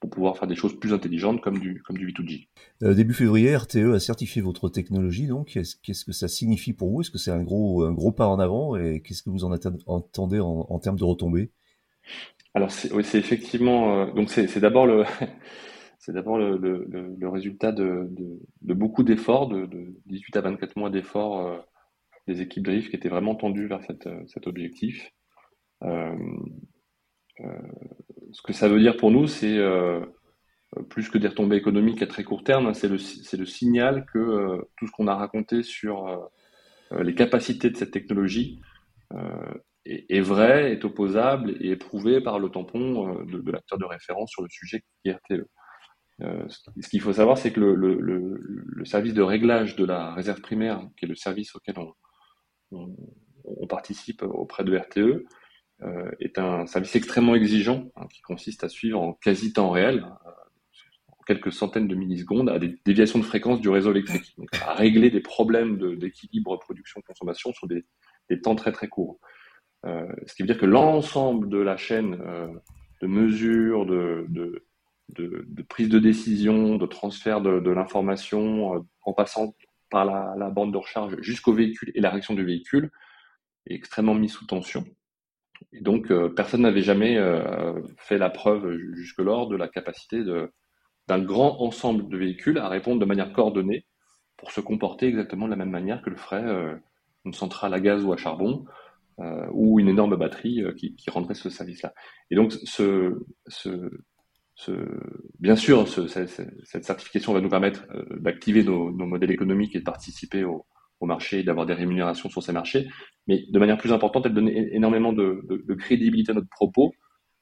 pour 0.03 0.09
pouvoir 0.09 0.37
faire 0.37 0.49
des 0.49 0.55
choses 0.55 0.77
plus 0.77 0.93
intelligentes 0.93 1.39
comme 1.39 1.59
du, 1.59 1.81
comme 1.81 1.97
du 1.97 2.11
V2G. 2.11 2.49
Euh, 2.83 2.93
début 2.93 3.13
février, 3.13 3.55
RTE 3.55 3.93
a 3.93 3.99
certifié 4.01 4.41
votre 4.41 4.67
technologie, 4.67 5.27
donc 5.27 5.57
qu'est-ce 5.81 6.03
que 6.03 6.11
ça 6.11 6.27
signifie 6.27 6.73
pour 6.73 6.89
vous? 6.91 6.99
Est-ce 6.99 7.09
que 7.09 7.17
c'est 7.17 7.31
un 7.31 7.41
gros, 7.41 7.85
un 7.85 7.93
gros 7.93 8.11
pas 8.11 8.27
en 8.27 8.37
avant? 8.37 8.75
Et 8.75 8.99
qu'est-ce 8.99 9.23
que 9.23 9.29
vous 9.29 9.45
en 9.45 9.57
entendez 9.85 10.41
en, 10.41 10.65
en 10.69 10.79
termes 10.79 10.97
de 10.97 11.05
retombées? 11.05 11.51
Alors 12.53 12.69
c'est 12.69 12.91
oui, 12.91 13.05
effectivement, 13.13 14.01
euh, 14.01 14.11
donc 14.11 14.29
c'est 14.29 14.59
d'abord 14.59 14.85
le, 14.85 15.05
c'est 15.99 16.11
d'abord 16.11 16.37
le, 16.37 16.57
le, 16.57 16.85
le, 17.17 17.29
résultat 17.29 17.71
de, 17.71 18.09
de, 18.11 18.41
de 18.61 18.73
beaucoup 18.73 19.03
d'efforts, 19.03 19.47
de, 19.47 19.65
de, 19.67 19.95
18 20.07 20.35
à 20.35 20.41
24 20.41 20.75
mois 20.75 20.89
d'efforts 20.89 21.47
euh, 21.47 21.57
des 22.27 22.41
équipes 22.41 22.67
de 22.67 22.77
qui 22.77 22.93
étaient 22.93 23.07
vraiment 23.07 23.35
tendues 23.35 23.67
vers 23.67 23.81
cette, 23.83 24.09
cet 24.27 24.47
objectif. 24.47 25.13
Euh, 25.83 26.13
ce 27.39 28.41
que 28.41 28.53
ça 28.53 28.67
veut 28.67 28.79
dire 28.79 28.97
pour 28.97 29.11
nous, 29.11 29.27
c'est 29.27 29.57
euh, 29.57 30.01
plus 30.89 31.09
que 31.09 31.17
des 31.17 31.27
retombées 31.27 31.57
économiques 31.57 32.01
à 32.01 32.07
très 32.07 32.23
court 32.23 32.43
terme, 32.43 32.73
c'est 32.73 32.87
le, 32.87 33.45
signal 33.45 34.05
que 34.11 34.61
tout 34.77 34.87
ce 34.87 34.91
qu'on 34.91 35.07
a 35.07 35.15
raconté 35.15 35.63
sur 35.63 36.29
les 36.91 37.15
capacités 37.15 37.69
de 37.69 37.77
cette 37.77 37.91
technologie 37.91 38.59
est, 39.85 40.21
vrai, 40.21 40.71
est 40.71 40.85
opposable 40.85 41.55
et 41.59 41.71
est 41.71 41.75
prouvé 41.75 42.21
par 42.21 42.39
le 42.39 42.49
tampon 42.49 43.23
de, 43.25 43.51
l'acteur 43.51 43.77
de 43.77 43.85
référence 43.85 44.31
sur 44.31 44.41
le 44.41 44.49
sujet 44.49 44.81
qui 45.03 45.09
est 45.09 45.13
RTE. 45.13 45.45
Euh, 46.21 46.45
ce 46.47 46.89
qu'il 46.89 47.01
faut 47.01 47.13
savoir, 47.13 47.37
c'est 47.37 47.51
que 47.51 47.59
le, 47.59 48.85
service 48.85 49.13
de 49.13 49.21
réglage 49.21 49.75
de 49.75 49.85
la 49.85 50.13
réserve 50.13 50.41
primaire, 50.41 50.81
qui 50.97 51.05
est 51.05 51.07
le 51.07 51.15
service 51.15 51.55
auquel 51.55 51.75
on, 52.71 53.67
participe 53.67 54.21
auprès 54.23 54.63
de 54.63 54.75
RTE, 54.77 54.97
euh, 54.99 55.25
est 56.19 56.39
un 56.39 56.65
service 56.65 56.95
extrêmement 56.95 57.35
exigeant 57.35 57.91
hein, 57.95 58.07
qui 58.11 58.21
consiste 58.21 58.63
à 58.63 58.69
suivre 58.69 59.01
en 59.01 59.13
quasi 59.13 59.53
temps 59.53 59.69
réel, 59.69 60.05
euh, 60.25 60.29
en 61.09 61.23
quelques 61.25 61.51
centaines 61.51 61.87
de 61.87 61.95
millisecondes, 61.95 62.49
à 62.49 62.59
des 62.59 62.75
déviations 62.85 63.19
de 63.19 63.23
fréquence 63.23 63.61
du 63.61 63.69
réseau 63.69 63.91
électrique, 63.91 64.35
à 64.65 64.73
régler 64.73 65.09
des 65.09 65.21
problèmes 65.21 65.97
d'équilibre 65.97 66.57
production-consommation 66.59 67.53
sur 67.53 67.67
des, 67.67 67.85
temps 68.41 68.55
très 68.55 68.71
très 68.71 68.87
courts. 68.87 69.19
Euh, 69.85 70.07
ce 70.25 70.33
qui 70.33 70.41
veut 70.41 70.47
dire 70.47 70.57
que 70.57 70.65
l'ensemble 70.65 71.49
de 71.49 71.57
la 71.57 71.77
chaîne 71.77 72.17
euh, 72.21 72.47
de 73.01 73.07
mesure, 73.07 73.85
de, 73.85 74.25
prise 75.69 75.89
de 75.89 75.99
décision, 75.99 76.77
de 76.77 76.85
transfert 76.85 77.41
de, 77.41 77.69
l'information, 77.69 78.75
euh, 78.75 78.79
en 79.03 79.13
passant 79.13 79.53
par 79.91 80.05
la, 80.05 80.33
la, 80.37 80.49
bande 80.49 80.73
de 80.73 80.77
recharge 80.77 81.21
jusqu'au 81.21 81.53
véhicule 81.53 81.91
et 81.93 82.01
la 82.01 82.09
réaction 82.09 82.33
du 82.33 82.43
véhicule, 82.43 82.89
est 83.67 83.75
extrêmement 83.75 84.15
mis 84.15 84.29
sous 84.29 84.45
tension. 84.45 84.83
Et 85.71 85.81
donc, 85.81 86.11
euh, 86.11 86.29
personne 86.29 86.61
n'avait 86.61 86.81
jamais 86.81 87.17
euh, 87.17 87.73
fait 87.97 88.17
la 88.17 88.29
preuve 88.29 88.77
jusque-lors 88.93 89.47
de 89.47 89.55
la 89.55 89.67
capacité 89.67 90.23
d'un 91.07 91.19
grand 91.19 91.61
ensemble 91.61 92.09
de 92.09 92.17
véhicules 92.17 92.57
à 92.57 92.69
répondre 92.69 92.99
de 92.99 93.05
manière 93.05 93.33
coordonnée 93.33 93.85
pour 94.37 94.51
se 94.51 94.61
comporter 94.61 95.07
exactement 95.07 95.45
de 95.45 95.51
la 95.51 95.57
même 95.57 95.69
manière 95.69 96.01
que 96.01 96.09
le 96.09 96.15
ferait 96.15 96.43
euh, 96.43 96.75
une 97.25 97.33
centrale 97.33 97.73
à 97.73 97.79
gaz 97.79 98.03
ou 98.03 98.11
à 98.11 98.17
charbon 98.17 98.65
ou 99.51 99.79
une 99.79 99.89
énorme 99.89 100.15
batterie 100.15 100.63
qui, 100.75 101.09
rendrait 101.11 101.35
ce 101.35 101.51
service-là. 101.51 101.93
Et 102.31 102.35
donc, 102.35 102.51
bien 105.39 105.55
sûr, 105.55 105.87
ce, 105.87 106.07
cette 106.07 106.83
certification 106.83 107.31
va 107.31 107.39
nous 107.39 107.49
permettre 107.49 107.85
d'activer 108.17 108.63
nos, 108.63 108.91
nos, 108.91 109.05
modèles 109.05 109.29
économiques 109.29 109.75
et 109.75 109.79
de 109.79 109.83
participer 109.83 110.43
au, 110.43 110.65
au 111.03 111.05
marché, 111.05 111.43
d'avoir 111.43 111.65
des 111.65 111.73
rémunérations 111.73 112.29
sur 112.29 112.41
ces 112.41 112.51
marchés. 112.51 112.87
Mais 113.27 113.45
de 113.49 113.59
manière 113.59 113.77
plus 113.77 113.93
importante, 113.93 114.25
elle 114.25 114.33
donne 114.33 114.49
énormément 114.49 115.13
de, 115.13 115.73
crédibilité 115.77 116.31
à 116.31 116.35
notre 116.35 116.49
propos, 116.49 116.93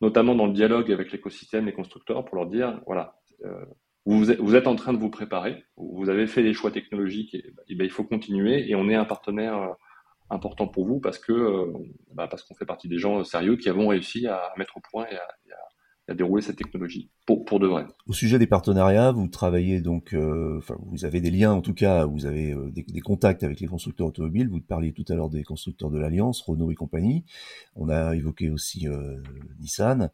notamment 0.02 0.36
dans 0.36 0.48
le 0.48 0.54
dialogue 0.54 0.92
avec 0.92 1.12
l'écosystème, 1.12 1.66
les 1.66 1.74
constructeurs, 1.74 2.26
pour 2.26 2.36
leur 2.36 2.48
dire, 2.48 2.82
voilà, 2.86 3.16
euh, 3.46 3.66
vous, 4.06 4.26
vous, 4.40 4.56
êtes, 4.56 4.68
en 4.68 4.76
train 4.76 4.94
de 4.94 4.98
vous 4.98 5.12
préparer, 5.12 5.64
vous 5.78 6.10
avez 6.10 6.28
fait 6.28 6.44
des 6.44 6.54
choix 6.54 6.72
technologiques, 6.72 7.36
et, 7.36 7.54
et 7.68 7.76
ben, 7.76 7.86
il 7.86 7.92
faut 7.92 8.04
continuer, 8.04 8.70
et 8.70 8.76
on 8.76 8.90
est 8.90 8.96
un 8.96 9.06
partenaire, 9.06 9.76
important 10.32 10.68
pour 10.68 10.86
vous 10.86 11.00
parce 11.00 11.20
que 11.20 11.66
bah, 12.14 12.28
parce 12.28 12.44
qu'on 12.44 12.56
fait 12.56 12.66
partie 12.66 12.88
des 12.88 12.98
gens 12.98 13.24
sérieux 13.24 13.58
qui 13.58 13.70
avons 13.70 13.90
réussi 13.90 14.28
à 14.28 14.54
mettre 14.58 14.78
au 14.78 14.82
point 14.92 15.06
et 15.08 15.16
à 15.16 15.28
dérouler 16.14 16.42
cette 16.42 16.58
technologie 16.58 17.10
pour, 17.26 17.46
pour 17.46 17.60
de 17.60 17.68
vrai. 17.68 17.86
Au 18.08 18.14
sujet 18.14 18.40
des 18.40 18.48
partenariats, 18.48 19.12
vous 19.12 19.28
travaillez 19.28 19.82
donc, 19.82 20.14
euh, 20.14 20.58
enfin, 20.58 20.78
vous 20.88 21.06
avez 21.06 21.22
des 21.22 21.32
liens 21.32 21.52
en 21.52 21.62
tout 21.62 21.74
cas, 21.74 22.06
vous 22.06 22.26
avez 22.26 22.52
euh, 22.54 22.72
des, 22.72 23.02
contacts 23.02 23.44
avec 23.44 23.60
les 23.60 23.68
constructeurs 23.68 24.08
automobiles. 24.08 24.50
Vous 24.50 24.62
parliez 24.62 24.94
tout 24.94 25.06
à 25.10 25.16
l'heure 25.16 25.30
des 25.30 25.44
constructeurs 25.44 25.90
de 25.92 26.00
l'Alliance, 26.00 26.42
Renault 26.42 26.72
et 26.72 26.76
compagnie. 26.76 27.24
On 27.76 27.90
a 27.90 28.16
évoqué 28.16 28.50
aussi 28.50 28.88
euh, 28.88 29.22
Nissan. 29.60 30.10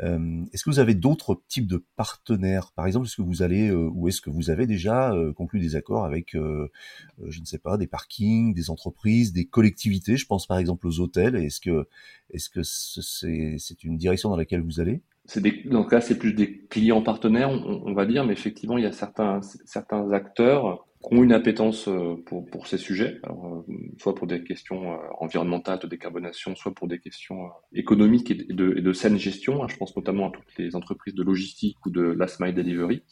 Est-ce 0.00 0.64
que 0.64 0.70
vous 0.70 0.80
avez 0.80 0.96
d'autres 0.96 1.40
types 1.46 1.68
de 1.68 1.84
partenaires? 1.94 2.72
Par 2.74 2.84
exemple, 2.84 3.06
est-ce 3.06 3.14
que 3.14 3.22
vous 3.22 3.42
allez 3.42 3.70
ou 3.70 4.08
est-ce 4.08 4.20
que 4.20 4.28
vous 4.28 4.50
avez 4.50 4.66
déjà 4.66 5.14
conclu 5.36 5.60
des 5.60 5.76
accords 5.76 6.04
avec, 6.04 6.32
je 6.32 7.40
ne 7.40 7.44
sais 7.44 7.60
pas, 7.60 7.76
des 7.76 7.86
parkings, 7.86 8.54
des 8.54 8.70
entreprises, 8.70 9.32
des 9.32 9.44
collectivités? 9.44 10.16
Je 10.16 10.26
pense 10.26 10.48
par 10.48 10.58
exemple 10.58 10.88
aux 10.88 10.98
hôtels. 10.98 11.36
Est-ce 11.36 11.60
que 11.60 11.86
est-ce 12.30 12.50
que 12.50 12.64
c'est 12.64 13.84
une 13.84 13.96
direction 13.96 14.30
dans 14.30 14.36
laquelle 14.36 14.62
vous 14.62 14.80
allez? 14.80 15.00
Des, 15.36 15.62
ce 15.64 15.88
cas, 15.88 16.00
c'est 16.00 16.18
plus 16.18 16.34
des 16.34 16.58
clients 16.66 17.02
partenaires, 17.02 17.50
on, 17.50 17.82
on, 17.86 17.94
va 17.94 18.04
dire, 18.06 18.24
mais 18.24 18.32
effectivement, 18.32 18.76
il 18.76 18.84
y 18.84 18.86
a 18.86 18.92
certains, 18.92 19.40
certains 19.64 20.10
acteurs 20.12 20.86
qui 21.02 21.14
ont 21.14 21.22
une 21.22 21.32
appétence 21.32 21.88
euh, 21.88 22.16
pour, 22.26 22.46
pour 22.46 22.66
ces 22.66 22.78
sujets, 22.78 23.20
alors, 23.22 23.64
euh, 23.68 23.74
soit 23.98 24.14
pour 24.14 24.26
des 24.26 24.42
questions 24.42 24.92
euh, 24.92 24.96
environnementales 25.18 25.78
de 25.78 25.86
décarbonation, 25.86 26.54
soit 26.54 26.74
pour 26.74 26.88
des 26.88 26.98
questions 26.98 27.50
économiques 27.72 28.30
et 28.30 28.34
de, 28.34 28.74
et 28.76 28.82
de 28.82 28.92
saine 28.92 29.18
gestion. 29.18 29.62
Hein. 29.62 29.68
Je 29.68 29.76
pense 29.76 29.96
notamment 29.96 30.28
à 30.28 30.30
toutes 30.30 30.58
les 30.58 30.76
entreprises 30.76 31.14
de 31.14 31.22
logistique 31.22 31.84
ou 31.86 31.90
de 31.90 32.02
last 32.02 32.40
mile 32.40 32.54
delivery 32.54 33.02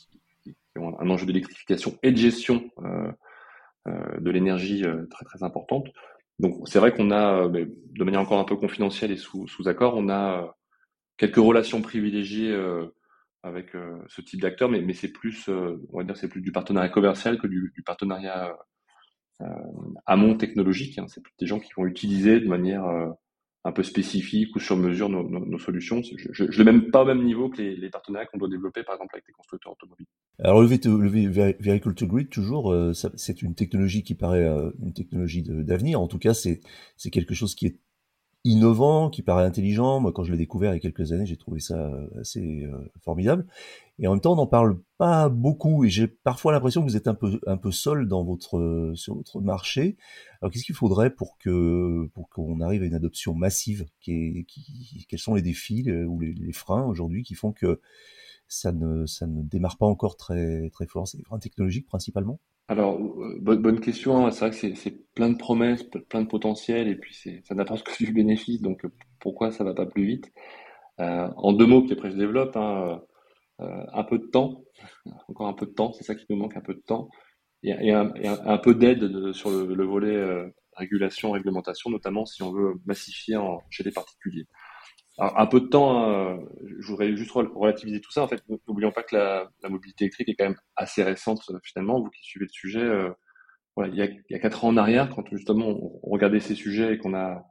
qui, 0.43 0.55
ont 0.77 0.99
un 1.01 1.11
enjeu 1.11 1.27
d'électrification 1.27 1.99
et 2.03 2.13
de 2.13 2.17
gestion 2.17 2.65
de 3.87 4.31
l'énergie 4.31 4.85
très 5.11 5.27
très 5.27 5.43
importante. 5.43 5.89
Donc 6.39 6.67
c'est 6.67 6.79
vrai 6.79 6.95
qu'on 6.95 7.11
a, 7.11 7.47
de 7.47 8.05
manière 8.05 8.23
encore 8.23 8.39
un 8.39 8.45
peu 8.45 8.57
confidentielle 8.57 9.11
et 9.11 9.19
sous, 9.19 9.47
sous 9.49 9.69
accord, 9.69 9.95
on 9.99 10.09
a 10.09 10.57
quelques 11.17 11.37
relations 11.37 11.83
privilégiées 11.83 12.55
avec 13.43 13.75
euh, 13.75 13.99
ce 14.09 14.21
type 14.21 14.41
d'acteur, 14.41 14.69
mais, 14.69 14.93
c'est 14.95 15.09
plus, 15.09 15.49
euh, 15.49 15.77
on 15.93 15.99
va 15.99 16.05
dire, 16.05 16.17
c'est 16.17 16.29
plus 16.29 16.41
du 16.41 16.53
partenariat 16.53 16.89
commercial 16.89 17.39
que 17.39 17.47
du, 17.47 17.73
du 17.75 17.83
partenariat 17.83 18.57
euh, 19.41 19.47
amont 20.07 20.37
technologique. 20.37 20.99
Hein. 20.99 21.07
C'est 21.09 21.23
des 21.41 21.47
gens 21.47 21.59
qui 21.59 21.71
vont 21.77 21.87
utiliser 21.87 22.41
de 22.41 22.49
manière 22.49 22.85
un 23.65 23.73
peu 23.73 23.83
spécifique 23.83 24.55
ou 24.55 24.61
sur 24.61 24.77
mesure 24.77 25.09
nos, 25.09 25.59
solutions. 25.59 26.03
Je 26.03 26.45
ne 26.45 26.65
mets 26.65 26.73
même 26.73 26.91
pas 26.91 27.03
au 27.03 27.07
même 27.07 27.25
niveau 27.25 27.49
que 27.49 27.61
les, 27.61 27.77
les 27.77 27.91
partenariats 27.91 28.27
qu'on 28.27 28.39
doit 28.39 28.49
développer, 28.49 28.85
par 28.85 28.95
exemple, 28.95 29.15
avec 29.15 29.27
des 29.27 29.33
constructeurs 29.33 29.73
automobiles. 29.73 30.07
Alors 30.39 30.63
le, 30.63 30.69
le 30.69 31.55
Vehicle 31.61 31.95
to 31.95 32.07
Grid, 32.07 32.29
toujours, 32.29 32.75
c'est 32.95 33.43
une 33.43 33.57
technologie 33.57 34.05
qui 34.05 34.15
paraît 34.15 34.47
une 34.81 34.93
technologie 34.93 35.43
d'avenir. 35.43 36.01
En 36.01 36.07
tout 36.07 36.19
cas, 36.19 36.35
c'est 36.35 36.61
quelque 37.11 37.35
chose 37.35 37.57
qui 37.57 37.67
est 37.67 37.79
innovant, 38.45 39.09
qui 39.11 39.23
paraît 39.23 39.45
intelligent. 39.45 40.01
Moi, 40.01 40.13
quand 40.13 40.25
je 40.25 40.33
l'ai 40.33 40.39
découvert 40.39 40.73
il 40.73 40.77
y 40.77 40.79
a 40.79 40.81
quelques 40.81 41.13
années, 41.13 41.27
j'ai 41.27 41.37
trouvé 41.37 41.61
ça 41.61 41.87
euh, 41.87 42.09
assez 42.21 42.65
euh, 42.65 42.91
formidable. 43.01 43.47
Et 43.99 44.09
en 44.09 44.13
même 44.13 44.21
temps, 44.21 44.33
on 44.33 44.37
n'en 44.37 44.47
parle 44.47 44.81
pas 44.99 45.29
beaucoup. 45.29 45.85
Et 45.85 45.91
j'ai 45.91 46.09
parfois 46.09 46.53
l'impression 46.53 46.81
que 46.83 46.87
vous 46.87 46.97
êtes 46.97 47.07
un 47.09 47.15
peu 47.15 47.41
un 47.47 47.57
peu 47.57 47.71
seul 47.71 48.09
dans 48.09 48.25
votre 48.25 48.59
euh, 48.59 48.95
sur 48.95 49.15
votre 49.15 49.41
marché. 49.41 49.97
Alors, 50.41 50.53
qu'est-ce 50.53 50.65
qu'il 50.65 50.75
faudrait 50.75 51.11
pour 51.11 51.39
que 51.39 52.09
pour 52.15 52.29
qu'on 52.29 52.61
arrive 52.61 52.83
à 52.83 52.87
une 52.87 52.95
adoption 52.95 53.35
massive 53.35 53.87
qui 54.01 54.13
est, 54.13 54.45
qui, 54.45 55.07
Quels 55.09 55.21
sont 55.21 55.35
les 55.35 55.43
défis 55.43 55.91
ou 55.93 56.21
les, 56.21 56.33
les 56.35 56.53
freins 56.53 56.85
aujourd'hui 56.85 57.23
qui 57.23 57.35
font 57.35 57.53
que 57.53 57.81
ça 58.49 58.73
ne 58.73 59.07
ça 59.07 59.27
ne 59.27 59.43
démarre 59.43 59.79
pas 59.79 59.87
encore 59.87 60.17
très 60.17 60.71
très 60.71 60.87
fort? 60.87 61.07
C'est 61.09 61.19
des 61.19 61.25
freins 61.25 61.39
technologiques 61.39 61.87
principalement? 61.87 62.41
Alors, 62.73 62.99
euh, 62.99 63.39
bonne, 63.41 63.81
question. 63.81 64.27
Hein. 64.27 64.31
C'est 64.31 64.49
vrai 64.49 64.51
que 64.51 64.75
c'est 64.77 65.13
plein 65.15 65.29
de 65.29 65.37
promesses, 65.37 65.83
plein 66.09 66.23
de 66.23 66.27
potentiel, 66.29 66.89
et 66.89 66.97
puis 66.97 67.15
ça 67.45 67.55
n'apporte 67.55 67.85
que 67.85 67.93
du 68.05 68.13
bénéfice. 68.13 68.63
Donc, 68.63 68.85
euh, 68.85 68.89
pourquoi 69.21 69.53
ça 69.53 69.63
va 69.63 69.75
pas 69.75 69.87
plus 69.87 70.07
vite? 70.07 70.33
Euh, 71.01 71.29
En 71.37 71.53
deux 71.53 71.67
mots, 71.67 71.83
puis 71.83 71.93
après 71.93 72.11
je 72.11 72.17
développe. 72.17 72.57
Hein, 72.57 73.03
un 73.59 74.03
peu 74.05 74.19
de 74.19 74.27
temps, 74.27 74.65
encore 75.29 75.47
un 75.47 75.53
peu 75.53 75.67
de 75.67 75.73
temps. 75.73 75.93
C'est 75.93 76.05
ça 76.05 76.15
qui 76.15 76.27
nous 76.31 76.37
manque, 76.37 76.57
un 76.57 76.63
peu 76.63 76.75
de 76.75 76.81
temps, 76.81 77.11
et, 77.63 77.93
un, 77.93 78.13
un, 78.25 78.59
peu 78.59 78.75
d'aide 78.75 79.33
sur 79.33 79.51
le, 79.51 79.85
volet 79.85 80.51
régulation, 80.77 81.31
réglementation, 81.31 81.91
notamment 81.91 82.27
si 82.27 82.43
on 82.43 82.53
veut 82.53 82.75
massifier 82.87 83.39
chez 83.71 83.85
les 83.85 83.93
particuliers. 83.93 84.47
Alors, 85.19 85.39
un 85.39 85.47
peu 85.47 85.61
de 85.61 85.67
temps, 85.67 85.99
hein, 85.99 86.41
je 86.79 86.87
voudrais 86.87 87.15
juste 87.17 87.33
relativiser 87.33 88.01
tout 88.01 88.11
ça. 88.11 88.23
En 88.23 88.29
fait, 88.29 88.43
n'oublions 88.67 88.93
pas 88.93 89.03
que 89.03 89.15
la, 89.15 89.51
mobilité 89.69 90.05
électrique 90.05 90.29
est 90.31 90.35
quand 90.35 90.47
même 90.47 90.57
assez 90.77 91.03
récente 91.03 91.43
euh, 91.51 91.59
finalement. 91.63 92.01
Vous 92.01 92.11
qui 92.11 92.23
suivez 92.23 92.47
le 92.47 92.53
sujet, 92.53 92.81
euh, 92.83 93.11
il, 93.87 93.95
y 93.95 94.03
a, 94.03 94.09
il 94.29 94.41
quatre 94.41 94.65
ans 94.65 94.69
en 94.69 94.77
arrière, 94.77 95.11
quand 95.11 95.25
justement 95.33 95.69
on, 95.69 96.11
regardait 96.11 96.41
ces 96.41 96.55
sujets 96.55 96.95
et 96.95 96.99
qu'on 96.99 97.15
a 97.15 97.45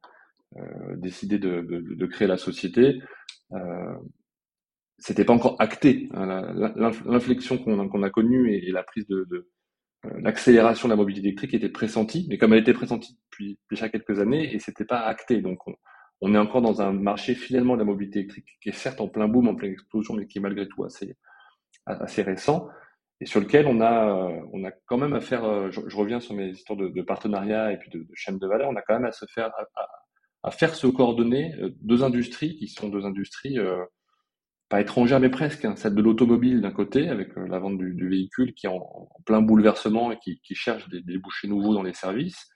euh, 0.57 0.95
décidé 0.97 1.39
de, 1.39 2.05
créer 2.07 2.27
la 2.27 2.37
société, 2.37 3.01
euh, 3.53 3.95
c'était 4.97 5.25
pas 5.25 5.33
encore 5.33 5.55
acté. 5.59 6.09
Hein, 6.13 6.43
L'inflexion 7.05 7.57
qu'on 7.57 8.03
a, 8.03 8.09
connue 8.09 8.53
et, 8.53 8.71
la 8.71 8.83
prise 8.83 9.07
de, 9.07 9.49
l'accélération 10.19 10.87
de 10.87 10.93
la 10.93 10.97
mobilité 10.97 11.27
électrique 11.27 11.53
était 11.53 11.69
pressentie, 11.69 12.25
mais 12.29 12.37
comme 12.37 12.53
elle 12.53 12.61
était 12.61 12.73
pressentie 12.73 13.19
depuis 13.31 13.59
déjà 13.69 13.87
quelques 13.89 14.19
années 14.19 14.53
et 14.53 14.59
c'était 14.59 14.85
pas 14.85 15.01
acté, 15.01 15.41
donc 15.41 15.67
on, 15.67 15.75
on 16.21 16.35
est 16.35 16.37
encore 16.37 16.61
dans 16.61 16.81
un 16.81 16.93
marché 16.93 17.35
finalement 17.35 17.73
de 17.73 17.79
la 17.79 17.85
mobilité 17.85 18.19
électrique 18.19 18.57
qui 18.61 18.69
est 18.69 18.73
certes 18.73 19.01
en 19.01 19.07
plein 19.07 19.27
boom, 19.27 19.47
en 19.47 19.55
pleine 19.55 19.71
explosion, 19.71 20.13
mais 20.13 20.27
qui 20.27 20.37
est 20.37 20.41
malgré 20.41 20.67
tout 20.67 20.83
assez, 20.83 21.17
récent 22.21 22.69
et 23.21 23.25
sur 23.25 23.39
lequel 23.39 23.67
on 23.67 23.81
a, 23.81 24.31
on 24.51 24.63
a 24.65 24.71
quand 24.87 24.97
même 24.97 25.13
à 25.13 25.21
faire, 25.21 25.43
euh, 25.45 25.69
je, 25.69 25.95
reviens 25.95 26.19
sur 26.19 26.33
mes 26.33 26.49
histoires 26.49 26.77
de, 26.77 27.01
partenariat 27.03 27.71
et 27.71 27.77
puis 27.77 27.91
de, 27.91 28.05
chaîne 28.15 28.39
de 28.39 28.47
valeur, 28.47 28.69
on 28.69 28.75
a 28.75 28.81
quand 28.81 28.95
même 28.95 29.05
à 29.05 29.11
se 29.11 29.25
faire, 29.25 29.51
se 30.75 30.87
coordonner 30.87 31.53
euh, 31.61 31.69
deux 31.81 32.03
industries 32.03 32.55
qui 32.55 32.67
sont 32.67 32.89
deux 32.89 33.05
industries 33.05 33.59
euh, 33.59 33.83
pas 34.69 34.81
étrangères 34.81 35.19
mais 35.19 35.29
presque, 35.29 35.65
hein, 35.65 35.75
celle 35.75 35.93
de 35.93 36.01
l'automobile 36.01 36.61
d'un 36.61 36.71
côté 36.71 37.09
avec 37.09 37.35
la 37.35 37.59
vente 37.59 37.77
du, 37.77 38.09
véhicule 38.09 38.53
qui 38.55 38.65
est 38.65 38.69
en, 38.69 39.09
plein 39.25 39.41
bouleversement 39.41 40.11
et 40.11 40.17
qui, 40.17 40.39
qui 40.41 40.55
cherche 40.55 40.89
des 40.89 41.01
débouchés 41.01 41.47
nouveaux 41.47 41.75
dans 41.75 41.83
les 41.83 41.93
services, 41.93 42.50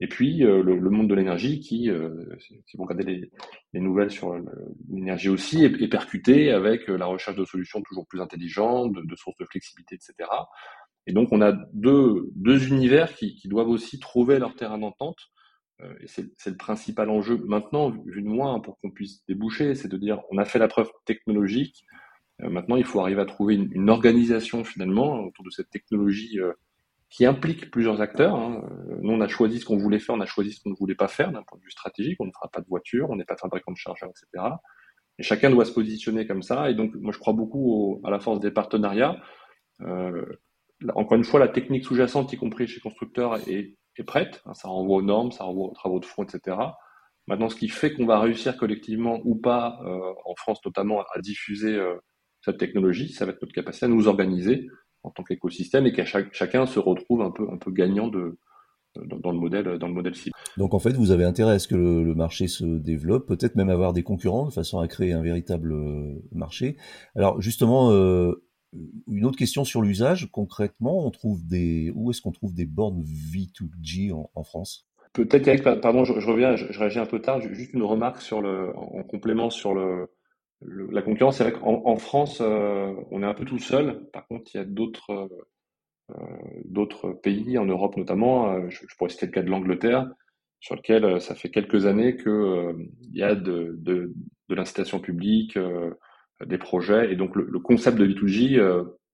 et 0.00 0.08
puis 0.08 0.44
euh, 0.44 0.62
le, 0.62 0.90
monde 0.90 1.08
de 1.08 1.14
l'énergie 1.14 1.60
qui, 1.60 1.90
euh, 1.90 2.24
si 2.38 2.76
vous 2.76 2.84
regardez 2.84 3.04
les, 3.04 3.30
les 3.72 3.80
nouvelles 3.80 4.10
sur 4.10 4.34
l'énergie 4.90 5.28
aussi, 5.28 5.64
est, 5.64 5.88
percuté 5.88 6.50
avec 6.50 6.88
euh, 6.88 6.96
la 6.96 7.06
recherche 7.06 7.36
de 7.36 7.44
solutions 7.44 7.82
toujours 7.82 8.06
plus 8.06 8.20
intelligentes, 8.20 8.92
de, 8.92 9.16
sources 9.16 9.36
de 9.38 9.44
flexibilité, 9.44 9.96
etc. 9.96 10.28
Et 11.06 11.12
donc 11.12 11.28
on 11.32 11.40
a 11.40 11.52
deux, 11.72 12.30
deux 12.34 12.68
univers 12.68 13.14
qui, 13.14 13.40
doivent 13.46 13.68
aussi 13.68 13.98
trouver 13.98 14.38
leur 14.38 14.54
terrain 14.54 14.78
d'entente. 14.78 15.18
Euh, 15.82 15.94
et 16.00 16.06
c'est 16.06 16.50
le 16.50 16.56
principal 16.56 17.10
enjeu 17.10 17.36
maintenant, 17.46 17.90
vu 17.90 18.22
de 18.22 18.28
moi, 18.28 18.60
pour 18.62 18.78
qu'on 18.80 18.90
puisse 18.90 19.24
déboucher, 19.26 19.74
c'est 19.74 19.88
de 19.88 19.96
dire 19.96 20.20
on 20.30 20.38
a 20.38 20.44
fait 20.44 20.58
la 20.58 20.68
preuve 20.68 20.90
technologique, 21.04 21.84
euh, 22.42 22.50
maintenant 22.50 22.76
il 22.76 22.84
faut 22.84 23.00
arriver 23.00 23.20
à 23.20 23.26
trouver 23.26 23.54
une, 23.54 23.90
organisation 23.90 24.64
finalement 24.64 25.20
autour 25.24 25.44
de 25.44 25.50
cette 25.50 25.70
technologie 25.70 26.38
qui 27.10 27.26
implique 27.26 27.70
plusieurs 27.70 28.00
acteurs. 28.00 28.36
Hein. 28.36 28.62
Nous, 29.02 29.12
on 29.12 29.20
a 29.20 29.28
choisi 29.28 29.58
ce 29.58 29.64
qu'on 29.64 29.76
voulait 29.76 29.98
faire, 29.98 30.14
on 30.14 30.20
a 30.20 30.26
choisi 30.26 30.52
ce 30.52 30.62
qu'on 30.62 30.70
ne 30.70 30.76
voulait 30.76 30.94
pas 30.94 31.08
faire 31.08 31.32
d'un 31.32 31.42
point 31.42 31.58
de 31.58 31.64
vue 31.64 31.70
stratégique. 31.70 32.16
On 32.20 32.26
ne 32.26 32.32
fera 32.32 32.48
pas 32.48 32.60
de 32.60 32.66
voiture, 32.66 33.10
on 33.10 33.16
n'est 33.16 33.24
pas 33.24 33.36
fabricant 33.36 33.72
de 33.72 33.76
chargeurs, 33.76 34.10
etc. 34.10 34.44
Et 35.18 35.22
chacun 35.24 35.50
doit 35.50 35.64
se 35.64 35.72
positionner 35.72 36.26
comme 36.26 36.42
ça. 36.42 36.70
Et 36.70 36.74
donc, 36.74 36.94
moi, 36.94 37.12
je 37.12 37.18
crois 37.18 37.32
beaucoup 37.32 38.00
à 38.04 38.10
la 38.10 38.20
force 38.20 38.38
des 38.38 38.52
partenariats. 38.52 39.20
Euh, 39.82 40.24
encore 40.94 41.18
une 41.18 41.24
fois, 41.24 41.40
la 41.40 41.48
technique 41.48 41.84
sous-jacente, 41.84 42.32
y 42.32 42.36
compris 42.36 42.68
chez 42.68 42.80
constructeurs, 42.80 43.36
est, 43.48 43.76
prête. 44.06 44.42
Ça 44.54 44.68
renvoie 44.68 44.96
aux 44.96 45.02
normes, 45.02 45.30
ça 45.30 45.44
renvoie 45.44 45.66
aux 45.66 45.74
travaux 45.74 46.00
de 46.00 46.06
fond, 46.06 46.22
etc. 46.22 46.56
Maintenant, 47.26 47.50
ce 47.50 47.56
qui 47.56 47.68
fait 47.68 47.92
qu'on 47.92 48.06
va 48.06 48.18
réussir 48.18 48.56
collectivement 48.56 49.20
ou 49.24 49.34
pas, 49.34 49.78
euh, 49.84 50.14
en 50.24 50.34
France 50.36 50.64
notamment, 50.64 51.02
à 51.14 51.20
diffuser 51.20 51.74
euh, 51.74 51.96
cette 52.40 52.56
technologie, 52.56 53.12
ça 53.12 53.26
va 53.26 53.32
être 53.32 53.42
notre 53.42 53.52
capacité 53.52 53.84
à 53.84 53.88
nous 53.90 54.08
organiser 54.08 54.70
en 55.02 55.10
tant 55.10 55.22
qu'écosystème 55.22 55.86
et 55.86 56.04
chaque, 56.04 56.32
chacun 56.32 56.66
se 56.66 56.78
retrouve 56.78 57.22
un 57.22 57.30
peu, 57.30 57.48
un 57.50 57.56
peu 57.56 57.70
gagnant 57.70 58.08
de, 58.08 58.38
dans, 58.96 59.18
dans, 59.18 59.32
le 59.32 59.38
modèle, 59.38 59.78
dans 59.78 59.88
le 59.88 59.94
modèle 59.94 60.14
cible. 60.14 60.34
Donc 60.56 60.74
en 60.74 60.78
fait, 60.78 60.92
vous 60.92 61.10
avez 61.10 61.24
intérêt 61.24 61.54
à 61.54 61.58
ce 61.58 61.68
que 61.68 61.76
le, 61.76 62.02
le 62.02 62.14
marché 62.14 62.48
se 62.48 62.64
développe, 62.64 63.26
peut-être 63.26 63.56
même 63.56 63.70
avoir 63.70 63.92
des 63.92 64.02
concurrents 64.02 64.46
de 64.46 64.52
façon 64.52 64.78
à 64.78 64.88
créer 64.88 65.12
un 65.12 65.22
véritable 65.22 65.72
euh, 65.72 66.14
marché. 66.32 66.76
Alors 67.14 67.40
justement, 67.40 67.90
euh, 67.92 68.44
une 69.08 69.24
autre 69.24 69.38
question 69.38 69.64
sur 69.64 69.82
l'usage. 69.82 70.28
Concrètement, 70.30 71.06
on 71.06 71.10
trouve 71.10 71.46
des, 71.46 71.92
où 71.94 72.10
est-ce 72.10 72.20
qu'on 72.20 72.32
trouve 72.32 72.54
des 72.54 72.66
bornes 72.66 73.02
V2G 73.02 74.12
en, 74.12 74.30
en 74.34 74.44
France? 74.44 74.86
Peut-être, 75.12 75.80
pardon, 75.80 76.04
je, 76.04 76.20
je 76.20 76.26
reviens, 76.26 76.54
je, 76.54 76.66
je, 76.70 76.78
réagis 76.78 77.00
un 77.00 77.06
peu 77.06 77.20
tard. 77.20 77.40
Juste 77.40 77.72
une 77.72 77.82
remarque 77.82 78.20
sur 78.20 78.40
le, 78.40 78.76
en 78.76 79.02
complément 79.02 79.50
sur 79.50 79.74
le, 79.74 80.08
la 80.62 81.02
concurrence, 81.02 81.38
c'est 81.38 81.44
vrai 81.44 81.52
qu'en 81.52 81.82
en 81.86 81.96
France, 81.96 82.40
euh, 82.40 82.92
on 83.10 83.22
est 83.22 83.26
un 83.26 83.34
peu 83.34 83.44
tout 83.44 83.58
seul. 83.58 84.06
Par 84.12 84.26
contre, 84.26 84.50
il 84.54 84.58
y 84.58 84.60
a 84.60 84.64
d'autres 84.64 85.28
euh, 86.10 86.14
d'autres 86.64 87.12
pays, 87.12 87.58
en 87.58 87.66
Europe 87.66 87.96
notamment. 87.96 88.52
Euh, 88.52 88.68
je, 88.68 88.80
pourrais 88.96 89.10
citer 89.10 89.26
le 89.26 89.32
cas 89.32 89.42
de 89.42 89.50
l'Angleterre, 89.50 90.10
sur 90.60 90.76
lequel 90.76 91.04
euh, 91.04 91.20
ça 91.20 91.34
fait 91.34 91.50
quelques 91.50 91.86
années 91.86 92.16
que 92.16 92.30
euh, 92.30 92.72
il 93.00 93.16
y 93.16 93.22
a 93.22 93.34
de, 93.34 93.76
de, 93.78 94.12
l'incitation 94.48 94.98
publique, 94.98 95.56
des 96.44 96.58
projets, 96.58 97.12
et 97.12 97.16
donc 97.16 97.36
le, 97.36 97.58
concept 97.60 97.96
de 97.96 98.04
V2J 98.04 98.60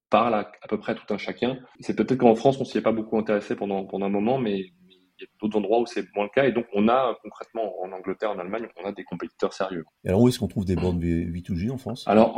parle 0.09 0.35
à, 0.35 0.51
à, 0.63 0.69
peu 0.69 0.79
près 0.79 0.93
à 0.93 0.95
tout 0.95 1.13
un 1.13 1.19
chacun. 1.19 1.59
C'est 1.81 1.95
peut-être 1.95 2.21
qu'en 2.21 2.35
France, 2.35 2.59
on 2.59 2.65
s'y 2.65 2.79
est 2.79 2.83
pas 2.83 2.93
beaucoup 2.93 3.19
intéressé 3.19 3.55
pendant 3.55 3.85
pendant 3.85 4.07
un 4.07 4.11
moment, 4.11 4.39
mais 4.39 4.71
il 5.19 5.23
y 5.23 5.27
a 5.27 5.29
d'autres 5.41 5.57
endroits 5.57 5.81
où 5.81 5.87
c'est 5.87 6.05
moins 6.15 6.25
le 6.25 6.31
cas. 6.31 6.47
Et 6.47 6.53
donc, 6.53 6.67
on 6.73 6.89
a 6.89 7.17
concrètement 7.23 7.81
en 7.83 7.93
Angleterre, 7.93 8.31
en 8.31 8.39
Allemagne, 8.39 8.67
on 8.83 8.87
a 8.87 8.93
des 8.93 9.05
compétiteurs 9.05 9.53
sérieux. 9.53 9.85
Et 10.05 10.09
alors, 10.09 10.23
où 10.23 10.29
est-ce 10.29 10.39
qu'on 10.39 10.49
trouve 10.49 10.65
des 10.65 10.77
bornes 10.77 11.01
V2G 11.01 11.71
en 11.71 11.79
France? 11.79 12.05
Alors, 12.07 12.37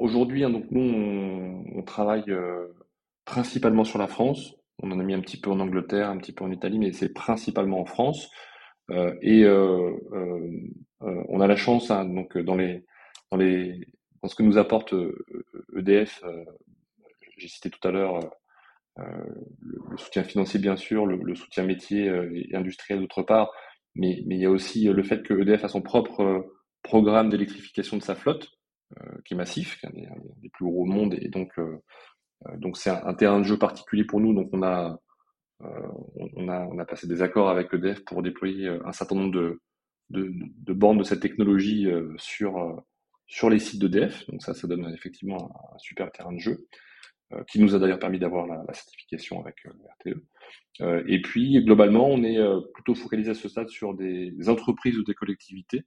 aujourd'hui, 0.00 0.44
hein, 0.44 0.50
donc 0.50 0.64
nous, 0.70 1.64
on, 1.74 1.82
travaille 1.82 2.24
euh, 2.28 2.66
principalement 3.24 3.84
sur 3.84 3.98
la 3.98 4.08
France. 4.08 4.54
On 4.82 4.90
en 4.90 4.98
a 4.98 5.02
mis 5.02 5.14
un 5.14 5.20
petit 5.20 5.40
peu 5.40 5.50
en 5.50 5.60
Angleterre, 5.60 6.10
un 6.10 6.18
petit 6.18 6.32
peu 6.32 6.44
en 6.44 6.50
Italie, 6.50 6.78
mais 6.78 6.92
c'est 6.92 7.12
principalement 7.12 7.80
en 7.80 7.86
France. 7.86 8.30
Euh, 8.90 9.14
et 9.22 9.44
euh, 9.44 9.92
on 11.00 11.40
a 11.40 11.46
la 11.46 11.56
chance, 11.56 11.90
hein, 11.90 12.04
donc 12.04 12.36
dans 12.38 12.56
les, 12.56 12.84
dans 13.30 13.36
les, 13.36 13.86
dans 14.22 14.28
ce 14.28 14.34
que 14.34 14.42
nous 14.42 14.58
apporte 14.58 14.94
EDF, 15.76 16.22
e 16.24 16.44
j'ai 17.38 17.48
cité 17.48 17.70
tout 17.70 17.86
à 17.86 17.90
l'heure 17.90 18.20
euh, 18.98 19.02
le, 19.60 19.96
soutien 19.98 20.24
financier 20.24 20.58
bien 20.58 20.76
sûr, 20.76 21.06
le, 21.06 21.34
soutien 21.34 21.64
métier 21.64 22.08
euh, 22.08 22.30
et 22.34 22.54
industriel 22.54 23.00
d'autre 23.00 23.22
part, 23.22 23.50
mais, 23.94 24.22
mais 24.26 24.36
il 24.36 24.40
y 24.40 24.46
a 24.46 24.50
aussi 24.50 24.88
euh, 24.88 24.94
le 24.94 25.02
fait 25.02 25.22
que 25.22 25.34
EDF 25.34 25.64
a 25.64 25.68
son 25.68 25.82
propre 25.82 26.46
programme 26.82 27.28
d'électrification 27.28 27.96
de 27.96 28.02
sa 28.02 28.14
flotte, 28.14 28.48
qui 29.24 29.34
est 29.34 29.36
massif, 29.36 29.80
qui 29.80 29.86
est 29.86 30.06
un 30.06 30.16
des, 30.36 30.48
plus 30.50 30.64
gros 30.64 30.82
au 30.82 30.86
monde, 30.86 31.14
et 31.20 31.28
donc 31.28 31.58
donc 32.58 32.76
c'est 32.76 32.90
un, 32.90 33.14
terrain 33.14 33.40
de 33.40 33.44
jeu 33.44 33.58
particulier 33.58 34.04
pour 34.04 34.20
nous. 34.20 34.32
Donc 34.32 34.48
on 34.52 34.62
a 34.62 34.96
on 35.58 36.48
a 36.48 36.60
on 36.60 36.78
a 36.78 36.84
passé 36.84 37.08
des 37.08 37.22
accords 37.22 37.48
avec 37.48 37.74
EDF 37.74 38.04
pour 38.04 38.22
déployer 38.22 38.68
un 38.68 38.92
certain 38.92 39.16
nombre 39.16 39.32
de 39.32 39.60
de, 40.10 40.30
de 40.32 40.72
bornes 40.72 40.98
de 40.98 41.02
cette 41.02 41.18
technologie 41.18 41.88
sur 42.16 42.80
sur 43.26 43.50
les 43.50 43.58
sites 43.58 43.80
d'EDF. 43.80 44.24
Donc 44.28 44.40
ça 44.40 44.54
ça 44.54 44.68
donne 44.68 44.88
effectivement 44.94 45.50
un 45.74 45.78
super 45.78 46.12
terrain 46.12 46.32
de 46.32 46.38
jeu. 46.38 46.68
Euh, 47.32 47.42
qui 47.50 47.60
nous 47.60 47.74
a 47.74 47.80
d'ailleurs 47.80 47.98
permis 47.98 48.20
d'avoir 48.20 48.46
la, 48.46 48.72
certification 48.72 49.40
avec 49.40 49.56
euh, 49.66 49.70
RTE. 49.98 50.22
Euh, 50.80 51.02
et 51.08 51.20
puis, 51.20 51.60
globalement, 51.64 52.06
on 52.08 52.22
est 52.22 52.38
plutôt 52.72 52.94
focalisé 52.94 53.30
à 53.30 53.34
ce 53.34 53.48
stade 53.48 53.68
sur 53.68 53.94
des, 53.94 54.48
entreprises 54.48 54.96
ou 54.96 55.02
des 55.02 55.14
collectivités. 55.14 55.82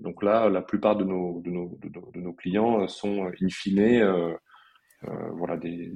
Donc 0.00 0.24
là, 0.24 0.48
la 0.48 0.62
plupart 0.62 0.96
de 0.96 1.04
nos, 1.04 2.32
clients 2.32 2.88
sont 2.88 3.30
in 3.40 3.48
fine 3.48 4.36
voilà, 5.36 5.56
des, 5.56 5.92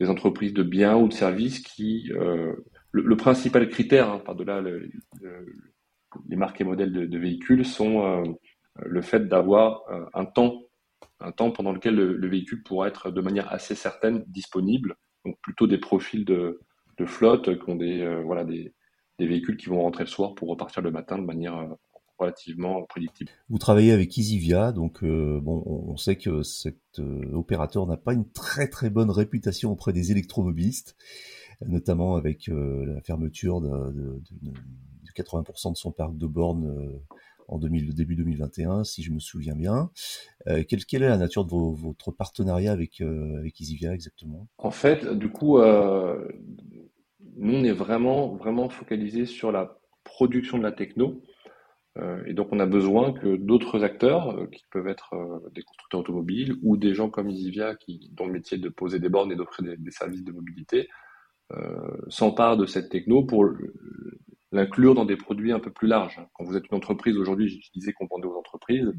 des, 0.00 0.08
entreprises 0.08 0.54
de 0.54 0.62
biens 0.62 0.96
ou 0.96 1.08
de 1.08 1.12
services 1.12 1.58
qui... 1.58 2.10
le, 2.92 3.16
principal 3.16 3.68
critère, 3.68 4.10
hein, 4.10 4.22
par-delà 4.24 4.62
les 4.62 6.36
marques 6.36 6.60
et 6.62 6.64
modèles 6.64 6.92
de, 6.92 7.18
véhicules, 7.18 7.66
sont 7.66 8.38
le 8.76 9.02
fait 9.02 9.28
d'avoir 9.28 9.82
un 10.14 10.24
temps 10.24 10.62
un 11.22 11.32
temps 11.32 11.50
pendant 11.50 11.72
lequel 11.72 11.94
le, 11.94 12.28
véhicule 12.28 12.62
pourra 12.62 12.88
être 12.88 13.10
de 13.10 13.20
manière 13.20 13.52
assez 13.52 13.74
certaine 13.74 14.24
disponible. 14.26 14.96
Donc 15.24 15.36
plutôt 15.42 15.66
des 15.66 15.78
profils 15.78 16.24
de, 16.24 16.60
flotte 17.04 17.58
qui 17.58 17.70
ont 17.70 17.74
des, 17.74 18.00
euh, 18.00 18.22
voilà, 18.22 18.44
des, 18.44 18.72
véhicules 19.18 19.56
qui 19.56 19.68
vont 19.68 19.82
rentrer 19.82 20.04
le 20.04 20.08
soir 20.08 20.34
pour 20.34 20.48
repartir 20.48 20.82
le 20.82 20.90
matin 20.92 21.18
de 21.18 21.24
manière 21.24 21.56
euh, 21.56 21.66
relativement 22.18 22.84
prédictible. 22.84 23.30
Vous 23.48 23.58
travaillez 23.58 23.92
avec 23.92 24.16
Easivia, 24.16 24.70
donc 24.70 25.02
euh, 25.02 25.40
bon, 25.40 25.62
on 25.66 25.96
sait 25.96 26.16
que 26.16 26.42
cet 26.42 27.00
opérateur 27.32 27.86
n'a 27.86 27.96
pas 27.96 28.14
une 28.14 28.28
très 28.30 28.68
très 28.68 28.90
bonne 28.90 29.10
réputation 29.10 29.72
auprès 29.72 29.92
des 29.92 30.12
électromobilistes, 30.12 30.96
notamment 31.66 32.16
avec 32.16 32.48
la 32.48 33.00
fermeture 33.00 33.60
de, 33.60 34.20
80% 35.16 35.72
de 35.72 35.76
son 35.76 35.92
parc 35.92 36.16
de 36.16 36.26
bornes 36.26 37.00
en 37.52 37.58
début 37.58 38.16
2021, 38.16 38.84
si 38.84 39.02
je 39.02 39.12
me 39.12 39.18
souviens 39.18 39.54
bien. 39.54 39.90
Euh, 40.48 40.64
quelle, 40.66 41.02
est 41.02 41.08
la 41.08 41.18
nature 41.18 41.44
de 41.44 41.50
votre 41.50 42.10
partenariat 42.10 42.72
avec, 42.72 43.00
euh, 43.00 43.38
avec 43.38 43.60
Easivia 43.60 43.92
exactement? 43.92 44.48
En 44.58 44.70
fait, 44.70 45.06
du 45.06 45.28
coup, 45.28 45.58
euh, 45.58 46.28
nous, 47.36 47.58
on 47.58 47.64
est 47.64 47.72
vraiment, 47.72 48.34
vraiment 48.34 48.68
focalisé 48.68 49.26
sur 49.26 49.52
la 49.52 49.78
production 50.04 50.58
de 50.58 50.62
la 50.62 50.72
techno. 50.72 51.22
et 52.26 52.32
donc, 52.32 52.48
on 52.52 52.58
a 52.58 52.66
besoin 52.66 53.12
que 53.12 53.36
d'autres 53.36 53.84
acteurs, 53.84 54.48
qui 54.50 54.64
peuvent 54.70 54.88
être 54.88 55.10
des 55.54 55.62
constructeurs 55.62 56.00
automobiles 56.00 56.56
ou 56.62 56.78
des 56.78 56.94
gens 56.94 57.10
comme 57.10 57.28
Easivia, 57.28 57.74
qui, 57.76 58.10
dont 58.12 58.26
le 58.26 58.32
métier 58.32 58.56
est 58.56 58.60
de 58.60 58.70
poser 58.70 58.98
des 58.98 59.10
bornes 59.10 59.30
et 59.30 59.36
d'offrir 59.36 59.76
des, 59.78 59.90
services 59.90 60.24
de 60.24 60.32
mobilité, 60.32 60.88
s'emparent 62.08 62.56
de 62.56 62.64
cette 62.64 62.88
techno 62.88 63.24
pour 63.24 63.44
l'inclure 64.52 64.94
dans 64.94 65.04
des 65.04 65.16
produits 65.16 65.52
un 65.52 65.58
peu 65.58 65.70
plus 65.70 65.88
larges. 65.88 66.20
Quand 66.34 66.44
vous 66.44 66.56
êtes 66.56 66.68
une 66.70 66.76
entreprise, 66.76 67.16
aujourd'hui, 67.16 67.48
je 67.48 67.70
disais 67.72 67.92
qu'on 67.92 68.06
vendait 68.06 68.28
aux 68.28 68.38
entreprises, 68.38 68.92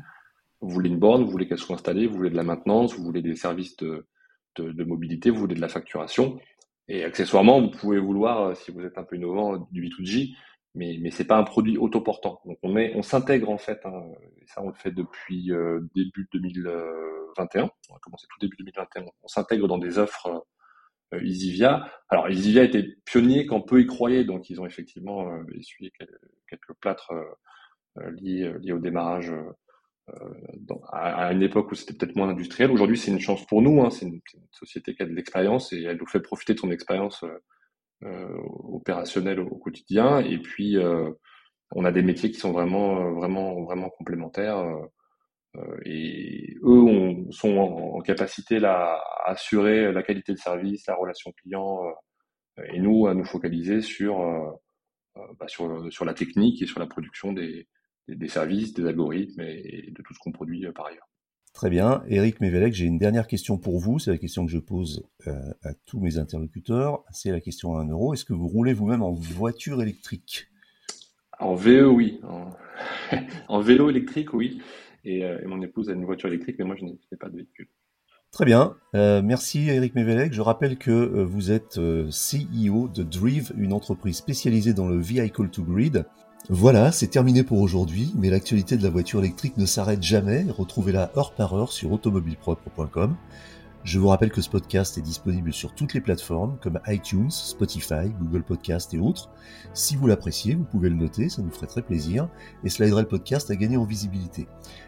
vous 0.60 0.70
voulez 0.70 0.90
une 0.90 1.00
borne, 1.00 1.24
vous 1.24 1.32
voulez 1.32 1.48
qu'elle 1.48 1.60
soit 1.60 1.76
installée, 1.76 2.08
vous 2.08 2.16
voulez 2.16 2.30
de 2.30 2.36
la 2.36 2.44
maintenance, 2.44 2.96
vous 2.96 3.04
voulez 3.04 3.22
des 3.22 3.36
services 3.36 3.78
de, 3.78 4.08
de, 4.58 4.84
mobilité, 4.84 5.30
vous 5.30 5.40
voulez 5.40 5.56
de 5.56 5.62
la 5.62 5.68
facturation. 5.68 6.40
Et 6.88 7.04
accessoirement, 7.04 7.62
vous 7.62 7.70
pouvez 7.70 8.00
vouloir, 8.00 8.42
euh, 8.42 8.56
si 8.56 8.72
vous 8.72 8.82
êtes 8.82 8.98
un 8.98 9.04
peu 9.04 9.16
innovant, 9.16 9.68
du 9.72 9.84
B2G, 9.84 10.36
mais, 10.76 10.98
mais 11.02 11.12
c'est 11.12 11.26
pas 11.26 11.38
un 11.38 11.44
produit 11.44 11.78
autoportant. 11.78 12.42
Donc 12.46 12.58
on, 12.64 12.76
est, 12.78 12.94
on 12.96 13.04
s'intègre 13.04 13.50
en 13.50 13.58
fait, 13.58 13.80
hein, 13.86 14.04
et 14.42 14.48
ça 14.48 14.62
on 14.64 14.70
le 14.70 14.74
fait 14.74 14.92
depuis 14.92 15.52
euh, 15.52 15.82
début 15.96 16.28
2021, 16.34 17.70
on 17.90 17.96
a 17.96 18.00
commencé 18.00 18.26
tout 18.30 18.40
début 18.40 18.58
2021, 18.58 19.06
on 19.22 19.28
s'intègre 19.28 19.68
dans 19.68 19.78
des 19.78 20.00
offres 20.00 20.46
euh, 21.14 21.22
Easivia. 21.22 21.90
Alors 22.10 22.30
Easivia 22.30 22.64
était 22.64 22.86
pionnier 23.06 23.46
quand 23.46 23.62
peu 23.62 23.82
y 23.82 23.88
croyaient, 23.88 24.24
donc 24.24 24.50
ils 24.50 24.60
ont 24.62 24.66
effectivement 24.66 25.30
euh, 25.30 25.44
essuyé 25.54 25.92
quelques 26.48 26.74
plâtres 26.80 27.12
euh, 27.98 28.12
liés, 28.12 28.54
liés 28.62 28.74
au 28.74 28.80
démarrage 28.80 29.32
à, 30.92 31.32
une 31.32 31.44
époque 31.44 31.72
où 31.72 31.76
c'était 31.76 31.94
peut-être 31.94 32.16
moins 32.16 32.30
industriel. 32.30 32.72
Aujourd'hui, 32.72 32.98
c'est 32.98 33.12
une 33.12 33.22
chance 33.22 33.46
pour 33.46 33.62
nous. 33.62 33.82
Hein. 33.82 33.90
C'est 33.90 34.06
une, 34.06 34.20
société 34.52 34.96
qui 34.96 35.04
a 35.04 35.06
de 35.06 35.14
l'expérience 35.14 35.72
et 35.72 35.84
elle 35.84 35.98
nous 35.98 36.06
fait 36.06 36.20
profiter 36.20 36.54
de 36.54 36.60
son 36.60 36.72
expérience 36.72 37.24
opérationnelle 38.02 39.40
au, 39.40 39.56
quotidien. 39.56 40.20
Et 40.20 40.40
puis, 40.40 40.78
on 41.72 41.86
a 41.86 41.92
des 41.94 42.02
métiers 42.02 42.32
qui 42.32 42.40
sont 42.40 42.52
vraiment, 42.52 43.14
vraiment, 43.14 43.64
vraiment 43.64 43.90
complémentaires. 43.90 44.62
Euh, 45.58 45.78
et 45.86 46.56
eux 46.64 47.32
sont 47.32 47.58
en, 47.58 48.02
capacité 48.02 48.60
là, 48.60 49.00
à 49.26 49.32
assurer 49.32 49.92
la 49.92 50.04
qualité 50.04 50.34
de 50.34 50.38
service, 50.38 50.86
la 50.88 50.96
relation 50.96 51.32
client, 51.32 51.84
euh, 52.60 52.64
et 52.72 52.80
nous 52.80 53.08
à 53.08 53.14
nous 53.14 53.26
focaliser 53.26 53.82
sur, 53.82 54.22
euh, 54.22 55.22
bah, 55.40 55.48
sur, 55.48 55.92
sur 55.92 56.06
la 56.06 56.14
technique 56.14 56.62
et 56.62 56.66
sur 56.66 56.80
la 56.80 56.88
production 56.88 57.34
des, 57.34 57.68
des, 58.08 58.28
services, 58.28 58.74
des 58.74 58.86
algorithmes 58.86 59.42
et, 59.42 59.92
de 59.92 60.02
tout 60.02 60.14
ce 60.14 60.20
qu'on 60.20 60.32
produit 60.32 60.66
par 60.74 60.88
ailleurs. 60.88 61.08
Très 61.54 61.70
bien. 61.70 62.04
Eric 62.08 62.42
Mévelec, 62.42 62.74
j'ai 62.74 62.86
une 62.86 62.98
dernière 62.98 63.28
question 63.28 63.60
pour 63.60 63.80
vous. 63.80 64.00
C'est 64.00 64.10
la 64.10 64.18
question 64.18 64.44
que 64.44 64.52
je 64.52 64.58
pose 64.58 65.08
à 65.28 65.76
tous 65.86 66.00
mes 66.00 66.18
interlocuteurs. 66.18 67.04
C'est 67.12 67.30
la 67.30 67.42
question 67.42 67.78
à 67.78 67.82
1 67.82 67.90
euro. 67.90 68.16
Est-ce 68.16 68.26
que 68.26 68.34
vous 68.34 68.48
roulez 68.48 68.74
vous-même 68.74 69.04
en 69.04 69.12
voiture 69.12 69.80
électrique? 69.80 70.48
En 71.40 71.54
VE, 71.54 71.86
oui. 71.86 72.20
en 73.48 73.60
vélo 73.62 73.92
électrique, 73.92 74.34
oui. 74.34 74.62
Euh, 75.06 75.40
et, 75.42 75.46
mon 75.46 75.62
épouse 75.62 75.90
a 75.90 75.94
une 75.94 76.06
voiture 76.06 76.30
électrique, 76.30 76.58
mais 76.60 76.66
moi 76.66 76.76
je 76.80 76.86
n'ai 76.86 77.18
pas 77.20 77.30
de 77.30 77.38
véhicule. 77.38 77.68
Très 78.32 78.46
bien. 78.46 78.76
Euh, 78.96 79.22
merci 79.22 79.70
Eric 79.70 79.94
Mevelec. 79.94 80.34
Je 80.34 80.42
rappelle 80.42 80.78
que 80.78 80.92
euh, 80.92 81.24
vous 81.24 81.52
êtes 81.52 81.78
CEO 81.78 82.88
de 82.88 83.04
Drive, 83.04 83.54
une 83.58 83.74
entreprise 83.74 84.18
spécialisée 84.18 84.74
dans 84.74 84.88
le 84.88 84.98
Vehicle 84.98 85.50
to 85.50 85.64
Grid. 85.64 86.06
Voilà, 86.50 86.92
c'est 86.92 87.08
terminé 87.08 87.44
pour 87.44 87.62
aujourd'hui, 87.62 88.12
mais 88.18 88.30
l'actualité 88.30 88.76
de 88.76 88.84
la 88.84 88.90
voiture 88.90 89.20
électrique 89.20 89.56
ne 89.58 89.66
s'arrête 89.66 90.04
jamais. 90.04 90.46
Retrouvez-la 90.50 91.12
heure 91.16 91.34
par 91.36 91.54
heure 91.54 91.72
sur 91.72 91.92
automobilepropre.com. 91.92 93.16
Je 93.84 94.00
vous 94.00 94.08
rappelle 94.08 94.32
que 94.32 94.40
ce 94.40 94.50
podcast 94.50 94.98
est 94.98 95.02
disponible 95.02 95.52
sur 95.52 95.76
toutes 95.76 95.94
les 95.94 96.00
plateformes 96.00 96.58
comme 96.62 96.80
iTunes, 96.88 97.30
Spotify, 97.30 98.10
Google 98.18 98.44
Podcast 98.44 98.94
et 98.94 99.00
autres. 99.00 99.30
Si 99.74 99.98
vous 99.98 100.08
l'appréciez, 100.08 100.56
vous 100.56 100.64
pouvez 100.64 100.90
le 100.90 100.96
noter, 100.96 101.28
ça 101.28 101.42
nous 101.42 101.52
ferait 101.52 101.68
très 101.68 101.82
plaisir 101.82 102.30
et 102.64 102.70
cela 102.70 102.88
aiderait 102.88 103.02
le 103.02 103.10
podcast 103.10 103.52
à 103.52 103.58
gagner 103.58 103.76
en 103.76 103.84
visibilité. 103.84 104.48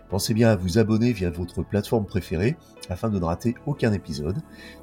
Pensez 0.09 0.33
bien 0.33 0.49
à 0.49 0.55
vous 0.55 0.77
abonner 0.77 1.13
via 1.13 1.29
votre 1.29 1.63
plateforme 1.63 2.05
préférée 2.05 2.57
afin 2.89 3.09
de 3.09 3.19
ne 3.19 3.25
rater 3.25 3.55
aucun 3.65 3.91
épisode. 3.91 4.37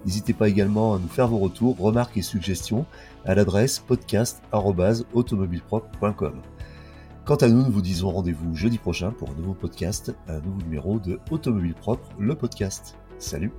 N'hésitez 0.05 0.33
pas 0.33 0.49
également 0.49 0.95
à 0.95 0.99
nous 0.99 1.09
faire 1.09 1.29
vos 1.29 1.39
retours, 1.39 1.79
remarques 1.79 2.17
et 2.17 2.23
suggestions 2.23 2.87
à 3.25 3.35
l'adresse 3.35 3.79
podcast.automobilepropre.com. 3.79 6.35
Quant 7.25 7.37
à 7.37 7.49
nous, 7.49 7.65
nous 7.65 7.71
vous 7.71 7.83
disons 7.83 8.11
rendez-vous 8.11 8.57
jeudi 8.57 8.79
prochain 8.79 9.13
pour 9.13 9.31
un 9.31 9.35
nouveau 9.35 9.55
podcast, 9.55 10.13
un 10.27 10.41
nouveau 10.41 10.61
numéro 10.63 10.99
de 10.99 11.21
Automobile 11.31 11.75
Propre, 11.75 12.09
le 12.19 12.35
podcast. 12.35 12.97
Salut. 13.19 13.53